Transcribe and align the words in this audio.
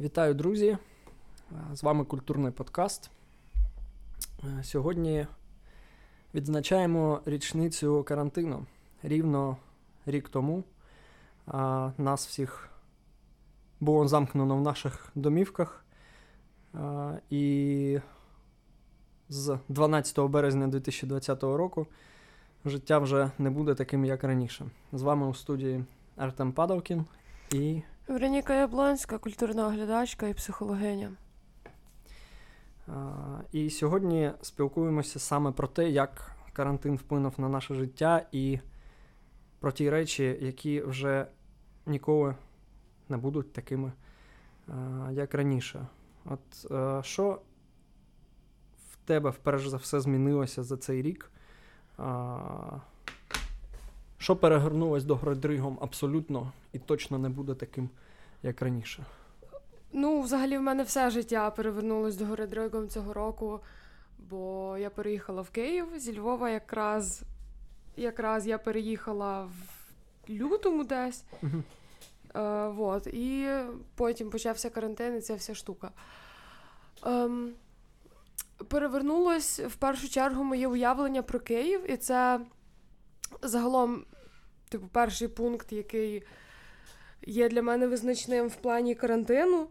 Вітаю, 0.00 0.34
друзі! 0.34 0.78
З 1.72 1.82
вами 1.82 2.04
культурний 2.04 2.52
подкаст. 2.52 3.10
Сьогодні 4.62 5.26
відзначаємо 6.34 7.20
річницю 7.26 8.04
карантину. 8.04 8.66
Рівно 9.02 9.56
рік 10.06 10.28
тому 10.28 10.64
нас 11.98 12.26
всіх 12.26 12.68
було 13.80 14.08
замкнено 14.08 14.56
в 14.56 14.60
наших 14.60 15.10
домівках. 15.14 15.84
І 17.30 17.98
з 19.28 19.58
12 19.68 20.20
березня 20.20 20.68
2020 20.68 21.42
року 21.42 21.86
життя 22.64 22.98
вже 22.98 23.30
не 23.38 23.50
буде 23.50 23.74
таким, 23.74 24.04
як 24.04 24.24
раніше. 24.24 24.66
З 24.92 25.02
вами 25.02 25.26
у 25.26 25.34
студії 25.34 25.84
Артем 26.16 26.52
Падовкін 26.52 27.04
і. 27.52 27.82
Вероніка 28.08 28.54
Яблонська, 28.54 29.18
культурна 29.18 29.66
оглядачка 29.66 30.28
і 30.28 30.34
психологиня. 30.34 31.12
І 33.52 33.70
сьогодні 33.70 34.32
спілкуємося 34.42 35.18
саме 35.18 35.52
про 35.52 35.68
те, 35.68 35.90
як 35.90 36.36
карантин 36.52 36.96
вплинув 36.96 37.34
на 37.38 37.48
наше 37.48 37.74
життя, 37.74 38.26
і 38.32 38.58
про 39.60 39.72
ті 39.72 39.90
речі, 39.90 40.38
які 40.40 40.80
вже 40.80 41.26
ніколи 41.86 42.36
не 43.08 43.16
будуть 43.16 43.52
такими, 43.52 43.92
як 45.10 45.34
раніше. 45.34 45.86
От 46.24 46.66
що 47.06 47.40
в 48.92 48.96
тебе 49.04 49.30
вперше 49.30 49.68
за 49.70 49.76
все 49.76 50.00
змінилося 50.00 50.62
за 50.62 50.76
цей 50.76 51.02
рік? 51.02 51.30
Що 54.24 54.36
перегорнулось 54.36 55.04
до 55.04 55.16
Гродригом 55.16 55.78
абсолютно 55.80 56.52
і 56.72 56.78
точно 56.78 57.18
не 57.18 57.28
буде 57.28 57.54
таким, 57.54 57.88
як 58.42 58.62
раніше? 58.62 59.04
Ну, 59.92 60.20
взагалі, 60.20 60.58
в 60.58 60.62
мене 60.62 60.82
все 60.82 61.10
життя 61.10 61.50
перевернулось 61.50 62.16
до 62.16 62.24
Городригом 62.24 62.88
цього 62.88 63.12
року, 63.12 63.60
бо 64.18 64.76
я 64.78 64.90
переїхала 64.90 65.42
в 65.42 65.50
Київ 65.50 65.86
зі 65.96 66.18
Львова 66.18 66.50
якраз 66.50 67.22
якраз 67.96 68.46
я 68.46 68.58
переїхала 68.58 69.44
в 69.44 70.30
лютому 70.30 70.84
десь. 70.84 71.24
Uh-huh. 71.42 71.62
Е, 72.40 72.68
вот, 72.68 73.06
І 73.06 73.48
потім 73.94 74.30
почався 74.30 74.70
карантин 74.70 75.16
і 75.16 75.20
ця 75.20 75.34
вся 75.34 75.54
штука. 75.54 75.90
Ем, 77.06 77.52
Перевернулось 78.68 79.60
в 79.60 79.76
першу 79.76 80.08
чергу 80.08 80.44
моє 80.44 80.68
уявлення 80.68 81.22
про 81.22 81.40
Київ, 81.40 81.90
і 81.90 81.96
це 81.96 82.40
загалом 83.42 84.04
типу, 84.74 84.88
перший 84.92 85.28
пункт, 85.28 85.72
який 85.72 86.22
є 87.26 87.48
для 87.48 87.62
мене 87.62 87.86
визначним 87.86 88.48
в 88.48 88.56
плані 88.56 88.94
карантину. 88.94 89.68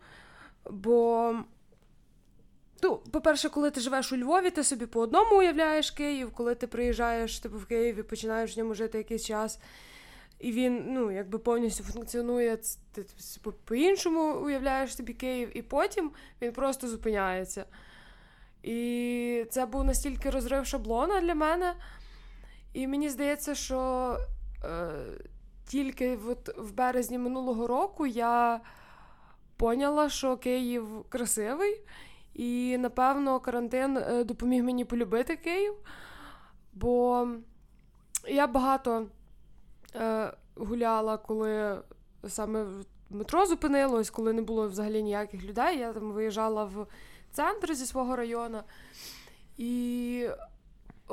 Бо, 0.69 1.33
ну, 2.83 2.97
по-перше, 3.11 3.49
коли 3.49 3.71
ти 3.71 3.81
живеш 3.81 4.11
у 4.11 4.17
Львові, 4.17 4.49
ти 4.49 4.63
собі 4.63 4.85
по 4.85 4.99
одному 4.99 5.37
уявляєш 5.39 5.91
Київ, 5.91 6.31
коли 6.31 6.55
ти 6.55 6.67
приїжджаєш 6.67 7.39
типу, 7.39 7.57
в 7.57 7.65
Київ 7.65 7.99
і 7.99 8.03
починаєш 8.03 8.55
в 8.55 8.59
ньому 8.59 8.73
жити 8.73 8.97
якийсь 8.97 9.25
час. 9.25 9.59
І 10.39 10.51
він 10.51 10.83
ну, 10.87 11.11
якби 11.11 11.39
повністю 11.39 11.83
функціонує, 11.83 12.57
ти 12.91 13.05
по-іншому 13.65 14.45
уявляєш 14.45 14.95
собі 14.95 15.13
Київ, 15.13 15.57
і 15.57 15.61
потім 15.61 16.11
він 16.41 16.51
просто 16.51 16.88
зупиняється. 16.88 17.65
І 18.63 19.45
це 19.49 19.65
був 19.65 19.83
настільки 19.83 20.29
розрив 20.29 20.65
шаблона 20.65 21.21
для 21.21 21.35
мене. 21.35 21.75
І 22.73 22.88
мені 22.88 23.09
здається, 23.09 23.55
що 23.55 24.17
тільки 25.66 26.17
от 26.28 26.58
в 26.58 26.73
березні 26.73 27.17
минулого 27.17 27.67
року 27.67 28.06
я 28.06 28.61
поняла, 29.58 30.09
що 30.09 30.38
Київ 30.38 31.06
красивий, 31.09 31.81
і, 32.33 32.78
напевно, 32.78 33.39
карантин 33.39 33.97
е, 33.97 34.23
допоміг 34.23 34.64
мені 34.64 34.86
полюбити 34.86 35.36
Київ. 35.36 35.73
Бо 36.73 37.28
я 38.28 38.47
багато 38.47 39.06
е, 39.96 40.34
гуляла, 40.56 41.18
коли 41.18 41.81
саме 42.28 42.66
метро 43.09 43.46
зупинилось, 43.46 44.09
коли 44.09 44.34
не 44.34 44.41
було 44.41 44.68
взагалі 44.68 45.03
ніяких 45.03 45.44
людей. 45.44 45.79
Я 45.79 45.94
там 45.94 46.12
виїжджала 46.12 46.63
в 46.63 46.88
центр 47.31 47.75
зі 47.75 47.85
свого 47.85 48.16
району. 48.16 48.62
І 49.57 50.28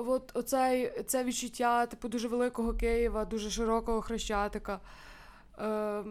от 0.08 0.36
оцей, 0.36 1.04
це 1.06 1.24
відчуття 1.24 1.86
типу, 1.86 2.08
дуже 2.08 2.28
великого 2.28 2.74
Києва, 2.74 3.24
дуже 3.24 3.50
широкого 3.50 4.00
хрещатика. 4.00 4.80
Е, 5.58 6.04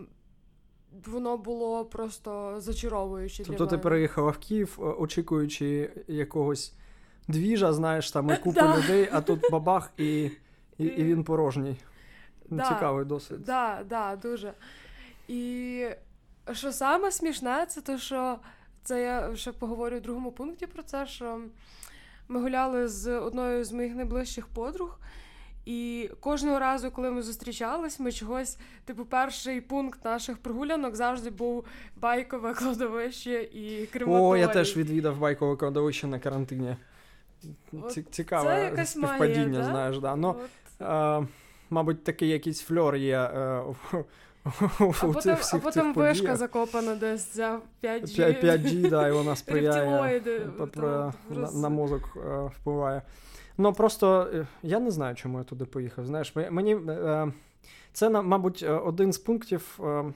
Воно 1.06 1.38
було 1.38 1.86
просто 1.86 2.56
зачаровуюче. 2.58 3.44
Тобто 3.44 3.66
для 3.66 3.70
ти 3.70 3.78
переїхала 3.78 4.32
в 4.32 4.38
Київ, 4.38 4.80
очікуючи 5.00 5.92
якогось 6.08 6.74
двіжа, 7.28 7.74
знаєш, 7.74 8.12
там 8.12 8.30
і 8.30 8.38
купу 8.44 8.62
людей, 8.62 9.10
а 9.12 9.22
тут 9.22 9.52
бабах, 9.52 9.92
і 9.98 10.32
і, 10.78 10.86
і 10.86 11.04
він 11.04 11.24
порожній. 11.24 11.76
Да, 12.50 12.64
Цікавий 12.64 13.06
досвід. 13.06 13.46
Так, 13.46 13.86
да, 13.88 14.16
да, 14.16 14.30
дуже. 14.30 14.54
І 15.28 15.86
що 16.52 16.72
саме 16.72 17.12
смішне, 17.12 17.66
це 17.66 17.82
те, 17.82 17.98
що 17.98 18.40
це 18.84 19.02
я 19.02 19.36
ще 19.36 19.52
поговорю 19.52 19.98
в 19.98 20.02
другому 20.02 20.32
пункті 20.32 20.68
про 20.68 20.84
це, 20.84 21.08
що 21.08 21.42
ми 22.30 22.42
гуляли 22.42 22.88
з 22.88 23.20
одною 23.20 23.64
з 23.64 23.72
моїх 23.72 23.96
найближчих 23.96 24.48
подруг. 24.48 25.00
І 25.66 26.10
кожного 26.20 26.60
разу, 26.60 26.92
коли 26.92 27.12
ми 27.12 27.22
зустрічались, 27.22 28.00
ми 28.00 28.12
чогось, 28.12 28.58
типу, 28.86 29.06
перший 29.06 29.62
пункт 29.62 30.06
наших 30.06 30.38
прогулянок 30.38 30.96
завжди 30.96 31.30
був 31.30 31.66
байкове 31.96 32.54
кладовище 32.54 33.42
і 33.42 33.86
крематорій. 33.86 34.24
О, 34.24 34.38
я 34.38 34.48
теж 34.48 34.78
відвідав 34.78 35.18
байкове 35.18 35.56
кладовище 35.56 36.08
на 36.08 36.20
карантині. 36.20 36.76
Цікаве 38.12 38.86
співпадіння, 38.86 39.64
знаєш. 39.64 40.00
Да. 40.00 40.16
Ну, 40.16 40.36
а, 40.80 41.22
Мабуть, 41.70 42.04
такий 42.04 42.30
якийсь 42.30 42.62
фльор 42.62 42.96
є. 42.96 43.18
А, 43.18 43.64
е, 43.94 44.04
а 44.44 44.52
потім, 45.02 45.36
всіх 45.36 45.54
а 45.54 45.58
потім 45.58 45.94
вишка 45.94 46.36
закопана 46.36 46.96
десь 46.96 47.36
за 47.36 47.60
5G. 47.84 48.44
5G, 48.44 48.90
да, 48.90 49.08
і 49.08 49.12
вона 49.12 49.36
сприяє 49.36 50.22
на, 51.30 51.52
на 51.52 51.70
мозок 51.70 52.18
а, 52.18 52.44
впливає. 52.46 53.02
Ну 53.58 53.74
просто 53.74 54.30
е, 54.34 54.48
я 54.64 54.80
не 54.80 54.92
знаю, 54.92 55.16
чому 55.16 55.38
я 55.38 55.44
туди 55.44 55.66
поїхав. 55.66 56.06
Знаєш, 56.06 56.36
мені 56.36 56.76
е, 56.76 57.32
це, 57.94 58.10
мабуть, 58.10 58.64
один 58.86 59.14
з 59.14 59.18
пунктів, 59.18 59.80
е, 59.84 60.14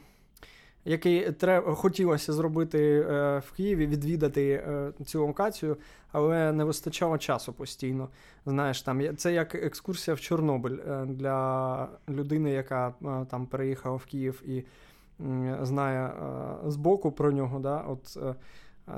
який 0.86 1.32
треба 1.32 1.76
хотілося 1.76 2.34
зробити 2.34 3.02
в 3.48 3.52
Києві, 3.56 3.88
відвідати 3.88 4.64
цю 5.06 5.28
локацію, 5.28 5.78
але 6.12 6.52
не 6.52 6.64
вистачало 6.64 7.18
часу 7.18 7.54
постійно. 7.54 8.10
Знаєш, 8.46 8.82
там 8.82 9.18
це 9.18 9.34
як 9.34 9.56
екскурсія 9.56 10.16
в 10.16 10.20
Чорнобиль 10.20 10.78
для 11.06 11.88
людини, 12.10 12.52
яка 12.52 12.94
там 13.30 13.46
переїхала 13.46 13.96
в 13.96 14.06
Київ 14.06 14.44
і 14.46 14.64
знає 15.62 16.12
збоку 16.66 17.12
про 17.12 17.32
нього. 17.32 17.60
Да, 17.60 17.78
от 17.78 18.18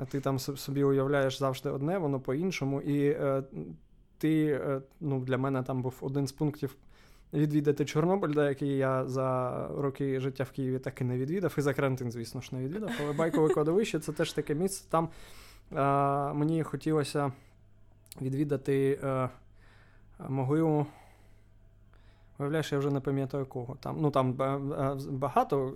ти 0.08 0.20
там 0.20 0.38
собі 0.38 0.84
уявляєш 0.84 1.38
завжди 1.38 1.70
одне, 1.70 1.98
воно 1.98 2.20
по-іншому. 2.20 2.82
І 2.82 3.16
ти 4.18 4.46
е, 4.46 4.80
ну, 5.00 5.20
для 5.20 5.38
мене 5.38 5.62
там 5.62 5.82
був 5.82 5.94
один 6.00 6.26
з 6.26 6.32
пунктів 6.32 6.76
відвідати 7.32 7.84
Чорнобиль, 7.84 8.34
який 8.34 8.76
я 8.76 9.06
за 9.06 9.68
роки 9.76 10.20
життя 10.20 10.44
в 10.44 10.50
Києві 10.50 10.78
так 10.78 11.00
і 11.00 11.04
не 11.04 11.18
відвідав. 11.18 11.54
І 11.58 11.60
за 11.60 11.74
карантин, 11.74 12.10
звісно 12.10 12.40
ж, 12.40 12.48
не 12.52 12.64
відвідав. 12.64 12.90
Але 13.02 13.12
байкове 13.12 13.54
кладовище 13.54 13.98
це 13.98 14.12
теж 14.12 14.32
таке 14.32 14.54
місце. 14.54 14.86
Там 14.90 15.08
а, 15.74 16.32
мені 16.34 16.62
хотілося 16.62 17.32
відвідати 18.20 18.98
а, 19.02 19.06
е, 19.06 19.28
могилу 20.28 20.86
Виявляєш, 22.38 22.72
я 22.72 22.78
вже 22.78 22.90
не 22.90 23.00
пам'ятаю 23.00 23.46
кого. 23.46 23.76
Там 23.80 23.96
ну 24.00 24.10
там 24.10 24.32
багато 25.10 25.74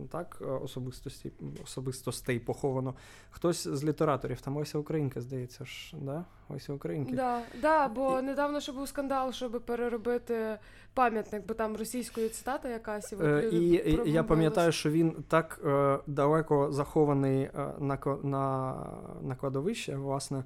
е, 0.00 0.06
так, 0.10 0.42
особистостей 0.62 1.32
особистостей 1.64 2.38
поховано. 2.38 2.94
Хтось 3.30 3.68
з 3.68 3.84
літераторів, 3.84 4.40
там 4.40 4.56
Ося 4.56 4.78
Українка, 4.78 5.20
здається 5.20 5.64
ж, 5.64 5.96
да? 6.00 6.24
Ося 6.48 6.72
Українки. 6.72 7.16
Да, 7.16 7.40
да, 7.62 7.88
бо 7.88 8.18
і... 8.18 8.22
недавно 8.22 8.60
ще 8.60 8.72
був 8.72 8.88
скандал, 8.88 9.32
щоб 9.32 9.62
переробити 9.66 10.58
пам'ятник, 10.94 11.46
бо 11.46 11.54
там 11.54 11.76
російською 11.76 12.28
цитата 12.28 12.68
якась. 12.68 13.12
І, 13.12 13.16
е, 13.20 13.48
і, 13.52 13.70
і 14.06 14.12
я 14.12 14.22
пам'ятаю, 14.22 14.72
що 14.72 14.90
він 14.90 15.24
так 15.28 15.60
е, 15.64 15.98
далеко 16.06 16.72
захований 16.72 17.42
е, 17.42 17.50
на 17.78 17.98
на, 18.22 18.74
на 19.22 19.34
кладовище, 19.36 19.96
власне. 19.96 20.44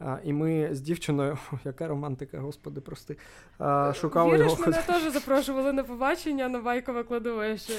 А, 0.00 0.16
І 0.24 0.32
ми 0.32 0.68
з 0.72 0.80
дівчиною, 0.80 1.38
яка 1.64 1.88
романтика, 1.88 2.38
господи, 2.38 2.80
прости, 2.80 3.16
а, 3.58 3.92
шукали 3.94 4.34
Віриш, 4.34 4.52
його. 4.52 4.62
мене 4.62 4.82
теж 4.86 5.12
запрошували 5.12 5.72
на 5.72 5.84
побачення 5.84 6.48
на 6.48 6.58
байкове 6.58 7.02
кладовище. 7.02 7.72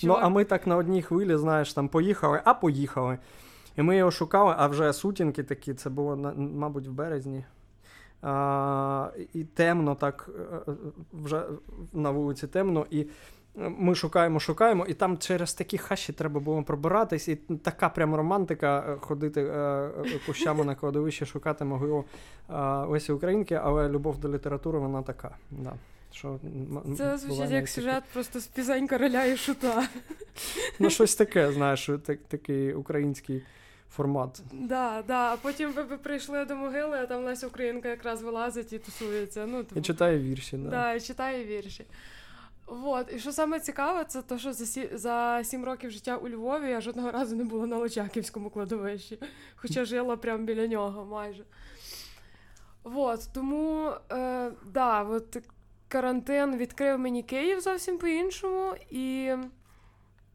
І 0.00 0.06
ну, 0.06 0.16
а 0.20 0.28
ми 0.28 0.44
так 0.44 0.66
на 0.66 0.76
одній 0.76 1.02
хвилі, 1.02 1.36
знаєш, 1.36 1.72
там 1.72 1.88
поїхали, 1.88 2.40
а 2.44 2.54
поїхали. 2.54 3.18
І 3.76 3.82
ми 3.82 3.96
його 3.96 4.10
шукали, 4.10 4.54
а 4.58 4.66
вже 4.66 4.92
сутінки 4.92 5.42
такі, 5.42 5.74
це 5.74 5.90
було, 5.90 6.34
мабуть, 6.36 6.86
в 6.86 6.90
березні. 6.90 7.44
А, 8.22 9.08
І 9.34 9.44
темно, 9.44 9.94
так, 9.94 10.30
е, 10.38 10.70
е, 10.70 10.74
вже 11.12 11.42
на 11.92 12.10
вулиці 12.10 12.46
темно. 12.46 12.86
І 12.90 13.06
ми 13.58 13.94
шукаємо, 13.94 14.40
шукаємо, 14.40 14.86
і 14.86 14.94
там 14.94 15.18
через 15.18 15.54
такі 15.54 15.78
хащі 15.78 16.12
треба 16.12 16.40
було 16.40 16.62
пробиратись, 16.62 17.28
і 17.28 17.36
така 17.36 17.88
прям 17.88 18.14
романтика 18.14 18.84
е, 18.88 18.96
ходити 19.00 19.42
е, 19.42 19.46
е, 19.46 20.20
кущами 20.26 20.64
на 20.64 20.74
кладовище, 20.74 21.26
шукати 21.26 21.64
могилу 21.64 22.04
Лесі 22.88 23.12
Українки, 23.12 23.54
але 23.54 23.88
любов 23.88 24.18
до 24.18 24.28
літератури 24.28 24.78
вона 24.78 25.02
така. 25.02 25.36
Да. 25.50 25.72
Що, 26.12 26.38
Це 26.96 27.18
звучить 27.18 27.50
як 27.50 27.68
сюжет 27.68 28.02
просто 28.12 28.40
з 28.40 28.46
пісень 28.46 28.88
короля 28.88 29.24
і 29.24 29.36
шута. 29.36 29.88
Ну, 30.78 30.90
щось 30.90 31.14
таке, 31.14 31.52
знаєш, 31.52 31.90
так, 32.06 32.18
такий 32.28 32.74
український 32.74 33.42
формат. 33.90 34.42
Да, 34.52 35.02
да. 35.08 35.32
А 35.32 35.36
потім 35.36 35.72
ви, 35.72 35.84
прийшли 35.84 36.44
до 36.44 36.56
могили, 36.56 36.98
а 36.98 37.06
там 37.06 37.24
Леся 37.24 37.46
Українка 37.46 37.88
якраз 37.88 38.22
вилазить 38.22 38.72
і 38.72 38.78
тусується. 38.78 39.46
Ну, 39.46 39.64
типу... 39.64 39.80
І 39.80 39.82
читає 39.82 40.18
вірші. 40.18 40.56
Да, 40.56 40.70
Да, 40.70 40.94
і 40.94 41.00
читає 41.00 41.44
вірші. 41.44 41.84
Вот. 42.68 43.12
І 43.12 43.18
що 43.18 43.32
саме 43.32 43.60
цікаве, 43.60 44.04
це 44.04 44.22
те, 44.22 44.38
що 44.38 44.52
за 44.52 44.66
сі... 44.66 44.90
за 44.92 45.40
сім 45.44 45.64
років 45.64 45.90
життя 45.90 46.16
у 46.16 46.28
Львові 46.28 46.70
я 46.70 46.80
жодного 46.80 47.10
разу 47.10 47.36
не 47.36 47.44
була 47.44 47.66
на 47.66 47.76
Лочаківському 47.76 48.50
кладовищі, 48.50 49.18
хоча 49.56 49.84
жила 49.84 50.16
прямо 50.16 50.44
біля 50.44 50.66
нього 50.66 51.04
майже. 51.04 51.44
Вот. 52.84 53.28
Тому, 53.34 53.92
е, 54.12 54.52
да, 54.72 55.02
от 55.02 55.36
карантин 55.88 56.56
відкрив 56.56 56.98
мені 56.98 57.22
Київ 57.22 57.60
зовсім 57.60 57.98
по-іншому. 57.98 58.74
І 58.90 59.34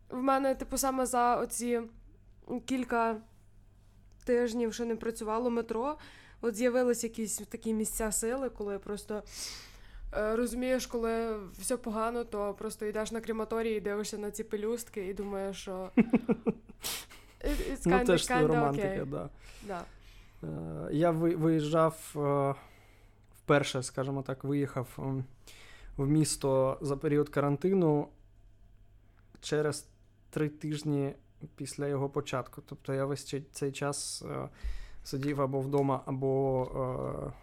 в 0.09 0.21
мене, 0.21 0.55
типу, 0.55 0.77
саме 0.77 1.05
за 1.05 1.35
оці 1.35 1.81
кілька 2.65 3.17
тижнів, 4.25 4.73
що 4.73 4.85
не 4.85 4.95
працювало 4.95 5.49
метро, 5.49 5.97
от 6.41 6.55
з'явилися 6.55 7.07
якісь 7.07 7.37
такі 7.37 7.73
місця 7.73 8.11
сили, 8.11 8.49
коли 8.49 8.79
просто. 8.79 9.23
Е, 10.17 10.35
розумієш, 10.35 10.85
коли 10.85 11.35
все 11.53 11.77
погано, 11.77 12.23
то 12.23 12.53
просто 12.53 12.85
йдеш 12.85 13.11
на 13.11 13.21
крематорій 13.21 13.79
дивишся 13.79 14.17
на 14.17 14.31
ці 14.31 14.43
пелюстки 14.43 15.07
і 15.07 15.13
думаєш, 15.13 15.57
що 15.57 15.89
It's 17.71 17.81
ну, 17.85 18.05
теж 18.05 18.25
це 18.25 18.47
романтика, 18.47 18.87
okay. 18.87 19.05
да. 19.05 19.29
да. 19.67 19.83
Е, 20.43 20.89
я 20.91 21.11
виїжджав 21.11 22.13
е, 22.15 22.55
вперше, 23.37 23.83
скажімо 23.83 24.21
так, 24.21 24.43
виїхав 24.43 24.87
в 25.97 26.07
місто 26.07 26.77
за 26.81 26.97
період 26.97 27.29
карантину 27.29 28.07
через 29.41 29.87
три 30.29 30.49
тижні 30.49 31.13
після 31.55 31.87
його 31.87 32.09
початку. 32.09 32.61
Тобто 32.65 32.93
я 32.93 33.05
весь 33.05 33.35
цей 33.51 33.71
час 33.71 34.23
сидів 35.03 35.41
або 35.41 35.59
вдома, 35.59 36.01
або 36.05 37.33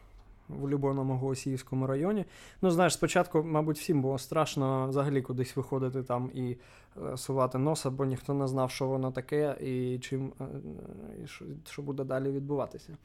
в 0.61 0.65
улюбленому 0.65 1.17
Голосіївському 1.17 1.87
районі. 1.87 2.25
Ну, 2.63 2.71
знаєш, 2.71 2.93
спочатку, 2.93 3.43
мабуть, 3.43 3.79
всім 3.79 4.03
було 4.03 4.19
страшно 4.19 4.89
взагалі 4.89 5.23
кудись 5.23 5.57
виходити 5.57 6.03
там 6.03 6.31
і 6.35 6.57
е, 7.13 7.17
сувати 7.17 7.59
носа, 7.59 7.91
бо 7.91 8.05
ніхто 8.05 8.35
не 8.35 8.49
знав, 8.49 8.71
що 8.71 8.87
воно 8.87 9.13
таке, 9.13 9.57
і 9.61 9.99
чим 9.99 10.33
е, 10.41 10.45
і 11.25 11.27
що, 11.67 11.83
буде 11.83 12.05
далі 12.05 12.31
відбуватися. 12.31 12.97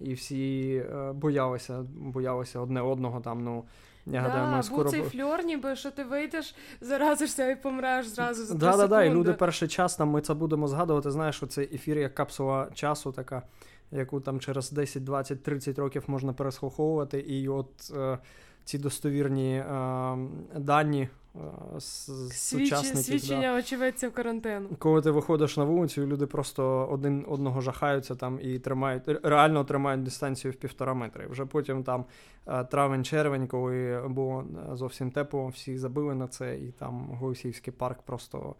І 0.00 0.14
всі 0.14 0.74
е, 0.76 1.12
боялися, 1.12 1.86
боялися 1.94 2.60
одне 2.60 2.80
одного 2.80 3.20
там. 3.20 3.44
ну, 3.44 3.64
я 4.06 4.22
да, 4.22 4.28
гадаю, 4.28 4.56
ми 4.56 4.62
скоро... 4.62 4.82
був 4.82 4.92
цей 4.92 5.02
фльор, 5.02 5.44
ніби 5.44 5.76
що 5.76 5.90
ти 5.90 6.04
вийдеш, 6.04 6.54
заразишся 6.80 7.50
і 7.50 7.62
помреш 7.62 8.06
зразу 8.06 8.44
за 8.44 8.54
да, 8.54 8.76
да, 8.76 8.86
да, 8.86 9.04
і 9.04 9.10
люди 9.10 9.32
перший 9.32 9.68
час 9.68 9.96
там 9.96 10.08
ми 10.08 10.20
це 10.20 10.34
будемо 10.34 10.68
згадувати. 10.68 11.10
Знаєш, 11.10 11.36
що 11.36 11.46
цей 11.46 11.74
ефір 11.74 11.98
як 11.98 12.14
капсула 12.14 12.68
часу 12.74 13.12
така 13.12 13.42
яку 13.90 14.20
там 14.20 14.40
через 14.40 14.70
10, 14.70 15.04
20, 15.04 15.42
30 15.42 15.78
років 15.78 16.04
можна 16.06 16.32
переслуховувати, 16.32 17.20
і 17.20 17.48
от 17.48 17.92
е, 17.96 18.18
ці 18.64 18.78
достовірні 18.78 19.56
е, 19.56 20.16
дані. 20.56 21.08
Е, 21.36 21.80
Свідчення, 21.80 22.82
свідчення 22.82 23.52
да. 23.52 23.58
очевидців 23.58 24.12
карантину. 24.12 24.68
Коли 24.78 25.02
ти 25.02 25.10
виходиш 25.10 25.56
на 25.56 25.64
вулицю, 25.64 26.02
і 26.02 26.06
люди 26.06 26.26
просто 26.26 26.88
один 26.90 27.24
одного 27.28 27.60
жахаються 27.60 28.14
там 28.14 28.38
і 28.42 28.58
тримають, 28.58 29.02
реально 29.22 29.64
тримають 29.64 30.02
дистанцію 30.02 30.52
в 30.52 30.54
півтора 30.54 30.94
метри. 30.94 31.26
Вже 31.26 31.46
потім 31.46 31.84
там 31.84 32.04
е, 32.46 32.64
травень-червень, 32.64 33.46
коли 33.46 34.04
було 34.08 34.44
зовсім 34.72 35.10
тепло, 35.10 35.46
всі 35.46 35.78
забили 35.78 36.14
на 36.14 36.28
це, 36.28 36.56
і 36.56 36.72
там 36.72 37.08
Голосіївський 37.20 37.72
парк 37.72 38.02
просто 38.02 38.54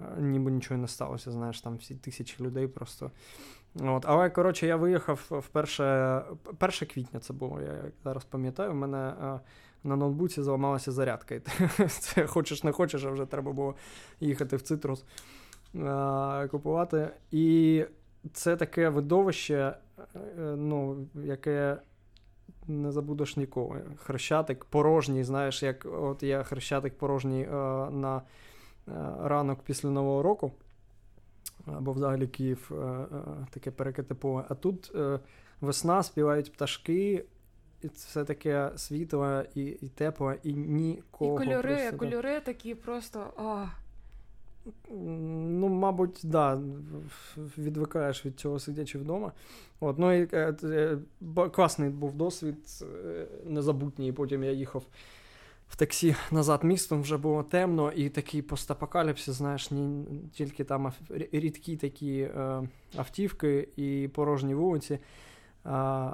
е, 0.00 0.04
ніби 0.20 0.50
нічого 0.50 0.80
не 0.80 0.88
сталося. 0.88 1.30
Знаєш, 1.30 1.60
там 1.60 1.76
всі 1.76 1.94
тисячі 1.94 2.44
людей 2.44 2.66
просто 2.66 3.10
От, 3.80 4.04
Але, 4.06 4.30
коротше, 4.30 4.66
я 4.66 4.76
виїхав 4.76 5.26
вперше 5.30 6.22
1 6.60 6.70
квітня 6.70 7.20
це 7.20 7.32
було, 7.32 7.60
я 7.60 7.90
зараз 8.04 8.24
пам'ятаю, 8.24 8.70
у 8.70 8.74
мене 8.74 9.14
на 9.84 9.96
ноутбуці 9.96 10.42
зламалася 10.42 10.92
зарядка. 10.92 11.34
І 11.34 11.40
це 11.88 12.26
Хочеш 12.26 12.64
не 12.64 12.72
хочеш, 12.72 13.04
а 13.04 13.10
вже 13.10 13.26
треба 13.26 13.52
було 13.52 13.74
їхати 14.20 14.56
в 14.56 14.62
цитрус 14.62 15.04
купувати. 16.50 17.10
І 17.30 17.84
це 18.32 18.56
таке 18.56 18.88
видовище, 18.88 19.76
е, 19.98 20.40
ну, 20.56 21.06
яке 21.14 21.76
не 22.66 22.92
забудеш 22.92 23.36
ніколи. 23.36 23.82
Хрещатик 23.96 24.64
порожній, 24.64 25.24
знаєш, 25.24 25.62
як 25.62 25.86
от 25.92 26.22
є 26.22 26.42
хрещатик 26.42 26.98
порожній 26.98 27.46
на 27.90 28.22
ранок 29.22 29.62
після 29.62 29.90
Нового 29.90 30.22
року 30.22 30.52
або 31.66 31.92
взагалі 31.92 32.26
Київ 32.26 32.70
е, 32.72 32.74
е, 32.74 33.06
таке 33.50 33.70
переките 33.70 34.14
поле. 34.14 34.44
А 34.48 34.54
тут 34.54 34.92
е, 34.94 35.20
весна 35.60 36.02
співають 36.02 36.52
пташки. 36.52 37.24
І 37.82 37.88
це 37.88 38.24
таке 38.24 38.70
світле 38.76 39.46
і 39.54 39.64
і 39.64 39.88
тепле, 39.88 40.38
і 40.42 40.54
нікого. 40.54 41.42
І 41.42 41.46
кольори, 41.46 41.76
просто, 41.76 41.96
кольори 41.96 42.40
такі 42.40 42.74
просто. 42.74 43.26
а. 43.36 43.66
Ну, 44.90 45.68
мабуть, 45.68 46.20
да, 46.24 46.60
відвикаєш 47.58 48.26
від 48.26 48.40
цього 48.40 48.58
сидячи 48.58 48.98
вдома. 48.98 49.32
От, 49.80 49.98
ну 49.98 50.12
і 50.12 50.28
Класний 51.52 51.90
був 51.90 52.14
досвід, 52.14 52.84
незабутній. 53.44 54.12
Потім 54.12 54.44
я 54.44 54.50
їхав 54.50 54.82
в 55.68 55.76
таксі 55.76 56.16
назад 56.30 56.64
містом 56.64 57.02
вже 57.02 57.16
було 57.16 57.42
темно, 57.42 57.92
і 57.92 58.08
такий 58.08 58.42
постапокаліпсис, 58.42 59.34
знаєш, 59.34 59.70
ні, 59.70 60.06
тільки 60.32 60.64
там 60.64 60.92
рідкі 61.32 61.76
такі 61.76 62.18
е, 62.20 62.62
автівки 62.96 63.68
і 63.76 64.08
порожні 64.14 64.54
вулиці. 64.54 64.98
Е, 65.66 66.10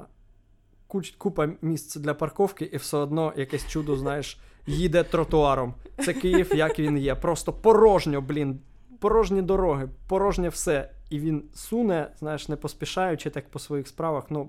купа 1.19 1.49
місць 1.63 1.97
для 1.97 2.15
парковки, 2.15 2.65
і 2.65 2.77
все 2.77 2.97
одно 2.97 3.33
якесь 3.37 3.69
чудо, 3.69 3.97
знаєш, 3.97 4.39
їде 4.67 5.03
тротуаром. 5.03 5.75
Це 6.05 6.13
Київ, 6.13 6.51
як 6.55 6.79
він 6.79 6.99
є. 6.99 7.15
Просто 7.15 7.53
порожньо, 7.53 8.21
блін, 8.21 8.61
порожні 9.01 9.43
дороги, 9.43 9.89
порожнє 10.09 10.49
все. 10.49 10.91
І 11.13 11.19
він 11.19 11.43
суне, 11.55 12.11
знаєш, 12.19 12.49
не 12.49 12.57
поспішаючи 12.57 13.31
так 13.31 13.49
по 13.49 13.59
своїх 13.59 13.89
справах. 13.89 14.25
Ну 14.31 14.49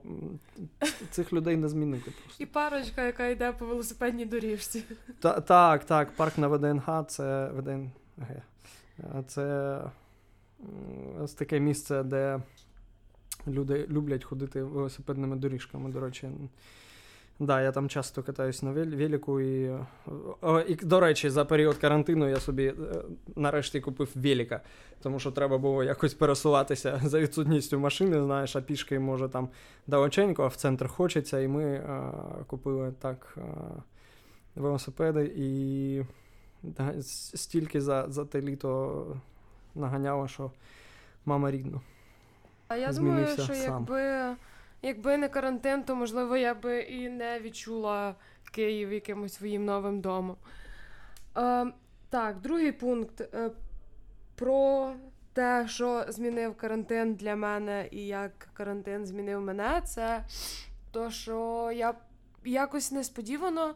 цих 1.11 1.33
людей 1.33 1.57
не 1.57 1.69
змінити. 1.69 2.11
просто. 2.11 2.43
І 2.43 2.45
парочка, 2.45 3.05
яка 3.05 3.27
йде 3.27 3.51
по 3.51 3.65
велосипедній 3.65 4.25
доріжці. 4.25 4.83
Та, 5.19 5.41
Так, 5.41 5.83
так, 5.83 6.11
парк 6.15 6.37
на 6.37 6.47
ВДНГ 6.47 7.05
це 7.07 7.51
ВДНГ. 7.55 7.89
Це 9.27 9.79
ось 11.21 11.33
таке 11.33 11.59
місце, 11.59 12.03
де 12.03 12.39
люди 13.47 13.87
люблять 13.89 14.23
ходити 14.23 14.63
велосипедними 14.63 15.35
доріжками. 15.35 15.91
До 15.91 15.99
речі, 15.99 16.29
Да, 17.39 17.61
я 17.61 17.71
там 17.71 17.89
часто 17.89 18.23
катаюсь 18.23 18.63
на 18.63 18.71
велику 18.71 19.41
і. 19.41 19.79
І, 20.67 20.75
до 20.75 20.99
речі, 20.99 21.29
за 21.29 21.45
період 21.45 21.77
карантину 21.77 22.29
я 22.29 22.39
собі 22.39 22.65
е, 22.65 22.73
нарешті 23.35 23.81
купив 23.81 24.09
велика, 24.15 24.61
тому 25.01 25.19
що 25.19 25.31
треба 25.31 25.57
було 25.57 25.83
якось 25.83 26.13
пересуватися 26.13 27.01
за 27.05 27.19
відсутністю 27.19 27.79
машини, 27.79 28.23
знаєш, 28.23 28.55
а 28.55 28.61
пішки 28.61 28.99
може 28.99 29.29
там 29.29 29.49
далеченько, 29.87 30.43
а 30.43 30.47
в 30.47 30.55
центр 30.55 30.87
хочеться. 30.87 31.39
І 31.39 31.47
ми 31.47 31.83
а, 31.87 32.11
е, 32.41 32.43
купили 32.47 32.93
так 32.99 33.37
а, 33.37 33.39
е, 33.39 33.81
велосипеди 34.55 35.31
і 35.35 36.01
да, 36.63 36.93
стільки 37.33 37.81
за 37.81 38.05
за 38.09 38.25
те 38.25 38.41
літо 38.41 39.05
наганяло, 39.75 40.27
що 40.27 40.51
мама 41.25 41.51
рідно. 41.51 41.81
А 42.67 42.75
я 42.75 42.93
думаю, 42.93 43.27
що 43.27 43.43
сам. 43.43 43.55
якби. 43.55 44.35
Якби 44.85 45.17
не 45.17 45.29
карантин, 45.29 45.83
то 45.83 45.95
можливо 45.95 46.37
я 46.37 46.53
би 46.53 46.81
і 46.81 47.09
не 47.09 47.39
відчула 47.39 48.15
Київ 48.51 48.93
якимось 48.93 49.33
своїм 49.33 49.65
новим 49.65 50.01
домом. 50.01 50.37
Е, 51.37 51.65
Так, 52.09 52.39
другий 52.41 52.71
пункт 52.71 53.21
е, 53.21 53.51
про 54.35 54.93
те, 55.33 55.65
що 55.67 56.05
змінив 56.07 56.55
карантин 56.55 57.15
для 57.15 57.35
мене 57.35 57.87
і 57.91 58.05
як 58.07 58.47
карантин 58.53 59.05
змінив 59.05 59.41
мене, 59.41 59.81
це 59.85 60.23
то, 60.91 61.11
що 61.11 61.71
я 61.75 61.93
якось 62.45 62.91
несподівано 62.91 63.75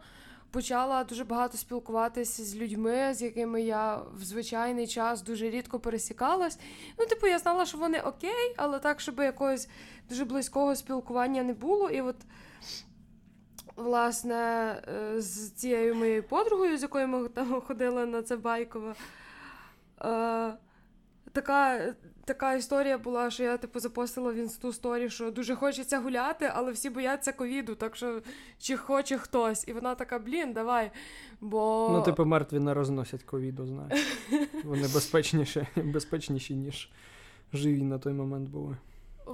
почала 0.57 1.03
дуже 1.03 1.23
багато 1.23 1.57
спілкуватися 1.57 2.43
з 2.43 2.55
людьми, 2.55 3.13
з 3.13 3.21
якими 3.21 3.61
я 3.61 3.95
в 3.95 4.23
звичайний 4.23 4.87
час 4.87 5.21
дуже 5.21 5.49
рідко 5.49 5.79
пересікалась. 5.79 6.59
Ну, 6.99 7.05
типу, 7.05 7.27
я 7.27 7.39
знала, 7.39 7.65
що 7.65 7.77
вони 7.77 7.99
окей, 7.99 8.53
але 8.55 8.79
так, 8.79 8.99
щоб 8.99 9.19
якогось 9.19 9.67
дуже 10.09 10.25
близького 10.25 10.75
спілкування 10.75 11.43
не 11.43 11.53
було. 11.53 11.89
І 11.89 12.01
от 12.01 12.15
власне, 13.75 14.35
е, 14.35 15.21
з 15.21 15.51
цією 15.51 15.95
моєю 15.95 16.23
подругою, 16.23 16.77
з 16.77 16.81
якою 16.81 17.07
ми 17.07 17.27
там 17.27 17.61
ходили 17.61 18.05
на 18.05 18.21
це 18.21 18.37
байкове. 18.37 18.95
Така 21.37 21.93
така 22.25 22.53
історія 22.53 22.97
була, 22.97 23.31
що 23.31 23.43
я 23.43 23.57
типу 23.57 23.79
запостила 23.79 24.31
в 24.31 24.35
інсту 24.35 24.73
сторі, 24.73 25.09
що 25.09 25.31
дуже 25.31 25.55
хочеться 25.55 25.99
гуляти, 25.99 26.51
але 26.53 26.71
всі 26.71 26.89
бояться 26.89 27.31
ковіду, 27.31 27.75
так 27.75 27.95
що 27.95 28.21
чи 28.59 28.77
хоче 28.77 29.17
хтось. 29.17 29.67
І 29.67 29.73
вона 29.73 29.95
така, 29.95 30.19
блін, 30.19 30.53
давай. 30.53 30.91
бо... 31.41 31.89
Ну, 31.91 32.01
типу, 32.01 32.25
мертві 32.25 32.59
не 32.59 32.73
розносять 32.73 33.23
ковіду, 33.23 33.65
знаєш. 33.65 34.07
Вони 34.63 34.81
безпечніші, 34.81 35.67
безпечніші, 35.75 36.55
ніж 36.55 36.89
живі 37.53 37.83
на 37.83 37.99
той 37.99 38.13
момент 38.13 38.49
були. 38.49 38.77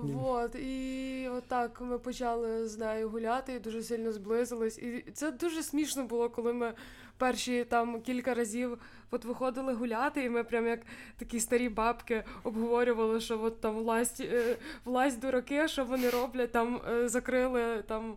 Вот, 0.01 0.55
і 0.55 1.29
отак 1.33 1.81
ми 1.81 1.99
почали 1.99 2.67
з 2.67 2.77
нею 2.77 3.09
гуляти 3.09 3.53
і 3.53 3.59
дуже 3.59 3.83
сильно 3.83 4.11
зблизились. 4.11 4.77
І 4.77 5.05
це 5.13 5.31
дуже 5.31 5.63
смішно 5.63 6.03
було, 6.03 6.29
коли 6.29 6.53
ми 6.53 6.73
перші 7.17 7.63
там 7.63 8.01
кілька 8.01 8.33
разів 8.33 8.77
от 9.11 9.25
виходили 9.25 9.73
гуляти, 9.73 10.23
і 10.23 10.29
ми 10.29 10.43
прям 10.43 10.67
як 10.67 10.79
такі 11.17 11.39
старі 11.39 11.69
бабки 11.69 12.23
обговорювали, 12.43 13.19
що 13.19 13.43
от 13.43 13.61
там 13.61 13.75
власть 13.75 14.19
е, 14.21 14.57
власть 14.85 15.19
дураки, 15.19 15.67
що 15.67 15.85
вони 15.85 16.09
роблять, 16.09 16.51
там 16.51 16.81
е, 16.89 17.09
закрили 17.09 17.83
там 17.87 18.15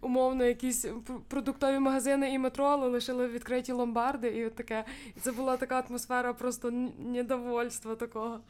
умовно 0.00 0.44
якісь 0.44 0.86
продуктові 1.28 1.78
магазини 1.78 2.34
і 2.34 2.38
метро, 2.38 2.64
але 2.64 2.88
лишили 2.88 3.28
відкриті 3.28 3.72
ломбарди, 3.72 4.28
і 4.28 4.46
от 4.46 4.54
таке. 4.54 4.84
І 5.16 5.20
це 5.20 5.32
була 5.32 5.56
така 5.56 5.84
атмосфера 5.88 6.32
просто 6.32 6.70
недовольства 6.98 7.94
такого. 7.94 8.40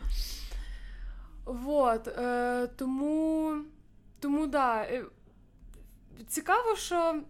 Вот, 1.44 2.09
е, 2.09 2.66
Тому, 2.76 3.54
тому 4.20 4.47
да. 4.47 4.87
Цікаво, 6.28 6.76
що 6.76 7.20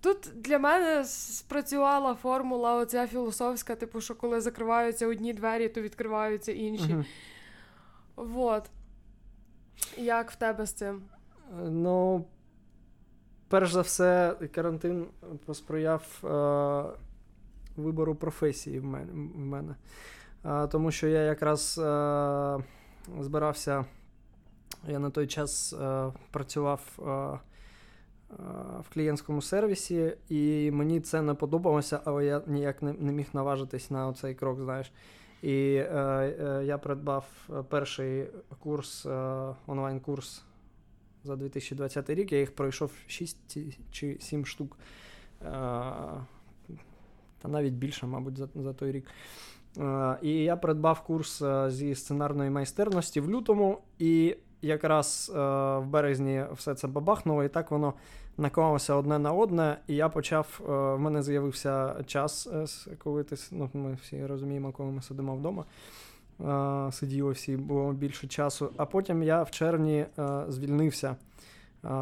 тут 0.00 0.28
для 0.34 0.58
мене 0.58 1.04
спрацювала 1.04 2.14
формула 2.14 2.74
оця 2.74 3.06
філософська, 3.06 3.76
типу, 3.76 4.00
що 4.00 4.14
коли 4.14 4.40
закриваються 4.40 5.06
одні 5.06 5.32
двері, 5.32 5.68
то 5.68 5.80
відкриваються 5.80 6.52
інші. 6.52 6.94
uh 6.94 7.04
Вот. 8.16 8.70
Як 9.96 10.30
в 10.30 10.36
тебе 10.36 10.66
з 10.66 10.72
цим? 10.72 11.02
Е, 11.50 11.70
ну, 11.70 12.24
перш 13.48 13.72
за 13.72 13.80
все, 13.80 14.36
карантин 14.54 15.06
посприяв 15.46 16.02
е, 16.24 16.84
вибору 17.76 18.14
професії 18.14 18.80
в 18.80 18.84
мене. 18.84 19.12
В 19.12 19.38
мене. 19.38 19.74
Е, 20.44 20.66
тому 20.66 20.90
що 20.90 21.06
я 21.06 21.22
якраз. 21.22 21.78
Е, 21.78 22.64
збирався. 23.20 23.84
Я 24.88 24.98
на 24.98 25.10
той 25.10 25.26
час 25.26 25.72
е, 25.72 26.12
працював 26.30 26.80
е, 26.98 27.02
е, 27.02 27.38
в 28.80 28.94
клієнтському 28.94 29.42
сервісі, 29.42 30.12
і 30.28 30.70
мені 30.70 31.00
це 31.00 31.22
не 31.22 31.34
подобалося, 31.34 32.00
але 32.04 32.24
я 32.24 32.42
ніяк 32.46 32.82
не, 32.82 32.92
не 32.92 33.12
міг 33.12 33.26
наважитись 33.32 33.90
на 33.90 34.12
цей 34.12 34.34
крок, 34.34 34.60
знаєш. 34.60 34.92
І 35.44 35.74
е, 35.74 35.86
е, 36.40 36.64
я 36.64 36.78
придбав 36.78 37.48
перший 37.68 38.26
курс, 38.58 39.06
е, 39.06 39.10
онлайн-курс 39.66 40.42
за 41.24 41.36
2020 41.36 42.10
рік. 42.10 42.32
Я 42.32 42.38
їх 42.38 42.54
пройшов 42.54 42.92
6 43.06 43.58
чи 43.90 44.16
7 44.20 44.46
штук. 44.46 44.78
Та 47.38 47.48
навіть 47.48 47.74
більше, 47.74 48.06
мабуть, 48.06 48.36
за, 48.36 48.48
за 48.54 48.72
той 48.72 48.92
рік. 48.92 49.06
Е, 49.78 50.16
і 50.22 50.30
я 50.30 50.56
придбав 50.56 51.00
курс 51.00 51.42
е, 51.42 51.70
зі 51.70 51.94
сценарної 51.94 52.50
майстерності 52.50 53.20
в 53.20 53.30
лютому, 53.30 53.78
і 53.98 54.36
якраз 54.62 55.32
е, 55.34 55.38
в 55.78 55.86
березні 55.86 56.44
все 56.52 56.74
це 56.74 56.88
бабахнуло, 56.88 57.44
і 57.44 57.48
так 57.48 57.70
воно 57.70 57.94
наклалося 58.36 58.94
одне 58.94 59.18
на 59.18 59.32
одне. 59.32 59.78
І 59.86 59.94
я 59.94 60.08
почав. 60.08 60.60
В 60.66 60.98
мене 60.98 61.22
з'явився 61.22 61.94
час, 62.06 62.48
коли 62.98 63.24
ти 63.24 63.36
ну, 63.50 63.70
ми 63.72 63.98
всі 64.02 64.26
розуміємо, 64.26 64.72
коли 64.72 64.90
ми 64.90 65.02
сидимо 65.02 65.36
вдома. 65.36 65.64
Сиділи 66.92 67.32
всі, 67.32 67.56
було 67.56 67.92
більше 67.92 68.26
часу. 68.26 68.70
А 68.76 68.86
потім 68.86 69.22
я 69.22 69.42
в 69.42 69.50
червні 69.50 70.06
звільнився 70.48 71.16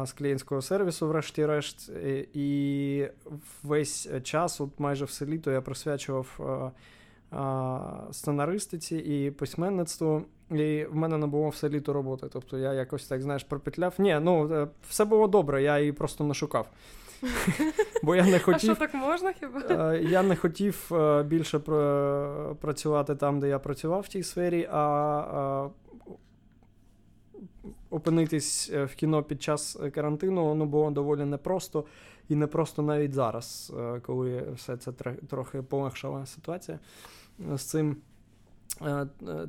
з 0.03 0.11
клієнтського 0.11 0.61
сервісу, 0.61 1.07
врешті-решт, 1.07 1.91
і 2.33 3.07
весь 3.63 4.09
час, 4.23 4.61
от 4.61 4.79
майже 4.79 5.05
все 5.05 5.25
літо, 5.25 5.51
я 5.51 5.61
присвячував 5.61 6.39
сценаристиці 8.11 8.97
і 8.97 9.31
письменництву. 9.31 10.25
І 10.51 10.85
в 10.85 10.95
мене 10.95 11.17
не 11.17 11.27
було 11.27 11.49
все 11.49 11.69
літо 11.69 11.93
роботи. 11.93 12.27
Тобто 12.33 12.57
я 12.57 12.73
якось 12.73 13.07
так, 13.07 13.21
знаєш, 13.21 13.43
пропетляв. 13.43 13.93
Ні, 13.97 14.19
ну 14.21 14.53
е, 14.53 14.67
все 14.89 15.05
було 15.05 15.27
добре, 15.27 15.63
я 15.63 15.79
її 15.79 15.91
просто 15.91 16.23
не 16.23 16.33
шукав. 16.33 16.67
Бо 18.03 18.15
я 18.15 18.25
не 18.25 18.39
хотів. 18.39 18.71
А 18.71 18.75
що 18.75 18.75
так 18.75 18.93
можна 18.93 19.33
хіба? 19.33 19.93
Е, 19.93 20.03
я 20.03 20.23
не 20.23 20.35
хотів 20.35 20.89
е, 20.91 21.23
більше 21.23 21.59
працювати 22.61 23.15
там, 23.15 23.39
де 23.39 23.47
я 23.47 23.59
працював 23.59 24.01
в 24.01 24.07
тій 24.07 24.23
сфері, 24.23 24.69
а 24.71 25.67
опинитись 27.89 28.71
в 28.71 28.95
кіно 28.95 29.23
під 29.23 29.41
час 29.41 29.79
карантину 29.93 30.45
воно 30.45 30.65
було 30.65 30.91
доволі 30.91 31.25
непросто. 31.25 31.85
І 32.29 32.35
не 32.35 32.47
просто 32.47 32.81
навіть 32.81 33.13
зараз, 33.13 33.73
коли 34.01 34.43
все 34.55 34.77
це 34.77 34.91
трохи 35.29 35.61
полегшала 35.61 36.25
ситуація 36.25 36.79
з 37.55 37.61
цим. 37.61 37.97
Е, 38.81 38.89
е, 38.91 39.07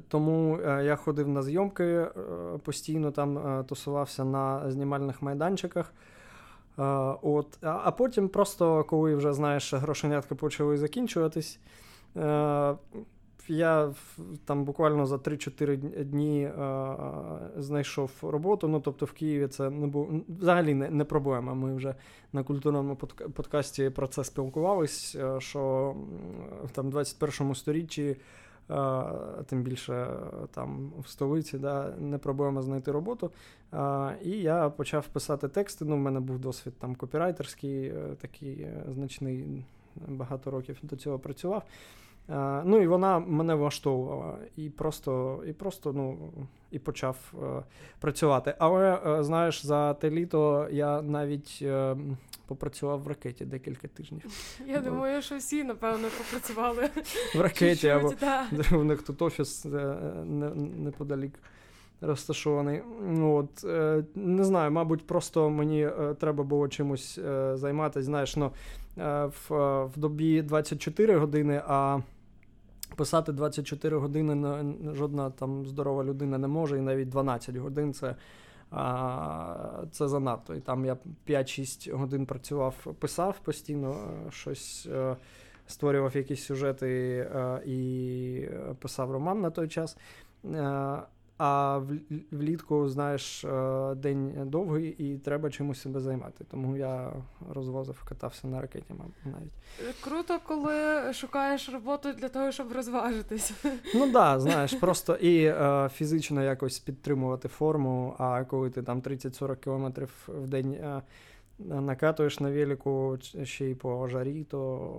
тому 0.08 0.58
е, 0.60 0.84
я 0.84 0.96
ходив 0.96 1.28
на 1.28 1.42
зйомки, 1.42 2.06
постійно 2.64 3.10
там 3.10 3.64
тусувався 3.64 4.24
на 4.24 4.70
знімальних 4.70 5.22
майданчиках. 5.22 5.92
От, 7.22 7.58
А 7.60 7.90
потім, 7.90 8.28
просто 8.28 8.84
коли 8.84 9.14
вже 9.14 9.32
знаєш, 9.32 9.74
грошенятки 9.74 10.34
почали 10.34 10.76
закінчуватись, 10.76 11.60
я 13.48 13.92
там 14.44 14.64
буквально 14.64 15.06
за 15.06 15.16
3-4 15.16 16.04
дні 16.04 16.44
е, 16.44 16.52
знайшов 17.56 18.10
роботу. 18.22 18.68
Ну, 18.68 18.80
тобто 18.80 19.06
в 19.06 19.12
Києві 19.12 19.48
це 19.48 19.70
не 19.70 19.86
було 19.86 20.08
взагалі 20.28 20.74
не, 20.74 20.90
не 20.90 21.04
проблема. 21.04 21.54
Ми 21.54 21.74
вже 21.74 21.94
на 22.32 22.42
культурному 22.42 22.96
подкасті 23.34 23.90
про 23.90 24.06
це 24.06 24.24
спілкувались, 24.24 25.14
е, 25.14 25.40
що 25.40 25.94
в 26.64 26.70
там 26.70 26.90
21 26.90 27.54
сторіччі. 27.54 28.16
Uh, 28.68 29.44
тим 29.44 29.62
більше 29.62 30.08
там 30.54 30.92
в 30.98 31.08
столиці 31.08 31.58
да, 31.58 31.94
не 31.98 32.18
проблема 32.18 32.62
знайти 32.62 32.92
роботу. 32.92 33.30
І 34.22 34.30
я 34.30 34.70
почав 34.70 35.06
писати 35.06 35.48
тексти. 35.48 35.84
Ну, 35.84 35.96
в 35.96 35.98
мене 35.98 36.20
був 36.20 36.38
досвід 36.38 36.74
там 36.78 36.94
копірайтерський, 36.94 37.92
такий 38.20 38.66
значний, 38.94 39.64
багато 40.08 40.50
років 40.50 40.78
до 40.82 40.96
цього 40.96 41.18
працював. 41.18 41.62
Е, 42.30 42.62
ну 42.64 42.82
і 42.82 42.86
вона 42.86 43.18
мене 43.18 43.54
влаштовувала 43.54 44.38
і 44.56 44.70
просто 44.70 45.42
і 45.46 45.52
просто 45.52 45.92
ну, 45.92 46.32
і 46.70 46.78
почав 46.78 47.16
е, 47.42 47.62
працювати. 48.00 48.54
Але 48.58 48.98
е, 49.06 49.24
знаєш, 49.24 49.66
за 49.66 49.94
те 49.94 50.10
літо 50.10 50.68
я 50.70 51.02
навіть 51.02 51.64
попрацював 52.46 53.02
в 53.02 53.08
ракеті 53.08 53.44
декілька 53.44 53.88
тижнів. 53.88 54.22
Я 54.66 54.80
ну, 54.84 54.90
думаю, 54.90 55.22
що 55.22 55.36
всі, 55.36 55.64
напевно, 55.64 56.08
попрацювали 56.18 56.90
в 57.34 57.40
ракеті, 57.40 57.88
або 57.88 58.12
в 58.70 58.84
них 58.84 59.02
тут 59.02 59.22
офіс 59.22 59.66
неподалік. 60.76 61.32
Розташований. 62.00 62.82
Ну, 63.08 63.34
от, 63.34 63.64
е, 63.64 64.04
Не 64.14 64.44
знаю, 64.44 64.70
мабуть, 64.70 65.06
просто 65.06 65.50
мені 65.50 65.86
е, 65.86 66.14
треба 66.20 66.44
було 66.44 66.68
чимось 66.68 67.18
е, 67.18 67.56
займатися. 67.56 68.02
Знаєш, 68.02 68.36
ну, 68.36 68.50
в, 68.96 69.50
в 69.84 69.92
добі 69.96 70.42
24 70.42 71.16
години, 71.16 71.62
а 71.66 71.98
Писати 72.96 73.32
24 73.32 73.96
години 73.96 74.64
жодна 74.94 75.30
там 75.30 75.66
здорова 75.66 76.04
людина 76.04 76.38
не 76.38 76.48
може, 76.48 76.78
і 76.78 76.80
навіть 76.80 77.08
12 77.08 77.56
годин 77.56 77.94
це 77.94 78.14
це 79.90 80.08
занадто. 80.08 80.54
І 80.54 80.60
там 80.60 80.84
я 80.84 80.96
5-6 81.28 81.92
годин 81.96 82.26
працював, 82.26 82.74
писав 82.98 83.38
постійно 83.38 84.10
щось, 84.30 84.88
е, 84.92 85.16
створював 85.66 86.16
якісь 86.16 86.44
сюжети 86.44 86.88
е, 87.34 87.62
і 87.66 88.48
писав 88.80 89.10
роман 89.10 89.40
на 89.40 89.50
той 89.50 89.68
час. 89.68 89.96
Е, 91.44 91.46
а 91.46 91.80
влітку, 92.30 92.88
знаєш, 92.88 93.44
е, 93.44 93.94
день 93.94 94.32
довгий 94.44 94.88
і 94.98 95.18
треба 95.18 95.50
чимось 95.50 95.80
себе 95.80 96.00
займати. 96.00 96.44
Тому 96.50 96.76
я 96.76 97.12
розвозив, 97.54 98.04
катався 98.08 98.46
на 98.46 98.60
ракеті, 98.60 98.94
навіть. 99.24 99.94
Круто, 100.00 100.38
коли 100.46 101.12
шукаєш 101.12 101.68
роботу 101.68 102.12
для 102.12 102.28
того, 102.28 102.52
щоб 102.52 102.72
розважитись. 102.72 103.52
Ну 103.94 104.00
так, 104.00 104.12
да, 104.12 104.40
знаєш, 104.40 104.74
просто 104.74 105.14
і 105.16 105.44
е, 105.44 105.90
фізично 105.94 106.42
якось 106.42 106.78
підтримувати 106.78 107.48
форму, 107.48 108.14
а 108.18 108.44
коли 108.44 108.70
ти 108.70 108.82
там 108.82 109.00
30-40 109.00 109.56
кілометрів 109.56 110.28
в 110.28 110.46
день 110.46 110.72
е, 110.72 111.02
накатуєш 111.58 112.40
на 112.40 112.50
велику 112.50 113.18
ще 113.42 113.64
й 113.64 113.74
по 113.74 114.08
жарі, 114.08 114.44
то 114.44 114.90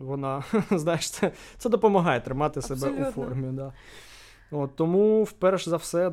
вона, 0.00 0.44
знаєш, 0.70 1.10
це 1.10 1.32
це 1.58 1.68
допомагає 1.68 2.20
тримати 2.20 2.62
себе 2.62 2.74
Абсолютно. 2.74 3.08
у 3.08 3.12
формі. 3.12 3.52
Да. 3.52 3.72
От, 4.50 4.76
Тому, 4.76 5.24
вперше 5.24 5.70
за 5.70 5.76
все, 5.76 6.08
е, 6.08 6.12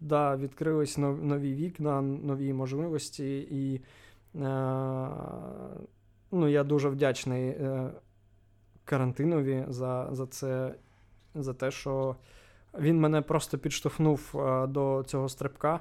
да, 0.00 0.36
відкрились 0.36 0.98
нові 0.98 1.54
вікна, 1.54 2.02
нові 2.02 2.52
можливості, 2.52 3.38
і 3.38 3.80
ну, 6.32 6.48
я 6.48 6.64
дуже 6.64 6.88
вдячний 6.88 7.56
карантинові 8.84 9.64
за, 9.68 10.08
за 10.12 10.26
це, 10.26 10.74
за 11.34 11.54
те, 11.54 11.70
що 11.70 12.16
він 12.78 13.00
мене 13.00 13.22
просто 13.22 13.58
підштовхнув 13.58 14.30
до 14.68 15.04
цього 15.06 15.28
стрибка. 15.28 15.80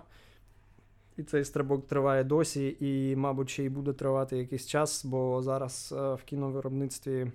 І 1.18 1.24
цей 1.24 1.46
стрибок 1.46 1.88
триває 1.88 2.24
досі, 2.24 2.78
і, 2.80 3.16
мабуть, 3.16 3.50
ще 3.50 3.64
й 3.64 3.70
буде 3.70 3.94
тривати 3.94 4.38
якийсь 4.38 4.68
час, 4.68 5.06
бо 5.06 5.42
зараз 5.42 5.96
в 5.98 6.20
кіновиробництві 6.26 7.32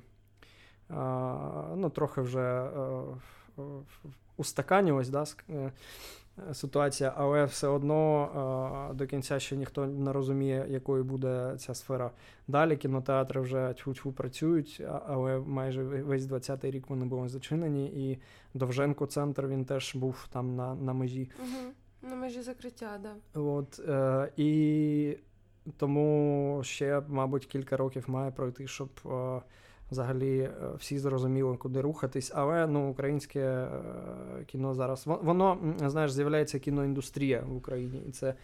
ну, 1.76 1.90
трохи 1.94 2.20
вже 2.20 2.70
устаканілась 4.36 5.08
да, 5.08 5.24
е, 5.50 5.72
ситуація, 6.52 7.12
але 7.16 7.44
все 7.44 7.68
одно 7.68 8.90
до 8.94 9.06
кінця 9.06 9.38
ще 9.38 9.56
ніхто 9.56 9.86
не 9.86 10.12
розуміє, 10.12 10.66
якою 10.68 11.04
буде 11.04 11.54
ця 11.58 11.74
сфера. 11.74 12.10
Далі 12.48 12.76
кінотеатри 12.76 13.40
вже 13.40 13.74
тьфу-тьфу 13.74 14.12
працюють, 14.12 14.82
але 15.06 15.38
майже 15.38 15.82
весь 15.82 16.24
20-й 16.24 16.70
рік 16.70 16.90
вони 16.90 17.04
були 17.04 17.28
зачинені, 17.28 17.86
і 17.86 18.18
Довженко 18.54 19.06
центр 19.06 19.46
він 19.46 19.64
теж 19.64 19.94
був 19.94 20.28
там 20.32 20.56
на 20.56 20.74
на 20.74 20.92
межі. 20.92 21.30
Угу. 21.38 21.72
На 22.10 22.16
межі 22.16 22.42
закриття, 22.42 23.00
да. 23.02 23.40
От, 23.40 23.80
е, 23.88 24.32
І 24.36 25.16
тому 25.76 26.60
ще, 26.64 27.02
мабуть, 27.08 27.46
кілька 27.46 27.76
років 27.76 28.04
має 28.10 28.30
пройти, 28.30 28.66
щоб. 28.66 28.88
Е, 29.06 29.40
взагалі 29.90 30.38
е, 30.38 30.50
всі 30.78 30.98
зрозуміли, 30.98 31.56
куди 31.56 31.80
рухатись. 31.80 32.32
Але 32.34 32.66
ну, 32.66 32.90
українське 32.90 33.40
е, 33.40 33.68
кіно 34.46 34.74
зараз 34.74 35.02
воно 35.06 35.58
знаєш, 35.86 36.12
з'являється 36.12 36.58
кіноіндустрія 36.58 37.40
в 37.48 37.56
Україні, 37.56 38.02
і 38.08 38.10
це 38.10 38.34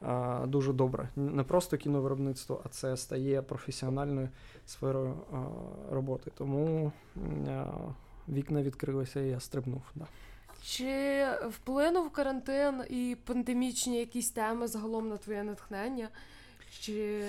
а, 0.00 0.44
дуже 0.46 0.72
добре. 0.72 1.08
Не 1.16 1.42
просто 1.42 1.76
кіновиробництво, 1.76 2.60
а 2.64 2.68
це 2.68 2.96
стає 2.96 3.42
професіональною 3.42 4.28
сферою 4.66 5.14
а, 5.32 5.36
роботи. 5.94 6.30
Тому 6.38 6.92
а, 7.48 7.64
вікна 8.28 8.62
відкрилися, 8.62 9.20
і 9.20 9.28
я 9.28 9.40
стрибнув. 9.40 9.82
Да. 9.94 10.06
Чи 10.62 11.24
вплинув 11.48 12.10
карантин 12.10 12.82
і 12.90 13.16
пандемічні 13.24 13.98
якісь 13.98 14.30
теми 14.30 14.66
загалом 14.66 15.08
на 15.08 15.16
твоє 15.16 15.42
натхнення? 15.42 16.08
Чи... 16.80 17.22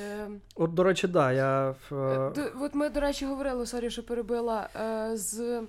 От, 0.56 0.74
до 0.74 0.84
речі, 0.84 1.08
да, 1.08 1.32
я... 1.32 1.76
Е, 1.92 2.52
от 2.62 2.76
ми, 2.76 2.90
до 2.90 3.00
речі, 3.00 3.26
говорили, 3.26 3.66
sorry, 3.66 3.90
що 3.90 4.04
перебила 4.04 4.70
е, 4.76 5.18
з 5.18 5.64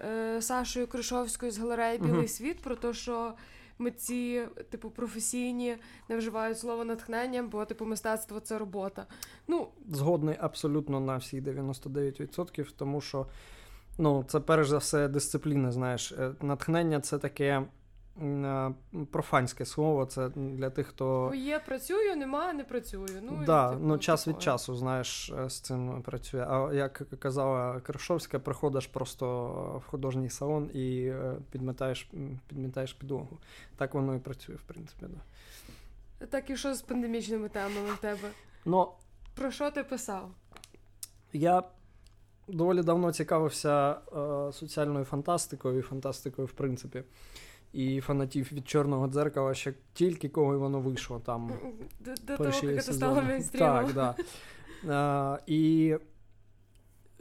е, 0.00 0.42
Сашою 0.42 0.86
Кришовською 0.86 1.52
з 1.52 1.58
галереї 1.58 1.98
Білий 1.98 2.26
е 2.26 2.28
світ 2.28 2.60
про 2.60 2.76
те, 2.76 2.92
що 2.92 3.32
митці, 3.78 4.42
типу, 4.70 4.90
професійні 4.90 5.76
не 6.08 6.16
вживають 6.16 6.58
слово 6.58 6.84
натхнення, 6.84 7.42
бо 7.42 7.64
типу 7.64 7.84
мистецтво 7.84 8.40
це 8.40 8.58
робота. 8.58 9.06
Ну, 9.48 9.68
Згодний 9.90 10.36
абсолютно 10.40 11.00
на 11.00 11.16
всі 11.16 11.40
99%, 11.40 12.66
тому 12.76 13.00
що 13.00 13.26
ну, 13.98 14.24
це 14.28 14.40
перш 14.40 14.68
за 14.68 14.78
все 14.78 15.08
дисципліна, 15.08 15.72
знаєш. 15.72 16.14
Натхнення 16.40 17.00
це 17.00 17.18
таке. 17.18 17.62
Е, 18.22 18.74
профанське 19.10 19.64
слово, 19.64 20.06
це 20.06 20.28
для 20.36 20.70
тих, 20.70 20.86
хто. 20.86 21.32
Є, 21.34 21.58
працюю, 21.58 22.16
немає, 22.16 22.52
не 22.52 22.64
працюю. 22.64 23.08
Ну, 23.22 23.42
да, 23.46 23.66
і, 23.66 23.70
типу, 23.70 23.86
ну 23.86 23.98
час 23.98 24.28
від 24.28 24.42
часу, 24.42 24.76
знаєш, 24.76 25.30
е, 25.30 25.50
з 25.50 25.60
цим 25.60 26.02
працює. 26.02 26.46
А 26.48 26.72
як 26.72 27.02
казала 27.18 27.80
Крашовська, 27.80 28.38
приходиш 28.38 28.86
просто 28.86 29.46
в 29.86 29.90
художній 29.90 30.30
салон 30.30 30.70
і 30.74 31.04
е, 31.04 31.36
підмітаєш 31.50 32.10
підмітаєш 32.48 32.92
підлогу. 32.92 33.38
Так 33.76 33.94
воно 33.94 34.14
і 34.14 34.18
працює, 34.18 34.54
в 34.54 34.62
принципі. 34.62 35.06
Да. 35.08 36.26
Так 36.26 36.50
і 36.50 36.56
що 36.56 36.74
з 36.74 36.82
пандемічними 36.82 37.48
темами 37.48 37.90
в 37.94 37.98
тебе? 37.98 38.28
Ну, 38.64 38.88
Про 39.34 39.50
що 39.50 39.70
ти 39.70 39.84
писав? 39.84 40.30
Я 41.32 41.62
доволі 42.48 42.82
давно 42.82 43.12
цікавився 43.12 43.90
е, 43.92 44.52
соціальною 44.52 45.04
фантастикою 45.04 45.78
і 45.78 45.82
фантастикою, 45.82 46.46
в 46.46 46.52
принципі 46.52 47.02
і 47.72 48.00
фанатів 48.00 48.52
від 48.52 48.68
чорного 48.68 49.08
дзеркала 49.08 49.54
ще 49.54 49.74
тільки 49.92 50.28
коли 50.28 50.56
воно 50.56 50.80
вийшло 50.80 51.20
там. 51.26 51.50
До, 52.00 52.14
до 52.26 52.36
того, 52.36 52.70
як 52.72 52.84
це 52.84 52.92
стало 52.92 53.22
мейнстрімом. 53.22 53.84
Так, 53.84 53.92
да. 53.94 54.14
А, 54.88 55.38
І 55.46 55.96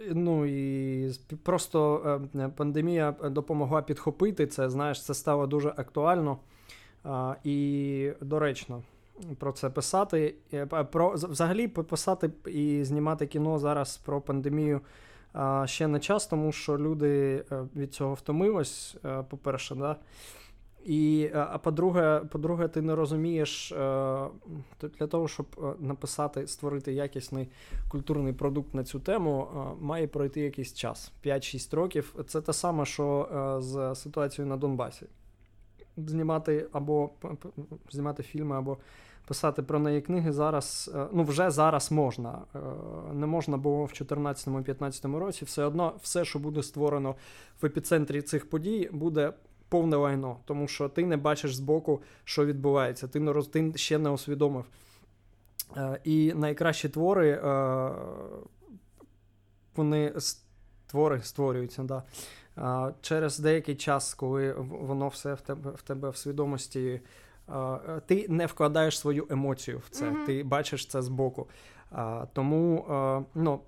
ну, 0.09 0.45
і 0.45 1.11
просто 1.43 2.01
е, 2.35 2.49
пандемія 2.49 3.11
допомогла 3.11 3.81
підхопити 3.81 4.47
це. 4.47 4.69
Знаєш, 4.69 5.03
це 5.03 5.13
стало 5.13 5.47
дуже 5.47 5.69
актуально 5.69 6.37
а, 7.03 7.35
і 7.43 8.11
доречно. 8.21 8.83
Про 9.39 9.51
це 9.51 9.69
писати. 9.69 10.35
Е, 10.53 10.65
про 10.65 11.13
Взагалі 11.13 11.67
писати 11.67 12.29
і 12.45 12.83
знімати 12.83 13.27
кіно 13.27 13.59
зараз 13.59 13.97
про 13.97 14.21
пандемію 14.21 14.81
ще 15.65 15.87
не 15.87 15.99
час, 15.99 16.27
тому 16.27 16.51
що 16.51 16.77
люди 16.77 17.43
е, 17.51 17.65
від 17.75 17.93
цього 17.93 18.13
втомились, 18.13 18.95
по-перше, 19.29 19.75
да. 19.75 19.95
І, 20.87 21.29
е, 21.33 21.47
А 21.51 21.57
по-друге, 21.57 22.21
по-друге, 22.31 22.67
ти 22.67 22.81
не 22.81 22.95
розумієш, 22.95 23.71
е, 23.71 23.75
для 24.99 25.07
того, 25.07 25.27
щоб 25.27 25.45
е, 25.57 25.61
написати, 25.79 26.47
створити 26.47 26.93
якісний 26.93 27.49
культурний 27.89 28.33
продукт 28.33 28.73
на 28.73 28.83
цю 28.83 28.99
тему, 28.99 29.47
має 29.79 30.07
пройти 30.07 30.41
якийсь 30.41 30.73
час 30.73 31.11
5-6 31.25 31.75
років. 31.75 32.15
Це 32.27 32.41
те 32.41 32.53
саме, 32.53 32.85
що 32.85 33.27
з 33.61 33.95
ситуацією 33.95 34.49
на 34.49 34.57
Донбасі. 34.57 35.05
Знімати 35.97 36.67
або 36.71 37.09
знімати 37.89 38.23
фільми, 38.23 38.55
або 38.55 38.77
писати 39.27 39.63
про 39.63 39.79
неї 39.79 40.01
книги 40.01 40.31
зараз. 40.31 40.91
Ну, 41.11 41.23
вже 41.23 41.51
зараз 41.51 41.91
можна. 41.91 42.41
Не 43.13 43.25
можна 43.25 43.57
було 43.57 43.85
в 43.85 43.89
2014-2015 43.89 45.17
році. 45.17 45.45
Все 45.45 45.63
одно, 45.63 45.93
все, 46.01 46.25
що 46.25 46.39
буде 46.39 46.63
створено 46.63 47.15
в 47.61 47.65
епіцентрі 47.65 48.21
цих 48.21 48.49
подій, 48.49 48.89
буде 48.93 49.33
повне 49.69 49.97
лайно, 49.97 50.37
тому 50.45 50.67
що 50.67 50.89
ти 50.89 51.05
не 51.05 51.17
бачиш 51.17 51.55
збоку, 51.55 52.01
що 52.23 52.45
відбувається, 52.45 53.07
ти 53.07 53.19
не 53.19 53.33
роз... 53.33 53.47
ти 53.47 53.73
ще 53.75 53.97
не 53.97 54.09
усвідомив. 54.09 54.65
Е, 55.77 55.99
І 56.03 56.33
найкращі 56.35 56.89
твори, 56.89 57.29
е, 57.29 57.91
вони 59.75 60.13
твори 60.87 61.21
створюються. 61.23 61.83
да. 61.83 62.03
Е, 62.57 62.93
через 63.01 63.39
деякий 63.39 63.75
час, 63.75 64.13
коли 64.13 64.53
воно 64.57 65.07
все 65.07 65.33
в 65.33 65.41
тебе 65.41 65.71
в 65.71 65.81
тебе 65.81 66.09
в 66.09 66.17
свідомості, 66.17 66.79
е, 66.79 67.01
ти 68.05 68.25
не 68.29 68.45
вкладаєш 68.45 68.99
свою 68.99 69.27
емоцію 69.29 69.81
в 69.85 69.89
це, 69.89 70.05
mm-hmm. 70.05 70.25
ти 70.25 70.43
бачиш 70.43 70.87
це 70.87 71.01
збоку. 71.01 71.47
Е, 71.91 72.27
тому 72.33 72.85
ну, 73.35 73.59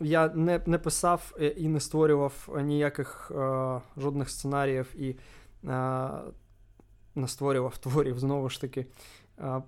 я 0.00 0.28
не 0.28 0.60
не 0.66 0.78
писав 0.78 1.36
і 1.56 1.68
не 1.68 1.80
створював 1.80 2.48
ніяких 2.62 3.32
жодних 3.96 4.30
сценаріїв 4.30 4.94
і 4.96 5.16
настворював 7.14 7.78
творів 7.82 8.18
знову 8.18 8.48
ж 8.48 8.60
таки 8.60 8.86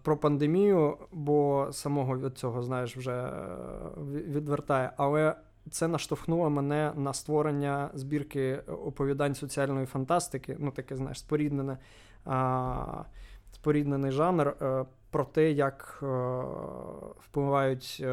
про 0.03 0.16
пандемію, 0.16 0.96
бо 1.12 1.68
самого 1.73 2.18
від 2.18 2.38
цього, 2.38 2.62
знаєш, 2.62 2.96
вже 2.96 3.12
е, 3.12 3.33
відвертає. 4.07 4.90
Але 4.96 5.35
це 5.70 5.88
наштовхнуло 5.88 6.51
мене 6.51 6.92
на 6.96 7.12
створення 7.12 7.90
збірки 7.94 8.57
оповідань 8.66 9.35
соціальної 9.35 9.87
фантастики, 9.87 10.57
ну 10.59 10.70
таке, 10.70 10.96
знаєш, 10.96 11.18
споріднене, 11.18 11.79
споріднений 13.61 14.11
жанр 14.11 14.49
е, 14.49 14.85
про 15.11 15.25
те, 15.25 15.51
як 15.53 16.01
е, 16.03 16.07
впливають. 17.20 18.05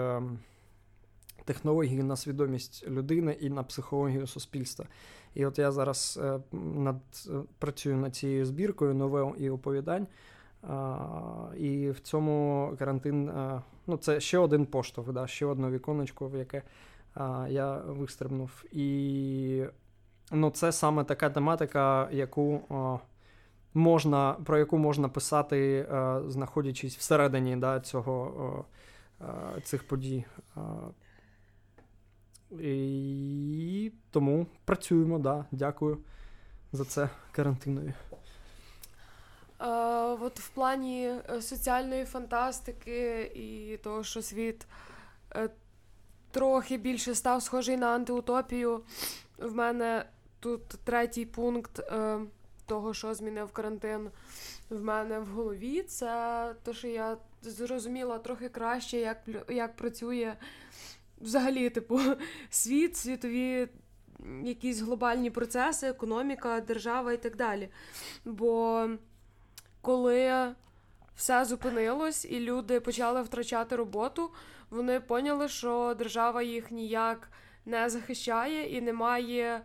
Технології 1.45 2.03
на 2.03 2.15
свідомість 2.15 2.87
людини 2.87 3.37
і 3.39 3.49
на 3.49 3.63
психологію 3.63 4.27
суспільства. 4.27 4.85
І 5.33 5.45
от 5.45 5.59
я 5.59 5.71
зараз 5.71 6.19
е, 6.23 6.39
над, 6.57 6.95
е, 7.29 7.31
працюю 7.59 7.97
над 7.97 8.15
цією 8.15 8.45
збіркою 8.45 8.93
новел 8.93 9.35
і 9.37 9.49
оповідань. 9.49 10.07
І 11.57 11.89
в 11.89 11.99
цьому 11.99 12.73
карантин 12.79 13.31
ну, 13.87 13.97
це 13.97 14.19
ще 14.19 14.37
один 14.37 14.65
поштовх, 14.65 15.11
да, 15.11 15.27
ще 15.27 15.45
одне 15.45 15.69
віконечко, 15.69 16.27
в 16.27 16.35
яке 16.35 16.61
я 17.49 17.81
вистрибнув. 17.87 18.63
І 18.71 19.63
ну, 20.31 20.49
це 20.49 20.71
саме 20.71 21.03
така 21.03 21.29
тематика, 21.29 22.09
яку 22.11 22.61
можна, 23.77 24.33
про 24.45 24.57
яку 24.57 24.77
можна 24.77 25.09
писати, 25.09 25.87
знаходячись 26.27 26.97
всередині 26.97 27.55
да, 27.55 27.79
цього, 27.79 28.65
цих 29.63 29.87
подій. 29.87 30.25
І 32.59 33.91
тому 34.11 34.47
працюємо, 34.65 35.19
да. 35.19 35.45
Дякую 35.51 35.97
за 36.71 36.85
це 36.85 37.09
карантинові. 37.31 37.93
Е, 39.59 39.67
От 40.21 40.39
в 40.39 40.49
плані 40.49 41.07
е, 41.29 41.41
соціальної 41.41 42.05
фантастики 42.05 43.21
і 43.21 43.77
того, 43.77 44.03
що 44.03 44.21
світ 44.21 44.67
е, 45.35 45.49
трохи 46.31 46.77
більше 46.77 47.15
став 47.15 47.43
схожий 47.43 47.77
на 47.77 47.87
антиутопію. 47.87 48.81
В 49.37 49.55
мене 49.55 50.05
тут 50.39 50.67
третій 50.67 51.25
пункт 51.25 51.79
е, 51.79 52.19
того, 52.67 52.93
що 52.93 53.13
змінив 53.13 53.51
карантин 53.51 54.09
в 54.69 54.81
мене 54.81 55.19
в 55.19 55.25
голові. 55.25 55.83
Це 55.83 56.53
те, 56.63 56.73
що 56.73 56.87
я 56.87 57.17
зрозуміла 57.41 58.19
трохи 58.19 58.49
краще, 58.49 58.97
як 58.97 59.17
як 59.49 59.75
працює 59.75 60.35
взагалі, 61.21 61.69
типу, 61.69 61.99
світ, 62.49 62.97
світові 62.97 63.67
якісь 64.43 64.79
глобальні 64.79 65.29
процеси, 65.29 65.87
економіка, 65.87 66.61
держава 66.61 67.13
і 67.13 67.17
так 67.17 67.35
далі. 67.35 67.69
Бо 68.25 68.87
коли 69.81 70.53
все 71.15 71.45
зупинилось 71.45 72.25
і 72.25 72.39
люди 72.39 72.79
почали 72.79 73.21
втрачати 73.21 73.75
роботу, 73.75 74.31
вони 74.69 74.99
поняли, 74.99 75.47
що 75.47 75.95
держава 75.97 76.43
їх 76.43 76.71
ніяк 76.71 77.29
не 77.65 77.89
захищає 77.89 78.77
і 78.77 78.81
немає, 78.81 79.61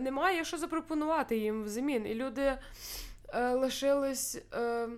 немає 0.00 0.44
що 0.44 0.58
запропонувати 0.58 1.36
їм 1.36 1.64
взамін. 1.64 2.06
І 2.06 2.14
люди 2.14 2.58
е, 3.28 3.54
лишились 3.54 4.42
е, 4.54 4.88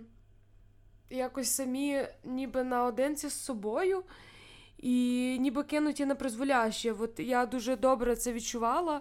якось 1.11 1.51
самі, 1.51 2.07
ніби 2.25 2.65
наодинці 2.65 3.29
з 3.29 3.45
собою. 3.45 4.03
І 4.79 5.37
ніби 5.41 5.63
кинуті 5.63 6.07
на 6.07 6.15
призволяще. 6.15 6.93
От 6.93 7.21
я 7.21 7.47
дуже 7.47 7.77
добре 7.77 8.17
це 8.17 8.33
відчувала. 8.33 9.01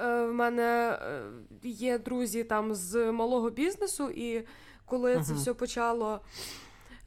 Е, 0.00 0.26
В 0.26 0.32
мене 0.32 0.98
е, 1.02 1.22
є 1.62 1.98
друзі 1.98 2.44
там 2.44 2.74
з 2.74 3.12
малого 3.12 3.50
бізнесу, 3.50 4.10
і 4.10 4.46
коли 4.84 5.16
uh-huh. 5.16 5.24
це 5.24 5.34
все 5.34 5.54
почало 5.54 6.20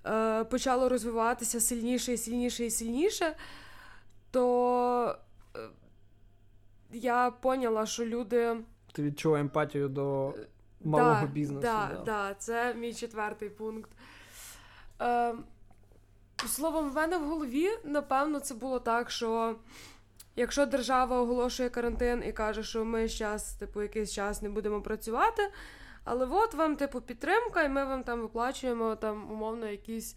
е, 0.06 0.44
почало 0.44 0.90
розвиватися 0.90 1.62
сильніше 1.62 2.14
і 2.14 2.18
сильніше 2.18 2.66
і 2.66 2.72
сильніше, 2.72 3.36
то 4.32 5.16
е, 5.56 5.60
я 6.96 7.32
поняла, 7.32 7.86
що 7.86 8.06
люди. 8.06 8.58
Ти 8.94 9.04
відчула 9.04 9.40
емпатію 9.40 9.90
до 9.90 10.30
е, 10.30 10.48
малого 10.84 11.22
да, 11.22 11.28
бізнесу. 11.28 11.62
Так, 11.62 11.92
да, 11.94 12.04
да. 12.06 12.36
це 12.40 12.74
мій 12.74 12.94
четвертий 12.94 13.50
пункт. 13.50 13.92
Е, 15.02 15.34
Словом, 16.48 16.90
в 16.90 16.94
мене 16.94 17.18
в 17.18 17.28
голові, 17.28 17.70
напевно, 17.84 18.40
це 18.40 18.54
було 18.54 18.80
так, 18.80 19.12
що 19.12 19.56
якщо 20.36 20.66
держава 20.66 21.22
оголошує 21.22 21.70
карантин 21.70 22.24
і 22.28 22.32
каже, 22.32 22.64
що 22.64 22.86
ми 22.86 23.08
зараз, 23.08 23.54
типу, 23.54 23.82
якийсь 23.82 24.12
час 24.12 24.42
не 24.42 24.50
будемо 24.50 24.82
працювати, 24.82 25.42
але 26.04 26.26
от 26.26 26.54
вам, 26.54 26.76
типу, 26.76 27.02
підтримка, 27.02 27.64
і 27.64 27.70
ми 27.70 27.86
вам 27.86 28.04
там 28.04 28.22
виплачуємо 28.22 28.96
там, 28.96 29.32
умовно, 29.32 29.68
якісь 29.68 30.16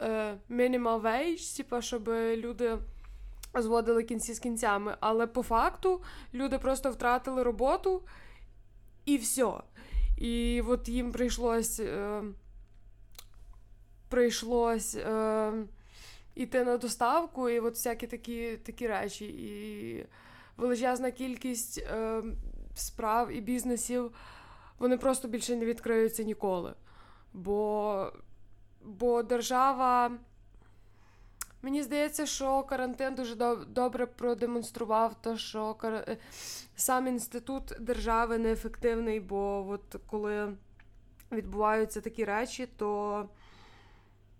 е, 0.00 0.34
minimum 0.50 1.00
wage, 1.02 1.56
типу, 1.56 1.82
щоб 1.82 2.08
люди 2.36 2.78
зводили 3.54 4.02
кінці 4.02 4.34
з 4.34 4.38
кінцями. 4.38 4.96
Але 5.00 5.26
по 5.26 5.42
факту 5.42 6.02
люди 6.34 6.58
просто 6.58 6.90
втратили 6.90 7.42
роботу 7.42 8.02
і 9.04 9.16
все. 9.16 9.52
І 10.18 10.62
от 10.66 10.88
їм 10.88 11.12
прийшлось. 11.12 11.80
Е, 11.80 12.22
прийшлось 14.10 14.94
е, 14.94 15.52
йти 16.34 16.64
на 16.64 16.76
доставку, 16.76 17.48
і 17.48 17.60
от 17.60 17.74
всякі 17.74 18.06
такі 18.06 18.56
такі 18.56 18.88
речі. 18.88 19.24
І 19.26 20.06
величезна 20.56 21.10
кількість 21.10 21.78
е, 21.78 22.22
справ 22.74 23.32
і 23.32 23.40
бізнесів 23.40 24.12
вони 24.78 24.98
просто 24.98 25.28
більше 25.28 25.56
не 25.56 25.64
відкриються 25.64 26.22
ніколи. 26.22 26.74
Бо, 27.32 28.12
Бо 28.84 29.22
держава. 29.22 30.10
Мені 31.62 31.82
здається, 31.82 32.26
що 32.26 32.62
карантин 32.62 33.14
дуже 33.14 33.34
добре 33.68 34.06
продемонстрував, 34.06 35.22
те, 35.22 35.36
що 35.36 35.76
сам 36.76 37.06
інститут 37.06 37.72
держави 37.80 38.38
неефективний, 38.38 39.20
бо 39.20 39.68
от 39.68 39.96
коли 40.06 40.52
відбуваються 41.32 42.00
такі 42.00 42.24
речі, 42.24 42.68
то 42.76 43.28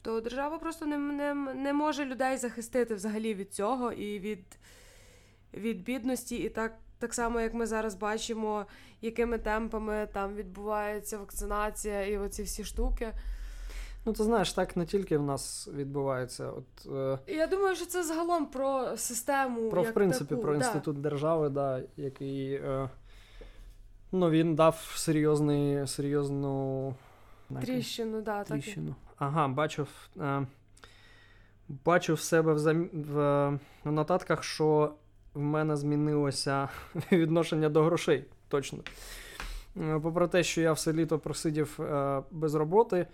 то 0.02 0.20
держава 0.20 0.58
просто 0.58 0.86
не 0.86 0.98
не, 0.98 1.34
не 1.34 1.72
може 1.72 2.04
людей 2.04 2.36
захистити 2.36 2.94
взагалі 2.94 3.34
від 3.34 3.54
цього 3.54 3.92
і 3.92 4.18
від 4.18 4.44
від 5.54 5.82
бідності. 5.82 6.36
І 6.36 6.48
так 6.48 6.78
так 6.98 7.14
само, 7.14 7.40
як 7.40 7.54
ми 7.54 7.66
зараз 7.66 7.94
бачимо, 7.94 8.66
якими 9.00 9.38
темпами 9.38 10.08
там 10.12 10.34
відбувається 10.34 11.18
вакцинація 11.18 12.06
і 12.06 12.18
оці 12.18 12.42
всі 12.42 12.64
штуки. 12.64 13.12
Ну, 14.04 14.12
ти 14.12 14.24
знаєш, 14.24 14.52
так 14.52 14.76
не 14.76 14.86
тільки 14.86 15.18
в 15.18 15.22
нас 15.22 15.68
відбувається. 15.74 16.50
От, 16.50 16.94
е... 16.94 17.18
Я 17.26 17.46
думаю, 17.46 17.76
що 17.76 17.86
це 17.86 18.04
загалом 18.04 18.46
про 18.46 18.96
систему. 18.96 19.70
Про, 19.70 19.82
як 19.82 19.90
в 19.90 19.94
принципі, 19.94 20.28
таку. 20.28 20.42
про 20.42 20.54
інститут 20.54 20.96
да. 20.96 21.10
держави, 21.10 21.48
да, 21.48 21.82
який 21.96 22.54
е... 22.54 22.88
ну, 24.12 24.30
він 24.30 24.54
дав 24.54 24.92
серйозний, 24.96 25.86
серйозну 25.86 26.94
тріщину. 27.60 28.22
Да, 28.22 28.44
тріщину. 28.44 28.88
Так. 28.88 29.16
Ага, 29.18 29.48
бачу 29.48 29.86
е, 30.20 30.46
бачу 31.68 32.14
в 32.14 32.20
себе 32.20 32.52
в, 32.52 32.58
зам... 32.58 32.88
в, 32.92 33.48
в 33.84 33.92
нотатках, 33.92 34.44
що 34.44 34.94
в 35.34 35.40
мене 35.40 35.76
змінилося 35.76 36.68
відношення 37.12 37.68
до 37.68 37.82
грошей. 37.82 38.24
Точно. 38.48 38.78
Е, 39.76 40.00
попри 40.02 40.28
те, 40.28 40.42
що 40.42 40.60
я 40.60 40.72
все 40.72 40.92
літо 40.92 41.18
просидів 41.18 41.80
е, 41.80 42.22
без 42.30 42.54
роботи. 42.54 43.06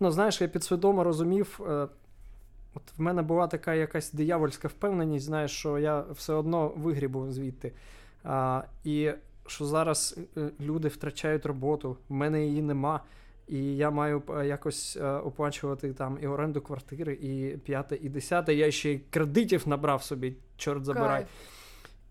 Ну, 0.00 0.10
знаєш, 0.10 0.40
я 0.40 0.48
підсвідомо 0.48 1.04
розумів. 1.04 1.60
Е, 1.68 1.88
от 2.74 2.82
в 2.96 3.00
мене 3.00 3.22
була 3.22 3.46
така 3.46 3.74
якась 3.74 4.12
диявольська 4.12 4.68
впевненість, 4.68 5.26
знаєш, 5.26 5.50
що 5.50 5.78
я 5.78 6.04
все 6.10 6.32
одно 6.32 6.72
вигрібу 6.76 7.30
звідти. 7.30 7.72
А, 8.24 8.62
І 8.84 9.10
що 9.46 9.64
зараз 9.64 10.18
е, 10.36 10.50
люди 10.60 10.88
втрачають 10.88 11.46
роботу, 11.46 11.96
в 12.08 12.12
мене 12.12 12.46
її 12.46 12.62
нема. 12.62 13.00
І 13.48 13.76
я 13.76 13.90
маю 13.90 14.22
е, 14.30 14.46
якось 14.46 14.98
оплачувати 15.24 15.92
там 15.92 16.18
і 16.22 16.26
оренду 16.26 16.60
квартири, 16.60 17.12
і 17.12 17.56
п'яте, 17.56 17.96
і 17.96 18.08
десяте. 18.08 18.54
Я 18.54 18.70
ще 18.70 18.90
й 18.90 18.98
кредитів 19.10 19.68
набрав 19.68 20.02
собі, 20.02 20.36
чорт 20.56 20.84
забирай. 20.84 21.08
Кайф. 21.08 21.28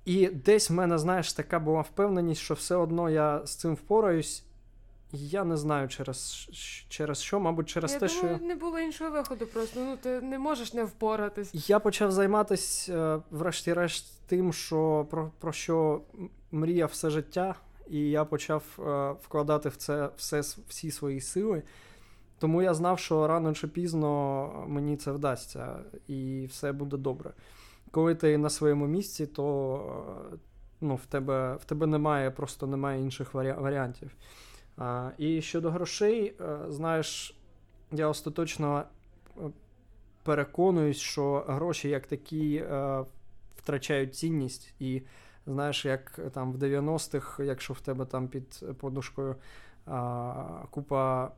І 0.06 0.28
десь 0.28 0.70
в 0.70 0.74
мене, 0.74 0.98
знаєш, 0.98 1.34
така 1.34 1.60
була 1.60 1.82
впевненість, 1.82 2.42
що 2.42 2.54
все 2.54 2.76
одно 2.76 3.10
я 3.10 3.46
з 3.46 3.56
цим 3.56 3.74
впораюсь. 3.74 4.44
Я 5.16 5.44
не 5.44 5.58
знаю 5.58 5.88
через 5.88 6.50
через 6.90 7.22
що, 7.22 7.40
мабуть, 7.40 7.70
через 7.70 7.94
я 7.94 8.00
те, 8.00 8.08
думаю, 8.08 8.38
що 8.38 8.46
не 8.46 8.56
було 8.56 8.80
іншого 8.80 9.12
виходу. 9.12 9.48
Просто 9.48 9.80
ну 9.80 9.98
ти 9.98 10.22
не 10.22 10.40
можеш 10.40 10.74
не 10.74 10.84
впоратись. 10.84 11.70
Я 11.70 11.80
почав 11.80 12.12
займатися, 12.12 12.94
е, 12.94 13.22
врешті-решт, 13.32 14.22
тим, 14.28 14.54
що 14.54 15.08
про, 15.10 15.32
про 15.40 15.52
що 15.52 16.02
мріяв 16.52 16.90
все 16.90 17.10
життя 17.10 17.56
і 17.90 18.10
я 18.10 18.26
почав 18.26 18.64
е, 18.80 19.12
вкладати 19.22 19.70
в 19.70 19.76
це 19.76 20.10
все, 20.18 20.42
всі 20.68 20.92
свої 20.92 21.22
сили. 21.22 21.64
Тому 22.40 22.62
я 22.62 22.74
знав, 22.74 23.00
що 23.00 23.28
рано 23.28 23.54
чи 23.54 23.68
пізно 23.68 24.66
мені 24.68 24.98
це 24.98 25.12
вдасться, 25.12 25.80
і 26.08 26.46
все 26.52 26.72
буде 26.72 26.98
добре. 26.98 27.34
Коли 27.92 28.16
ти 28.16 28.38
на 28.38 28.50
своєму 28.50 28.88
місці, 28.88 29.26
то 29.26 29.76
е, 30.34 30.38
ну, 30.82 30.96
в 30.96 31.06
тебе 31.06 31.56
в 31.56 31.66
тебе 31.66 31.88
немає, 31.88 32.32
просто 32.32 32.68
немає 32.68 33.02
інших 33.02 33.34
варі- 33.34 33.62
варіантів. 33.62 34.12
І 35.18 35.42
щодо 35.42 35.72
грошей, 35.72 36.34
е, 36.42 36.58
знаєш, 36.70 37.38
я 37.92 38.08
остаточно 38.08 38.84
переконуюсь, 40.24 40.98
що 40.98 41.46
гроші 41.48 41.90
як 41.90 42.08
такі 42.08 42.64
втрачають 43.56 44.16
цінність. 44.16 44.74
і 44.80 45.02
Знаєш, 45.48 45.86
як 45.86 46.20
там 46.34 46.54
в 46.54 46.56
90-х, 46.56 47.44
якщо 47.44 47.74
в 47.74 47.80
тебе 47.80 48.06
там 48.06 48.28
під 48.28 48.66
подушкою 48.80 49.36
купа 50.70 51.32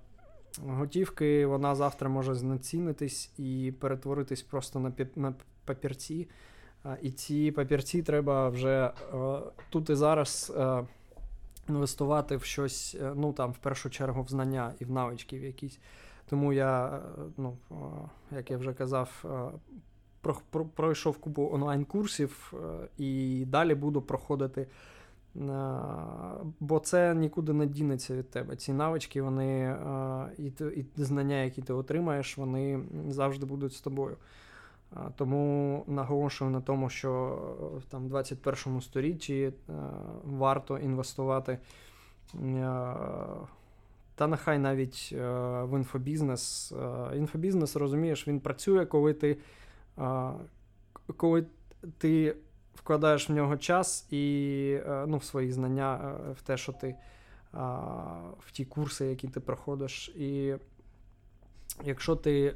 готівки, 0.68 1.46
вона 1.46 1.76
завтра 1.76 2.10
може 2.10 2.36
знецінитись 2.36 3.32
і 3.38 3.74
перетворитись 3.80 4.42
просто 4.42 4.80
на 4.80 4.92
на 5.16 5.34
папірці. 5.66 6.28
І 7.02 7.12
ці 7.12 7.52
папірці 7.52 8.04
треба 8.04 8.50
вже 8.50 8.92
тут 9.70 9.90
і 9.90 9.96
зараз 9.96 10.54
інвестувати 11.70 12.38
в 12.38 12.44
щось, 12.44 12.98
е, 13.02 13.14
ну 13.16 13.34
там 13.34 13.52
в 13.52 13.58
першу 13.58 13.90
чергу 13.90 14.22
в 14.22 14.30
знання 14.30 14.74
і 14.80 14.86
в 14.86 14.92
навички 14.92 15.40
в 15.40 15.44
якісь. 15.44 15.80
Тому 16.30 16.54
я, 16.54 17.02
ну, 17.38 17.58
як 18.32 18.52
я 18.52 18.58
вже 18.58 18.74
казав, 18.74 19.26
пройшов 20.76 21.18
купу 21.18 21.50
онлайн-курсів 21.54 22.54
е, 22.54 22.88
і 22.98 23.44
далі 23.46 23.76
буду 23.76 24.02
проходити. 24.02 24.62
Е, 24.62 24.68
бо 26.60 26.80
це 26.80 27.16
нікуди 27.16 27.54
не 27.54 27.66
дінеться 27.66 28.16
від 28.16 28.30
тебе. 28.30 28.56
Ці 28.56 28.74
навички, 28.74 29.22
вони 29.22 29.64
е, 29.64 30.54
і 30.76 30.86
знання, 30.96 31.44
які 31.44 31.62
ти 31.62 31.74
отримаєш, 31.74 32.38
вони 32.38 32.80
завжди 33.10 33.46
будуть 33.46 33.74
з 33.74 33.82
тобою. 33.82 34.18
Тому 35.16 35.84
наголошую 35.88 36.52
на 36.52 36.62
тому, 36.62 36.90
що 36.90 37.40
в 37.78 37.86
там 37.86 38.08
21 38.08 38.82
сторіччі 38.82 39.54
варто 40.24 40.78
інвестувати. 40.78 41.58
Та 44.16 44.28
нехай 44.28 44.60
навіть 44.60 45.12
в 45.62 45.78
інфобізнес. 45.78 46.74
Інфобізнес, 47.16 47.76
розумієш, 47.76 48.28
він 48.28 48.40
працює, 48.40 48.86
коли 48.86 49.14
ти 49.14 49.38
коли 51.18 51.46
ти 51.98 52.36
вкладаєш 52.76 53.30
в 53.30 53.34
нього 53.34 53.58
час 53.58 54.08
і 54.12 54.78
е, 54.88 55.06
ну, 55.08 55.18
в 55.18 55.24
свої 55.24 55.52
знання, 55.52 56.16
е, 56.30 56.32
в 56.32 56.42
те, 56.42 56.58
що 56.58 56.74
ти 56.74 56.96
в 58.40 58.52
ті 58.52 58.66
курси, 58.66 59.06
які 59.06 59.28
ти 59.28 59.40
проходиш. 59.40 60.10
І 60.10 60.56
якщо 61.84 62.16
ти 62.16 62.56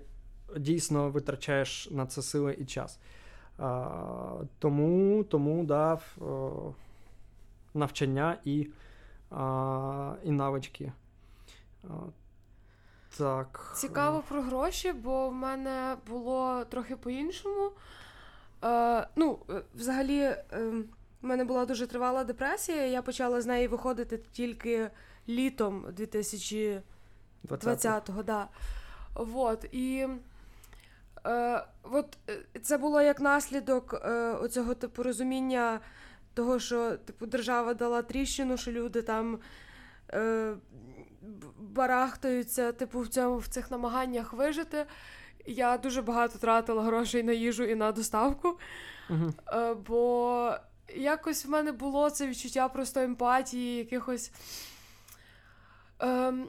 дійсно 0.58 1.10
витрачаєш 1.10 1.90
на 1.92 2.06
це 2.06 2.22
сили 2.22 2.56
і 2.60 2.66
час. 2.66 3.00
Тому 4.60 5.24
тому 5.24 5.64
да, 5.64 6.00
навчання 7.74 8.38
і 8.46 8.68
і 10.24 10.32
навички. 10.32 10.92
Так. 13.18 13.74
Цікаво 13.76 14.24
про 14.30 14.42
гроші, 14.42 14.94
бо 14.94 15.30
в 15.30 15.34
мене 15.34 15.96
було 16.08 16.66
трохи 16.66 16.96
по-іншому. 16.96 17.72
Е, 18.64 19.08
Ну, 19.16 19.40
взагалі, 19.76 20.20
е, 20.20 20.38
в 21.22 21.26
мене 21.26 21.44
була 21.44 21.66
дуже 21.66 21.88
тривала 21.88 22.24
депресія. 22.24 22.86
Я 22.86 23.02
почала 23.02 23.42
з 23.42 23.46
неї 23.46 23.68
виходити 23.68 24.18
тільки 24.32 24.90
літом 25.30 25.86
2020-го. 25.86 28.24
Да. 28.24 28.48
Вот, 29.16 29.66
і 29.72 30.08
е, 31.25 31.63
от, 31.84 32.17
е, 32.29 32.60
це 32.62 32.77
було 32.77 33.01
як 33.01 33.19
наслідок 33.19 33.93
е, 33.93 34.10
оцього 34.34 34.73
типу 34.73 35.03
розуміння 35.03 35.79
того, 36.34 36.60
що 36.60 36.97
типу, 36.97 37.25
держава 37.25 37.73
дала 37.73 38.01
тріщину, 38.01 38.58
що 38.58 38.71
люди 38.71 39.01
там. 39.01 39.39
Е, 40.13 40.55
барахтаються, 41.60 42.71
типу, 42.71 42.99
в 42.99 43.08
цьому 43.08 43.38
в 43.38 43.47
цих 43.47 43.71
намаганнях 43.71 44.34
вижити. 44.34 44.86
Я 45.45 45.77
дуже 45.77 46.01
багато 46.01 46.39
тратила 46.39 46.84
грошей 46.84 47.23
на 47.23 47.32
їжу 47.32 47.63
і 47.63 47.75
на 47.75 47.91
доставку. 47.91 48.58
Uh-huh. 49.10 49.75
Бо 49.75 50.53
якось 50.95 51.45
в 51.45 51.49
мене 51.49 51.71
було 51.71 52.10
це 52.10 52.27
відчуття 52.27 52.69
просто 52.69 52.99
емпатії, 52.99 53.77
якихось 53.77 54.32
ем, 55.99 56.47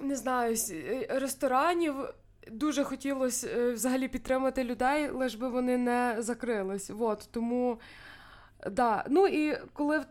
не 0.00 0.16
знаю, 0.16 0.56
е, 0.70 1.06
ресторанів. 1.10 1.94
Дуже 2.48 2.84
хотілося 2.84 3.48
е, 3.48 3.72
взагалі 3.72 4.08
підтримати 4.08 4.64
людей, 4.64 5.10
лиш 5.10 5.34
би 5.34 5.48
вони 5.48 5.78
не 5.78 6.16
закрились. 6.18 6.90
От, 6.98 7.28
тому, 7.30 7.80
да. 8.70 9.04
Ну 9.08 9.26
і 9.26 9.58
коли 9.72 10.04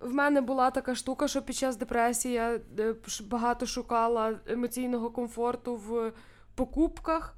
в 0.00 0.14
мене 0.14 0.40
була 0.40 0.70
така 0.70 0.94
штука, 0.94 1.28
що 1.28 1.42
під 1.42 1.56
час 1.56 1.76
депресії 1.76 2.34
я 2.34 2.60
е, 2.78 2.94
багато 3.20 3.66
шукала 3.66 4.38
емоційного 4.46 5.10
комфорту 5.10 5.76
в 5.76 6.12
покупках. 6.54 7.34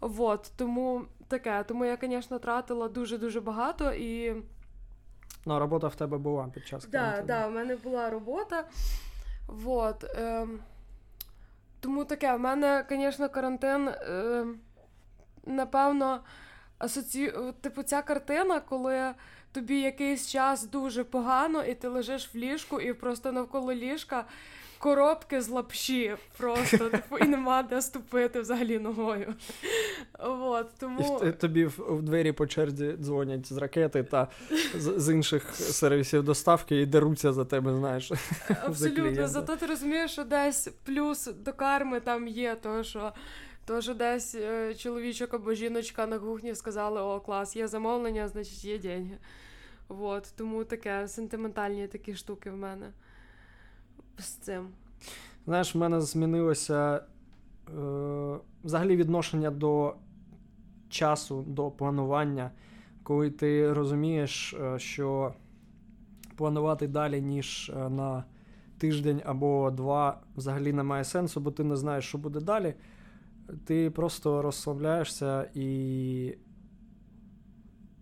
Вот, 0.00 0.52
Тому 0.56 1.04
таке. 1.28 1.64
Тому 1.68 1.84
я, 1.84 1.98
звісно, 2.02 2.38
тратила 2.38 2.88
дуже-дуже 2.88 3.40
багато 3.40 3.92
і. 3.92 4.42
Ну, 5.46 5.58
робота 5.58 5.88
в 5.88 5.94
тебе 5.94 6.18
була 6.18 6.48
під 6.54 6.66
час 6.66 6.86
карантину. 6.86 7.16
Так, 7.16 7.26
да, 7.26 7.40
да, 7.40 7.48
в 7.48 7.52
мене 7.52 7.76
була 7.76 8.10
робота. 8.10 8.64
Вот, 9.46 10.04
е, 10.04 10.46
Тому 11.80 12.04
таке, 12.04 12.34
в 12.34 12.40
мене, 12.40 12.84
звісно, 12.90 13.28
карантин, 13.28 13.88
е, 13.88 14.44
напевно, 15.46 16.20
асоці... 16.78 17.32
типу, 17.60 17.82
ця 17.82 18.02
картина, 18.02 18.60
коли 18.60 19.14
тобі 19.52 19.80
якийсь 19.80 20.28
час 20.28 20.64
дуже 20.64 21.04
погано, 21.04 21.64
і 21.64 21.74
ти 21.74 21.88
лежиш 21.88 22.34
в 22.34 22.36
ліжку, 22.36 22.80
і 22.80 22.92
просто 22.92 23.32
навколо 23.32 23.72
ліжка 23.72 24.24
коробки 24.78 25.40
з 25.40 25.48
лапші 25.48 26.14
просто, 26.38 26.78
типу, 26.90 27.18
і 27.18 27.28
нема 27.28 27.62
де 27.62 27.82
ступити 27.82 28.40
взагалі 28.40 28.78
ногою. 28.78 29.34
От, 30.18 30.66
тому... 30.78 31.20
І 31.26 31.32
Тобі 31.32 31.64
в, 31.64 31.84
в 31.88 32.02
двері 32.02 32.32
по 32.32 32.46
черзі 32.46 32.94
дзвонять 33.00 33.46
з 33.46 33.56
ракети 33.56 34.02
та 34.02 34.28
з, 34.74 34.98
з 35.00 35.14
інших 35.14 35.54
сервісів 35.54 36.22
доставки 36.22 36.80
і 36.80 36.86
деруться 36.86 37.32
за 37.32 37.44
тебе, 37.44 37.74
знаєш. 37.74 38.12
Абсолютно, 38.64 39.14
за 39.14 39.28
зато 39.28 39.56
ти 39.56 39.66
розумієш, 39.66 40.10
що 40.10 40.24
десь 40.24 40.68
плюс 40.84 41.26
до 41.26 41.52
карми 41.52 42.00
там 42.00 42.28
є, 42.28 42.56
то 42.62 42.84
що. 42.84 43.12
То, 43.64 43.80
що 43.80 43.94
десь 43.94 44.34
е, 44.34 44.74
чоловічок 44.74 45.34
або 45.34 45.54
жіночка 45.54 46.06
на 46.06 46.18
кухні 46.18 46.54
сказали, 46.54 47.00
о, 47.00 47.20
клас, 47.20 47.56
є 47.56 47.68
замовлення, 47.68 48.28
значить 48.28 48.64
є 48.64 48.78
деньги. 48.78 49.18
От, 49.88 50.32
Тому 50.36 50.64
таке 50.64 51.08
сентиментальні 51.08 51.86
такі 51.86 52.14
штуки 52.14 52.50
в 52.50 52.56
мене 52.56 52.92
з 54.18 54.28
цим. 54.28 54.68
Знаєш, 55.46 55.74
в 55.74 55.78
мене 55.78 56.00
змінилося 56.00 56.96
е, 56.96 57.00
взагалі 58.64 58.96
відношення 58.96 59.50
до 59.50 59.94
часу, 60.88 61.44
до 61.46 61.70
планування, 61.70 62.50
коли 63.02 63.30
ти 63.30 63.72
розумієш, 63.72 64.54
е, 64.54 64.78
що 64.78 65.34
планувати 66.36 66.86
далі, 66.86 67.22
ніж 67.22 67.72
е, 67.76 67.88
на 67.88 68.24
тиждень 68.78 69.22
або 69.24 69.70
два, 69.70 70.20
взагалі 70.36 70.72
немає 70.72 71.04
сенсу, 71.04 71.40
бо 71.40 71.50
ти 71.50 71.64
не 71.64 71.76
знаєш, 71.76 72.04
що 72.04 72.18
буде 72.18 72.40
далі. 72.40 72.74
Ти 73.64 73.90
просто 73.90 74.42
розслабляєшся 74.42 75.50
і 75.54 76.34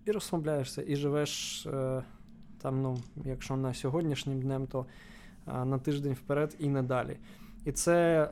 і 0.07 0.11
розслабляєшся, 0.11 0.85
і 0.87 0.97
живеш 0.97 1.67
е, 1.67 2.03
там, 2.63 2.83
ну, 2.83 2.99
якщо 3.25 3.57
на 3.57 3.75
сьогоднішнім 3.75 4.41
днем, 4.41 4.67
то 4.67 4.87
на 5.47 5.79
тиждень 5.79 6.13
вперед 6.13 6.57
і 6.59 6.69
не 6.69 6.83
далі. 6.83 7.17
І 7.65 7.73
це 7.73 8.29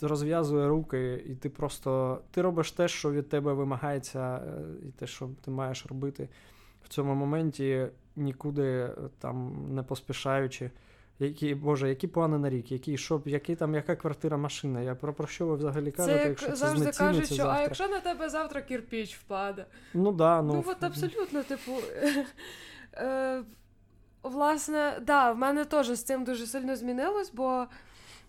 розв'язує 0.00 0.68
руки, 0.68 1.24
і 1.26 1.34
ти 1.34 1.48
просто 1.48 2.20
ти 2.30 2.42
робиш 2.42 2.72
те, 2.72 2.88
що 2.88 3.12
від 3.12 3.28
тебе 3.28 3.52
вимагається, 3.52 4.36
е, 4.36 4.62
і 4.88 4.90
те, 4.90 5.06
що 5.06 5.30
ти 5.44 5.50
маєш 5.50 5.86
робити 5.86 6.28
в 6.84 6.88
цьому 6.88 7.14
моменті, 7.14 7.86
нікуди 8.16 8.90
там 9.18 9.66
не 9.74 9.82
поспішаючи. 9.82 10.70
Які, 11.18 11.54
Боже, 11.54 11.88
які 11.88 12.06
плани 12.06 12.38
на 12.38 12.50
рік, 12.50 12.72
які 12.72 12.96
що, 12.96 13.22
які 13.24 13.56
там, 13.56 13.74
яка 13.74 13.96
квартира, 13.96 14.36
машина? 14.36 14.80
Я 14.80 14.94
про 14.94 15.14
про 15.14 15.26
що 15.26 15.46
ви 15.46 15.56
взагалі 15.56 15.90
кажете, 15.90 16.18
це, 16.18 16.28
якщо 16.28 16.48
це 16.48 16.56
завжди 16.56 16.90
кажуть, 16.90 17.26
що 17.26 17.34
завтра? 17.34 17.58
а 17.58 17.62
якщо 17.62 17.88
на 17.88 18.00
тебе 18.00 18.28
завтра 18.28 18.62
кірпіч 18.62 19.16
впаде? 19.16 19.66
Ну 19.94 20.12
да, 20.12 20.42
ну. 20.42 20.54
Ну 20.54 20.64
от 20.66 20.84
абсолютно, 20.84 21.42
типу. 21.42 21.72
Власне, 24.24 24.98
да, 25.02 25.32
в 25.32 25.38
мене 25.38 25.64
теж 25.64 25.90
з 25.90 26.02
цим 26.02 26.24
дуже 26.24 26.46
сильно 26.46 26.76
змінилось, 26.76 27.30
бо 27.32 27.66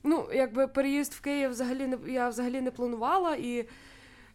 ну, 0.03 0.27
якби 0.33 0.67
переїзд 0.67 1.13
в 1.13 1.21
Київ 1.21 1.49
взагалі 1.49 1.87
не 1.87 2.11
я 2.11 2.29
взагалі 2.29 2.61
не 2.61 2.71
планувала, 2.71 3.35
і 3.35 3.67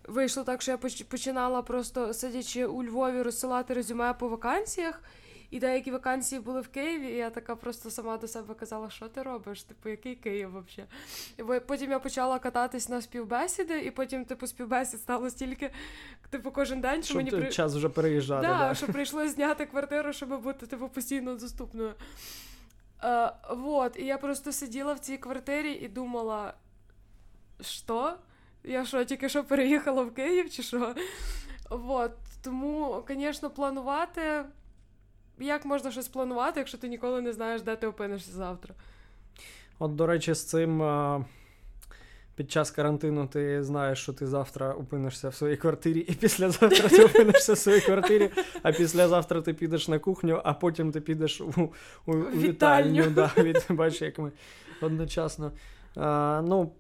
вийшло 0.09 0.45
так, 0.45 0.63
що 0.63 0.71
я 0.71 0.79
починала 1.09 1.63
просто 1.63 2.15
сидячи 2.15 2.67
у 2.67 2.85
Львові 2.85 3.23
розсилати 3.23 3.75
резюме 3.75 4.15
по 4.15 4.29
вакансіях. 4.29 5.03
І 5.51 5.59
деякі 5.59 5.91
вакансії 5.91 6.41
були 6.41 6.61
в 6.61 6.69
Києві, 6.69 7.07
і 7.07 7.17
я 7.17 7.31
така 7.31 7.57
просто 7.57 7.91
сама 7.91 8.17
до 8.17 8.29
себе 8.29 8.55
казала, 8.55 8.91
що 8.91 9.09
ти 9.09 9.23
робиш? 9.23 9.63
Типу, 9.63 9.89
який 9.89 10.15
Київ 10.15 10.49
взагалі? 10.49 11.61
Потім 11.67 11.91
я 11.91 11.99
почала 11.99 12.39
кататись 12.39 12.89
на 12.89 13.03
співбесіди, 13.03 13.81
і 13.81 13.91
потім, 13.91 14.25
типу, 14.25 14.47
співбесід 14.47 15.01
стало 15.01 15.31
стільки, 15.31 15.71
типу, 16.31 16.51
кожен 16.51 16.81
день, 16.81 17.03
що 17.03 17.05
щоб 17.05 17.17
мені 17.17 17.31
при... 17.31 17.49
час 17.49 17.75
вже 17.75 17.89
переїжджати. 17.89 18.47
Да, 18.47 18.59
да. 18.59 18.75
що 18.75 18.87
прийшлося 18.87 19.29
зняти 19.29 19.67
квартиру, 19.67 20.13
щоб 20.13 20.43
бути 20.43 20.67
типу, 20.67 20.89
постійно 20.89 21.35
доступною. 21.35 21.95
Uh, 23.03 23.57
вот, 23.57 23.97
І 23.97 24.05
я 24.05 24.19
просто 24.19 24.53
сиділа 24.53 24.93
в 24.93 24.99
цій 24.99 25.19
квартирі 25.19 25.73
і 25.73 25.89
думала, 25.89 26.55
що? 27.61 28.15
Я 28.65 28.85
що, 28.85 29.05
тільки 29.05 29.29
що 29.29 29.45
переїхала 29.45 30.03
в 30.03 30.15
Київ, 30.15 30.51
чи 30.51 30.63
що? 30.63 30.95
Вот. 31.71 32.13
Тому, 32.43 33.05
звісно, 33.09 33.51
планувати 33.51 34.45
як 35.41 35.65
можна 35.65 35.91
щось 35.91 36.09
планувати, 36.09 36.61
якщо 36.61 36.79
ти 36.79 36.89
ніколи 36.89 37.21
не 37.21 37.33
знаєш, 37.33 37.63
де 37.63 37.77
ти 37.77 37.87
опинишся 37.87 38.33
завтра? 38.33 38.75
От, 39.79 39.97
до 39.97 40.07
речі, 40.07 40.35
з 40.35 40.45
цим 40.45 40.83
під 42.41 42.51
час 42.51 42.71
карантину 42.71 43.27
ти 43.27 43.63
знаєш, 43.63 44.03
що 44.03 44.13
ти 44.13 44.27
завтра 44.27 44.73
опинишся 44.73 45.29
в 45.29 45.35
своїй 45.35 45.57
квартирі, 45.57 46.01
і 46.01 46.13
післязавтра 46.13 46.89
ти 46.89 47.05
опинишся 47.05 47.53
в 47.53 47.59
своїй 47.59 47.81
квартирі, 47.81 48.31
а 48.63 48.73
післязавтра 48.73 49.43
ти 49.43 49.55
підеш 49.55 49.89
на 49.89 49.99
кухню, 49.99 50.41
а 50.45 50.53
потім 50.55 50.93
ти 50.93 51.01
підеш 51.01 51.41
у, 51.41 51.71
у, 52.07 52.13
у 52.13 52.13
вітальню. 52.17 53.11
Да, 53.11 53.33
від, 53.37 53.67
Бачиш, 53.69 54.03
як 54.03 54.19
ми 54.19 54.33
одночасно. 54.81 55.53
А, 55.97 56.43
ну, 56.45 56.73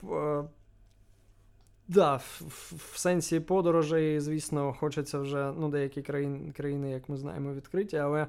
Да, 1.90 2.16
в, 2.16 2.42
в, 2.76 2.98
сенсі 2.98 3.40
подорожей, 3.40 4.20
звісно, 4.20 4.72
хочеться 4.72 5.18
вже 5.18 5.52
ну, 5.58 5.68
деякі 5.68 6.02
країни, 6.02 6.52
країни, 6.52 6.90
як 6.90 7.08
ми 7.08 7.16
знаємо, 7.16 7.54
відкриті, 7.54 7.96
але 7.96 8.26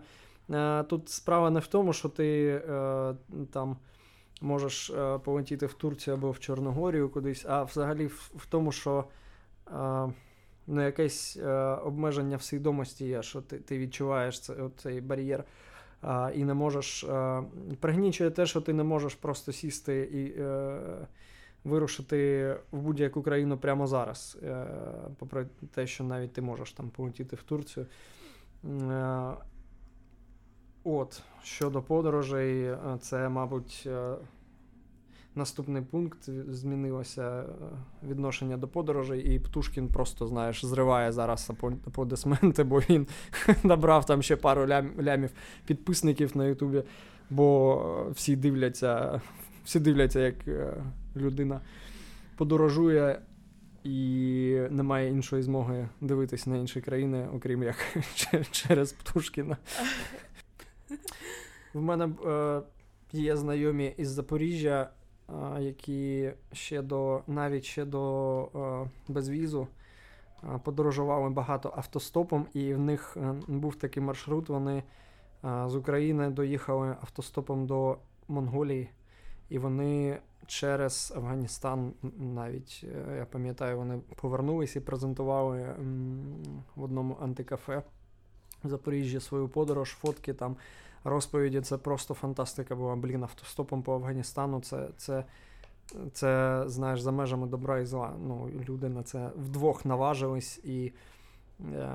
е, 0.50 0.84
тут 0.84 1.10
справа 1.10 1.50
не 1.50 1.60
в 1.60 1.68
тому, 1.68 1.94
що 1.94 2.10
ти 2.10 2.62
е, 2.70 3.16
там 3.52 3.78
можеш 4.42 4.90
е, 4.90 5.20
полетіти 5.24 5.66
в 5.66 5.74
Турцію 5.74 6.14
або 6.14 6.32
в 6.32 6.40
Чорногорію 6.40 7.10
кудись, 7.10 7.46
а 7.50 7.64
взагалі 7.64 8.06
в, 8.08 8.32
в 8.36 8.46
тому, 8.46 8.72
що 8.72 9.06
е, 9.68 9.72
ну, 10.68 10.86
якесь 10.86 11.38
е, 11.38 11.52
обмеження 11.62 12.38
в 12.38 12.44
свідомості 12.44 13.06
є, 13.06 13.24
що 13.24 13.42
ти 13.42 13.58
ти 13.58 13.78
відчуваєш 13.78 14.40
цей, 14.40 14.56
цей 14.78 15.02
бар'єр. 15.02 15.44
А, 16.02 16.32
І 16.36 16.44
не 16.44 16.54
можеш. 16.54 17.06
Пригнічує 17.80 18.30
те, 18.32 18.46
що 18.46 18.62
ти 18.62 18.74
не 18.74 18.84
можеш 18.84 19.16
просто 19.16 19.52
сісти 19.52 20.00
і 20.00 20.42
е, 20.42 21.08
вирушити 21.64 22.56
в 22.72 22.82
будь-яку 22.82 23.22
країну 23.22 23.58
прямо 23.58 23.88
зараз, 23.88 24.38
е, 24.44 24.68
попри 25.18 25.48
те, 25.72 25.88
що 25.88 26.04
навіть 26.04 26.34
ти 26.34 26.42
можеш 26.42 26.72
там 26.72 26.90
полетіти 26.90 27.36
в 27.36 27.44
Турцію. 27.44 27.86
Е, 28.66 29.32
от, 30.84 31.22
щодо 31.44 31.82
подорожей, 31.82 32.64
е, 32.64 32.78
це, 33.02 33.30
мабуть, 33.30 33.90
наступний 35.36 35.82
пункт 35.82 36.30
змінилося 36.50 37.46
відношення 38.04 38.58
до 38.58 38.68
подорожей, 38.68 39.36
і 39.36 39.40
Птушкін 39.40 39.88
просто, 39.88 40.28
знаєш, 40.28 40.66
зриває 40.66 41.12
зараз 41.12 41.52
аплодисменти, 41.88 42.64
бо 42.64 42.80
він 42.80 43.08
набрав 43.64 44.06
там 44.06 44.22
ще 44.22 44.36
пару 44.36 44.68
лям, 44.68 44.92
лямів 45.02 45.32
підписників 45.66 46.38
на 46.38 46.46
Ютубі, 46.46 46.84
бо 47.30 48.12
всі 48.12 48.36
дивляться, 48.36 49.22
всі 49.64 49.80
дивляться, 49.80 50.20
як 50.20 50.36
людина 51.16 51.62
подорожує. 52.38 53.22
І 53.84 54.58
немає 54.70 55.10
іншої 55.10 55.44
змоги 55.44 55.90
дивитись 56.02 56.48
на 56.48 56.58
інші 56.58 56.82
країни, 56.82 57.28
окрім 57.36 57.64
як 57.64 57.76
через 58.52 58.94
Птушкіна. 58.94 59.58
В 61.74 61.82
мене 61.82 62.10
е, 62.26 62.62
є 63.12 63.38
знайомі 63.38 63.94
із 63.98 64.10
Запоріжжя, 64.10 64.90
е, 65.30 65.64
які 65.64 66.32
ще 66.54 66.82
до 66.82 67.22
навіть 67.28 67.64
ще 67.64 67.86
до 67.86 68.44
е, 68.44 68.90
безвізу 69.08 69.68
е, 70.44 70.60
подорожували 70.64 71.30
багато 71.30 71.74
автостопом, 71.78 72.48
і 72.54 72.74
в 72.74 72.80
них 72.80 73.18
е, 73.18 73.34
був 73.48 73.76
такий 73.76 74.04
маршрут. 74.04 74.50
Вони 74.50 74.78
е, 74.78 74.84
з 75.68 75.76
України 75.76 76.30
доїхали 76.30 76.96
автостопом 77.02 77.68
до 77.68 77.98
Монголії, 78.28 78.90
і 79.52 79.58
вони 79.58 80.20
через 80.48 81.14
Афганістан 81.16 81.94
навіть 82.20 82.84
я 83.18 83.26
пам'ятаю, 83.32 83.78
вони 83.78 84.00
повернулися 84.16 84.80
і 84.80 84.82
презентували 84.82 85.76
в 86.76 86.84
одному 86.84 87.18
антикафе 87.22 87.84
в 88.64 88.70
Запоріжжі 88.70 89.20
свою 89.20 89.48
подорож, 89.48 89.90
фотки 89.90 90.34
там 90.34 90.56
розповіді. 91.04 91.62
Це 91.62 91.78
просто 91.78 92.14
фантастика 92.14 92.76
була. 92.76 92.96
Блін, 92.96 93.24
автостопом 93.24 93.84
по 93.84 93.94
Афганістану. 93.94 94.62
Це, 94.62 94.88
це, 94.98 95.26
це 96.14 96.64
знаєш, 96.66 97.02
за 97.02 97.12
межами 97.12 97.48
добра 97.48 97.80
і 97.80 97.86
зла. 97.86 98.14
Ну, 98.28 98.50
Люди 98.70 98.90
на 98.90 99.04
це 99.04 99.30
вдвох 99.36 99.86
наважились 99.86 100.58
і. 100.64 100.92
Е, 101.76 101.90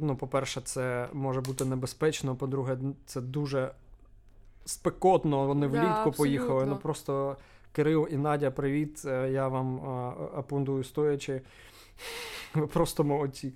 ну, 0.00 0.16
По-перше, 0.16 0.60
це 0.60 1.08
може 1.12 1.40
бути 1.40 1.64
небезпечно. 1.64 2.36
По-друге, 2.36 2.78
це 3.06 3.20
дуже 3.20 3.72
спекотно. 4.64 5.46
Вони 5.46 5.66
влітку 5.66 6.10
да, 6.10 6.16
поїхали. 6.16 6.66
Ну 6.66 6.76
просто 6.76 7.36
Кирил 7.72 8.08
і 8.10 8.16
Надя, 8.16 8.50
привіт. 8.50 9.02
Е, 9.06 9.30
я 9.30 9.48
вам 9.48 9.80
апундую 10.36 10.84
стоячи. 10.84 11.40
Ви 12.54 12.66
просто 12.66 13.04
молодці 13.04 13.52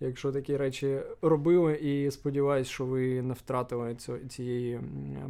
якщо 0.00 0.32
такі 0.32 0.56
речі 0.56 1.00
робили, 1.22 1.74
і 1.74 2.10
сподіваюсь, 2.10 2.68
що 2.68 2.84
ви 2.84 3.22
не 3.22 3.34
втратили 3.34 3.96
цієї 4.28 4.80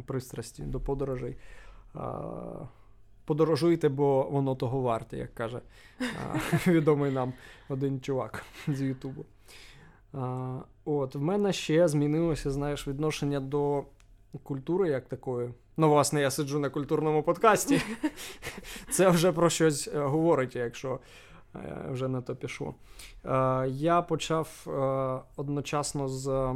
пристрасті 0.05 0.63
до 0.63 0.79
подорожей. 0.79 1.35
Подорожуйте, 3.25 3.89
бо 3.89 4.23
воно 4.31 4.55
того 4.55 4.81
варте, 4.81 5.17
як 5.17 5.33
каже 5.33 5.61
відомий 6.67 7.11
нам 7.11 7.33
один 7.69 8.01
чувак 8.01 8.43
з 8.67 8.81
Ютубу. 8.81 9.25
От, 10.85 11.15
В 11.15 11.21
мене 11.21 11.53
ще 11.53 11.87
змінилося 11.87 12.51
знаєш, 12.51 12.87
відношення 12.87 13.39
до 13.39 13.83
культури 14.43 14.89
як 14.89 15.07
такої. 15.07 15.49
Ну, 15.77 15.89
власне, 15.89 16.21
я 16.21 16.31
сиджу 16.31 16.59
на 16.59 16.69
культурному 16.69 17.23
подкасті. 17.23 17.81
Це 18.91 19.09
вже 19.09 19.31
про 19.31 19.49
щось 19.49 19.87
е, 19.87 19.99
говорить, 19.99 20.55
якщо 20.55 20.99
Е, 21.55 21.85
вже 21.91 22.07
на 22.07 22.21
то 22.21 22.35
пішло. 22.35 22.75
Е, 23.25 23.67
я 23.67 24.01
почав 24.01 24.63
одночасно 25.35 26.07
з 26.07 26.53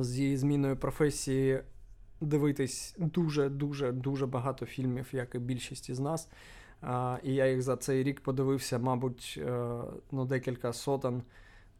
зі 0.00 0.36
зміною 0.36 0.76
професії 0.76 1.60
дивитись 2.20 2.94
дуже-дуже 2.98 3.92
дуже 3.92 4.26
багато 4.26 4.66
фільмів, 4.66 5.08
як 5.12 5.34
і 5.34 5.38
більшість 5.38 5.88
із 5.88 6.00
нас. 6.00 6.28
І 7.22 7.34
я 7.34 7.46
їх 7.46 7.62
за 7.62 7.76
цей 7.76 8.02
рік 8.02 8.20
подивився, 8.20 8.78
мабуть, 8.78 9.40
ну, 10.12 10.24
декілька 10.24 10.72
сотень 10.72 11.22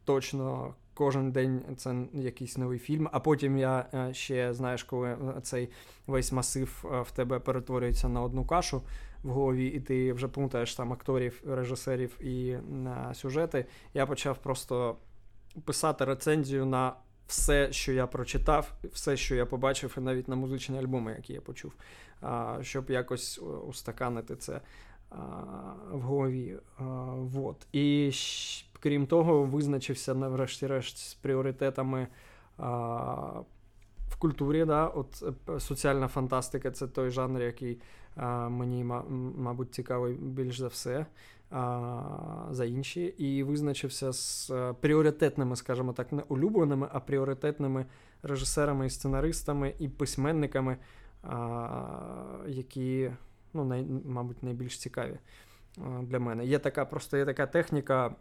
точно. 0.03 0.73
Кожен 0.97 1.31
день 1.31 1.61
це 1.77 1.95
якийсь 2.13 2.57
новий 2.57 2.79
фільм, 2.79 3.09
а 3.11 3.19
потім 3.19 3.57
я 3.57 3.85
ще 4.11 4.53
знаєш, 4.53 4.83
коли 4.83 5.17
цей 5.41 5.69
весь 6.07 6.31
масив 6.31 6.85
в 7.07 7.11
тебе 7.11 7.39
перетворюється 7.39 8.09
на 8.09 8.21
одну 8.21 8.45
кашу 8.45 8.81
в 9.23 9.29
голові, 9.29 9.67
і 9.67 9.79
ти 9.79 10.13
вже 10.13 10.27
плутаєш 10.27 10.75
там 10.75 10.93
акторів, 10.93 11.43
режисерів 11.47 12.21
і 12.21 12.57
на 12.69 13.13
сюжети. 13.13 13.65
Я 13.93 14.05
почав 14.05 14.37
просто 14.37 14.97
писати 15.65 16.05
рецензію 16.05 16.65
на 16.65 16.93
все, 17.27 17.71
що 17.71 17.93
я 17.93 18.07
прочитав, 18.07 18.71
все, 18.83 19.17
що 19.17 19.35
я 19.35 19.45
побачив, 19.45 19.95
і 19.97 19.99
навіть 20.01 20.27
на 20.27 20.35
музичні 20.35 20.79
альбоми, 20.79 21.13
які 21.17 21.33
я 21.33 21.41
почув, 21.41 21.73
щоб 22.61 22.89
якось 22.89 23.41
устаканити 23.67 24.35
це 24.35 24.61
в 25.91 26.01
голові. 26.01 26.57
Вот. 27.15 27.67
І 27.71 28.11
крім 28.79 29.07
того, 29.07 29.43
визначився 29.43 30.13
врешті-решт 30.13 30.97
з 30.97 31.13
пріоритетами. 31.13 32.07
В 34.09 34.17
культурі, 34.19 34.65
да, 34.65 34.87
от 34.87 35.23
е, 35.49 35.59
соціальна 35.59 36.07
фантастика 36.07 36.71
це 36.71 36.87
той 36.87 37.09
жанр, 37.09 37.41
який 37.41 37.81
мені, 38.49 38.83
мабуть, 39.37 39.73
цікавий 39.73 40.13
більш 40.13 40.59
за 40.59 40.67
все 40.67 41.05
за 42.51 42.65
інші, 42.65 43.01
і 43.01 43.43
визначився 43.43 44.13
з 44.13 44.51
е, 44.51 44.73
пріоритетними, 44.81 45.55
скажімо 45.55 45.93
так, 45.93 46.11
не 46.11 46.21
улюбленими, 46.21 46.89
а 46.91 46.99
пріоритетними 46.99 47.85
режисерами 48.23 48.85
і 48.85 48.89
сценаристами 48.89 49.73
і 49.79 49.89
письменниками, 49.89 50.77
які, 52.47 53.11
ну, 53.53 53.65
най, 53.65 53.85
мабуть, 54.05 54.43
найбільш 54.43 54.79
цікаві 54.79 55.19
для 56.01 56.19
мене. 56.19 56.45
Є 56.45 56.59
така 56.59 56.85
просто 56.85 57.17
є 57.17 57.25
така 57.25 57.47
техніка 57.47 58.15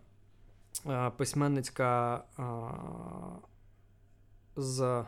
письменницька 1.16 2.22
з 4.56 5.04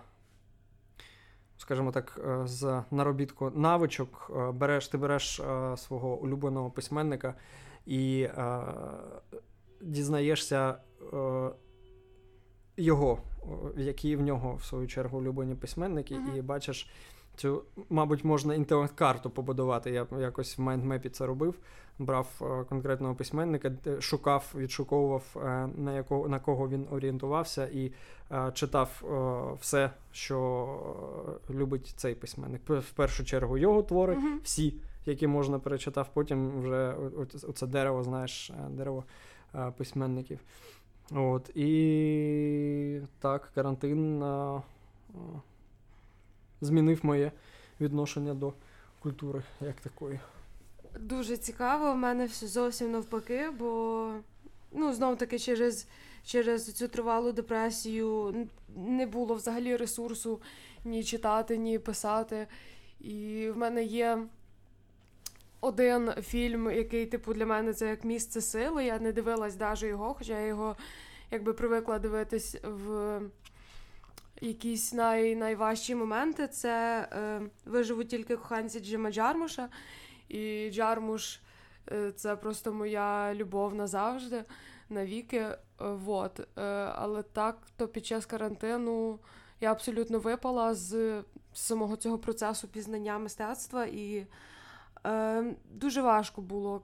скажімо 1.59 1.93
так, 1.93 2.21
е, 2.29 2.47
з 2.47 2.83
наробітку 2.91 3.51
навичок 3.51 4.31
е, 4.37 4.53
береш, 4.53 4.89
ти 4.89 4.99
береш 4.99 5.41
е, 5.41 5.77
свого 5.77 6.17
улюбленого 6.17 6.71
письменника 6.71 7.35
і 7.87 8.29
дізнаєшся 9.81 10.75
його, 12.77 13.19
які 13.77 14.17
в 14.17 14.21
нього, 14.21 14.55
в 14.55 14.65
свою 14.65 14.87
чергу, 14.89 15.19
улюблені 15.19 15.55
письменники, 15.55 16.15
uh-huh. 16.15 16.39
і 16.39 16.43
бачиш 16.43 16.91
цю, 17.37 17.63
мабуть, 17.91 18.25
можна 18.25 18.55
інтелект-карту 18.55 19.31
побудувати. 19.31 19.91
Я 19.91 20.07
якось 20.21 20.59
в 20.59 20.61
майндмепі 20.61 21.09
це 21.09 21.27
робив. 21.27 21.55
Брав 21.99 22.29
е, 22.43 22.65
конкретного 22.65 23.15
письменника, 23.15 23.73
шукав, 24.01 24.55
відшуковував, 24.57 25.37
е, 25.37 25.69
на 25.77 25.93
якого 25.97 26.29
на 26.29 26.41
кого 26.41 26.69
він 26.69 26.87
орієнтувався, 26.91 27.67
і 27.67 27.93
е, 28.33 28.51
читав 28.55 29.03
все, 29.61 29.91
що 30.13 30.69
любить 31.51 31.95
цей 31.97 32.15
письменник. 32.15 32.71
В 32.71 32.91
першу 32.91 33.25
чергу 33.25 33.59
його 33.59 33.83
твори, 33.83 34.19
всі, 34.43 34.75
які 35.07 35.27
можна 35.27 35.59
перечитав, 35.59 36.09
потім 36.15 36.61
вже 36.61 36.95
оце 37.49 37.67
дерево, 37.67 38.03
знаєш, 38.03 38.53
дерево 38.71 39.05
письменників. 39.77 40.39
От, 41.11 41.51
І 41.57 43.01
так, 43.21 43.51
карантин 43.55 44.23
змінив 46.61 47.01
моє 47.03 47.33
відношення 47.81 48.35
до 48.35 48.53
культури 49.03 49.43
як 49.61 49.81
такої. 49.81 50.21
Дуже 51.01 51.37
цікаво, 51.37 51.93
в 51.93 51.97
мене 51.97 52.27
все 52.27 52.47
зовсім 52.47 52.91
навпаки, 52.91 53.51
бо 53.59 54.13
ну, 54.73 54.93
знов 54.93 55.19
таки 55.19 55.39
через 55.39 55.87
через 56.25 56.73
цю 56.73 56.89
тривалу 56.89 57.33
депресію 57.33 58.35
не 58.77 59.07
було 59.07 59.35
взагалі 59.35 59.77
ресурсу 59.77 60.41
ні 60.85 61.05
читати, 61.05 61.57
ні 61.59 61.79
писати. 61.79 62.47
І 63.01 63.49
в 63.51 63.57
мене 63.57 63.85
є 63.85 64.19
один 65.61 66.13
фільм, 66.23 66.71
який, 66.71 67.07
типу, 67.07 67.35
для 67.35 67.47
мене 67.47 67.73
це 67.73 67.89
як 67.89 68.05
місце 68.05 68.41
сили. 68.41 68.85
Я 68.85 68.99
не 68.99 69.13
дивилась 69.13 69.61
навіть 69.61 69.83
його, 69.83 70.15
хоча 70.15 70.41
я 70.41 70.47
його 70.47 70.77
якби 71.31 71.53
привикла 71.53 71.99
дивитись 71.99 72.57
в 72.63 73.21
якісь 74.41 74.93
най, 74.93 75.37
найважчі 75.37 75.95
моменти 75.95 76.49
це 76.49 77.09
е, 77.13 77.41
виживуть 77.65 78.09
тільки 78.09 78.37
коханці 78.37 78.81
Джима 78.81 79.13
Джармуша. 79.13 79.69
І 80.29 80.71
Джармуш 80.71 81.41
е, 81.93 82.13
це 82.13 82.37
просто 82.37 82.73
моя 82.73 83.35
любов 83.35 83.75
назавжди, 83.75 84.45
навіки. 84.89 85.37
Е, 85.37 85.57
вот. 85.79 86.41
Е, 86.41 86.63
але 86.95 87.23
так, 87.23 87.59
то 87.77 87.89
під 87.89 88.07
час 88.07 88.27
карантину 88.27 89.19
я 89.61 89.73
абсолютно 89.73 90.19
випала 90.19 90.75
з, 90.75 91.23
самого 91.53 91.97
цього 91.97 92.19
процесу 92.19 92.69
пізнання 92.69 93.19
мистецтва, 93.19 93.87
і 93.87 94.27
е, 95.07 95.55
дуже 95.71 96.03
важко 96.03 96.43
було. 96.43 96.83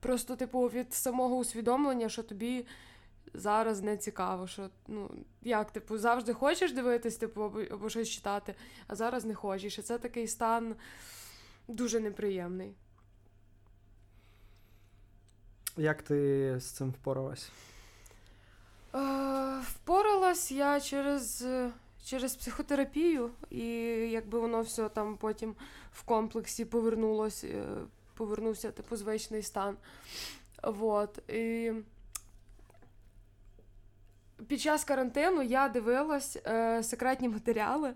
Просто, 0.00 0.36
типу, 0.36 0.60
від 0.60 0.94
самого 0.94 1.36
усвідомлення, 1.36 2.08
що 2.08 2.22
тобі 2.22 2.66
зараз 3.36 3.82
не 3.82 3.96
цікаво, 3.96 4.46
що 4.46 4.70
ну 4.88 5.10
як 5.42 5.70
типу 5.70 5.98
завжди 5.98 6.32
хочеш 6.32 6.72
дивитись, 6.72 7.16
типу, 7.16 7.42
або, 7.42 7.60
або 7.70 7.90
щось 7.90 8.08
читати, 8.08 8.54
а 8.86 8.94
зараз 8.94 9.24
не 9.24 9.34
хочеш. 9.34 9.78
І 9.78 9.82
це 9.82 9.98
такий 9.98 10.28
стан 10.28 10.74
дуже 11.68 12.00
неприємний. 12.00 12.74
Як 15.76 16.02
ти 16.02 16.54
з 16.60 16.64
цим 16.64 16.90
впоралась? 16.90 17.50
Е, 18.94 19.60
Впоралась 19.60 20.52
я 20.52 20.80
через 20.80 21.46
через 22.06 22.36
психотерапію, 22.36 23.30
і 23.50 23.66
якби 24.10 24.38
воно 24.40 24.60
все 24.60 24.88
там 24.88 25.16
потім 25.16 25.54
в 25.92 26.02
комплексі 26.02 26.64
повернулось, 26.64 27.44
е, 27.44 27.64
повернувся 28.14 28.70
типу 28.70 28.96
звичний 28.96 29.42
стан. 29.42 29.76
Вот. 30.62 31.30
І 31.30 31.72
Під 34.48 34.60
час 34.60 34.84
карантину 34.84 35.42
я 35.42 35.68
дивилась 35.68 36.38
е, 36.46 36.82
секретні 36.82 37.28
матеріали. 37.28 37.94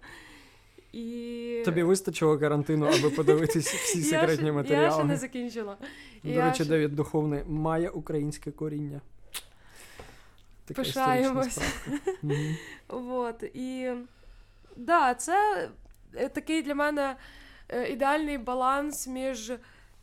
І... 0.92 1.62
Тобі 1.64 1.82
вистачило 1.82 2.38
карантину, 2.38 2.86
аби 2.86 3.10
подивитися 3.10 3.76
всі 3.76 4.02
секретні 4.02 4.52
матеріали. 4.62 4.84
Я 4.84 4.92
ще 4.92 5.04
не 5.04 5.16
закінчила. 5.16 5.76
До 6.24 6.30
я 6.30 6.44
речі, 6.44 6.54
ще... 6.54 6.64
Девід 6.64 6.96
Духовний 6.96 7.42
має 7.48 7.90
українське 7.90 8.50
коріння. 8.50 9.00
Така 10.64 10.82
Пишаємось. 10.82 11.58
Вот. 12.88 13.42
І 13.54 13.90
да, 14.76 15.14
це 15.14 15.68
е, 16.14 16.28
такий 16.28 16.62
для 16.62 16.74
мене 16.74 17.16
е, 17.68 17.88
ідеальний 17.88 18.38
баланс 18.38 19.06
між 19.06 19.52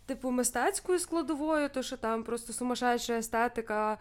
типу 0.06 0.32
мистецькою 0.32 1.00
складовою, 1.00 1.70
то 1.70 1.84
що 1.84 1.98
там 1.98 2.24
просто 2.24 2.54
сумасшедша 2.54 3.14
естетика. 3.14 3.98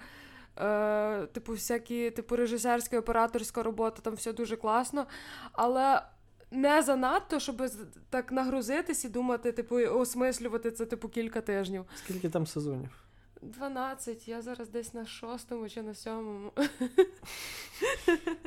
Е, 0.60 1.26
Типу, 1.26 1.52
всякі, 1.52 2.10
типу, 2.10 2.36
режисерська 2.36 2.98
операторська 2.98 3.62
робота, 3.62 4.02
там 4.02 4.14
все 4.14 4.32
дуже 4.32 4.56
класно. 4.56 5.06
Але 5.52 6.02
не 6.50 6.82
занадто, 6.82 7.40
щоб 7.40 7.62
так 8.10 8.32
нагрузитись 8.32 9.04
і 9.04 9.08
думати, 9.08 9.52
типу, 9.52 9.76
осмислювати 9.76 10.70
це 10.70 10.86
типу 10.86 11.08
кілька 11.08 11.40
тижнів. 11.40 11.84
Скільки 11.96 12.28
там 12.28 12.46
сезонів? 12.46 13.05
12, 13.42 14.28
я 14.28 14.42
зараз 14.42 14.68
десь 14.68 14.94
на 14.94 15.06
шостому 15.06 15.68
чи 15.68 15.82
на 15.82 15.94
сьомому. 15.94 16.52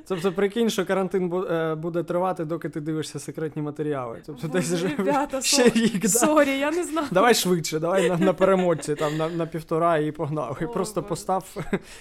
Тобто, 0.07 0.31
прикинь, 0.31 0.69
що 0.69 0.85
карантин 0.85 1.33
е, 1.33 1.75
буде 1.75 2.03
тривати, 2.03 2.45
доки 2.45 2.69
ти 2.69 2.81
дивишся 2.81 3.19
секретні 3.19 3.61
матеріали. 3.61 4.21
Тобто 4.25 4.47
десь 4.47 4.71
вже 4.71 4.87
Ребята, 4.87 5.41
ще 5.41 5.63
сор... 5.63 5.73
рік. 5.73 6.01
Да? 6.01 6.07
Sorry, 6.07 6.57
я 6.59 6.71
не 6.71 6.83
знаю. 6.83 7.07
Давай 7.11 7.33
швидше, 7.33 7.79
давай 7.79 8.09
на 8.09 8.17
на 8.17 8.33
перемотці, 8.33 8.95
там 8.95 9.17
на 9.17 9.29
на 9.29 9.45
півтора 9.45 9.97
і 9.97 10.11
погнав. 10.11 10.57
І 10.61 10.67
просто 10.67 11.01
Боже. 11.01 11.09
постав, 11.09 11.55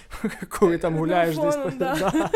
коли 0.49 0.77
там 0.77 0.97
гуляєш 0.97 1.37
десь. 1.37 1.55
Да. 1.55 1.95
Да. 1.95 2.29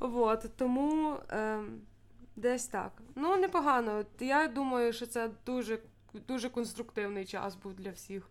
Вот, 0.00 0.46
тому. 0.56 1.16
Ем... 1.28 1.80
Десь 2.36 2.66
так. 2.66 2.92
Ну, 3.14 3.36
непогано. 3.36 4.04
Я 4.20 4.48
думаю, 4.48 4.92
що 4.92 5.06
це 5.06 5.30
дуже 5.46 5.78
дуже 6.28 6.48
конструктивний 6.48 7.24
час 7.24 7.56
був 7.56 7.74
для 7.74 7.90
всіх. 7.90 8.30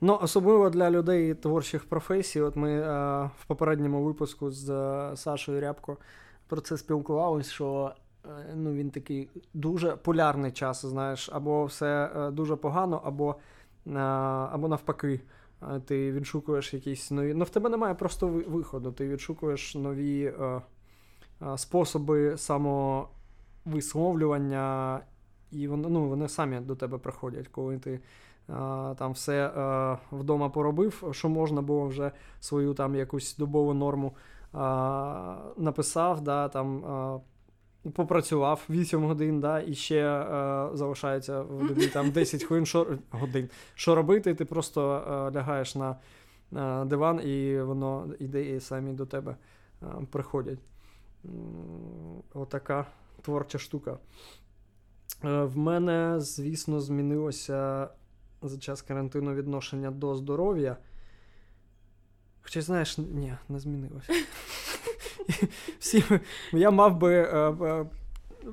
Ну, 0.00 0.18
особливо 0.22 0.70
для 0.70 0.90
людей 0.90 1.34
творчих 1.34 1.84
професій. 1.84 2.40
От 2.40 2.56
ми 2.56 2.72
е, 2.72 2.84
в 3.38 3.44
попередньому 3.46 4.04
випуску 4.04 4.50
з 4.50 4.70
е, 4.70 5.16
Сашою 5.16 5.60
Рябко 5.60 5.96
про 6.46 6.60
це 6.60 6.76
спілкувалися, 6.76 7.50
що 7.50 7.92
е, 8.24 8.28
ну, 8.54 8.72
він 8.72 8.90
такий 8.90 9.28
дуже 9.54 9.96
полярний 9.96 10.52
час, 10.52 10.86
знаєш, 10.86 11.30
або 11.32 11.64
все 11.64 12.10
е, 12.16 12.30
дуже 12.30 12.56
погано, 12.56 13.02
або, 13.04 13.36
е, 13.86 13.98
або 14.52 14.68
навпаки. 14.68 15.20
Ти 15.86 16.12
відшукуєш 16.12 16.74
якісь 16.74 17.10
нові. 17.10 17.34
Ну, 17.34 17.44
в 17.44 17.50
тебе 17.50 17.70
немає 17.70 17.94
просто 17.94 18.28
виходу. 18.28 18.92
Ти 18.92 19.08
відшукуєш 19.08 19.74
нові 19.74 20.24
е, 20.24 20.60
способи 21.56 22.38
самовисловлювання, 22.38 25.00
і 25.52 25.68
вони, 25.68 25.88
ну, 25.88 26.08
вони 26.08 26.28
самі 26.28 26.60
до 26.60 26.76
тебе 26.76 26.98
приходять, 26.98 27.48
коли 27.48 27.78
ти 27.78 28.00
там 28.96 29.12
все 29.12 29.50
вдома 30.12 30.48
поробив, 30.48 31.04
що 31.10 31.28
можна 31.28 31.62
було 31.62 31.86
вже 31.86 32.12
свою 32.40 32.74
там 32.74 32.94
якусь 32.94 33.36
добову 33.36 33.74
норму 33.74 34.16
написав, 35.56 36.20
да, 36.20 36.48
там. 36.48 36.84
Попрацював 37.92 38.64
8 38.70 39.04
годин, 39.04 39.40
да, 39.40 39.60
і 39.60 39.74
ще 39.74 39.96
е, 39.96 40.68
залишається 40.72 41.42
в 41.42 41.66
добі 41.68 41.86
там 41.86 42.10
10 42.10 42.44
хвилин 42.44 42.66
що, 42.66 42.98
годин. 43.10 43.50
Що 43.74 43.94
робити? 43.94 44.34
Ти 44.34 44.44
просто 44.44 44.94
е, 44.94 45.36
лягаєш 45.38 45.74
на 45.74 45.96
е, 46.56 46.84
диван, 46.84 47.20
і 47.28 47.60
воно 47.60 48.06
ідеї 48.18 48.60
самі 48.60 48.92
до 48.92 49.06
тебе 49.06 49.36
приходять. 50.10 50.58
Отака 52.34 52.86
творча 53.22 53.58
штука. 53.58 53.98
В 55.22 55.56
мене, 55.56 56.20
звісно, 56.20 56.80
змінилося 56.80 57.88
за 58.48 58.58
час 58.58 58.82
карантину 58.82 59.34
відношення 59.34 59.90
до 59.90 60.14
здоров'я. 60.14 60.76
Хоча, 62.42 62.62
знаєш, 62.62 62.98
ні, 62.98 63.34
не 63.48 63.58
змінилося. 63.58 64.12
Всі, 65.78 66.04
Я 66.52 66.70
мав 66.70 66.98
би 66.98 67.14
е, 67.14 67.50
е, 67.50 67.86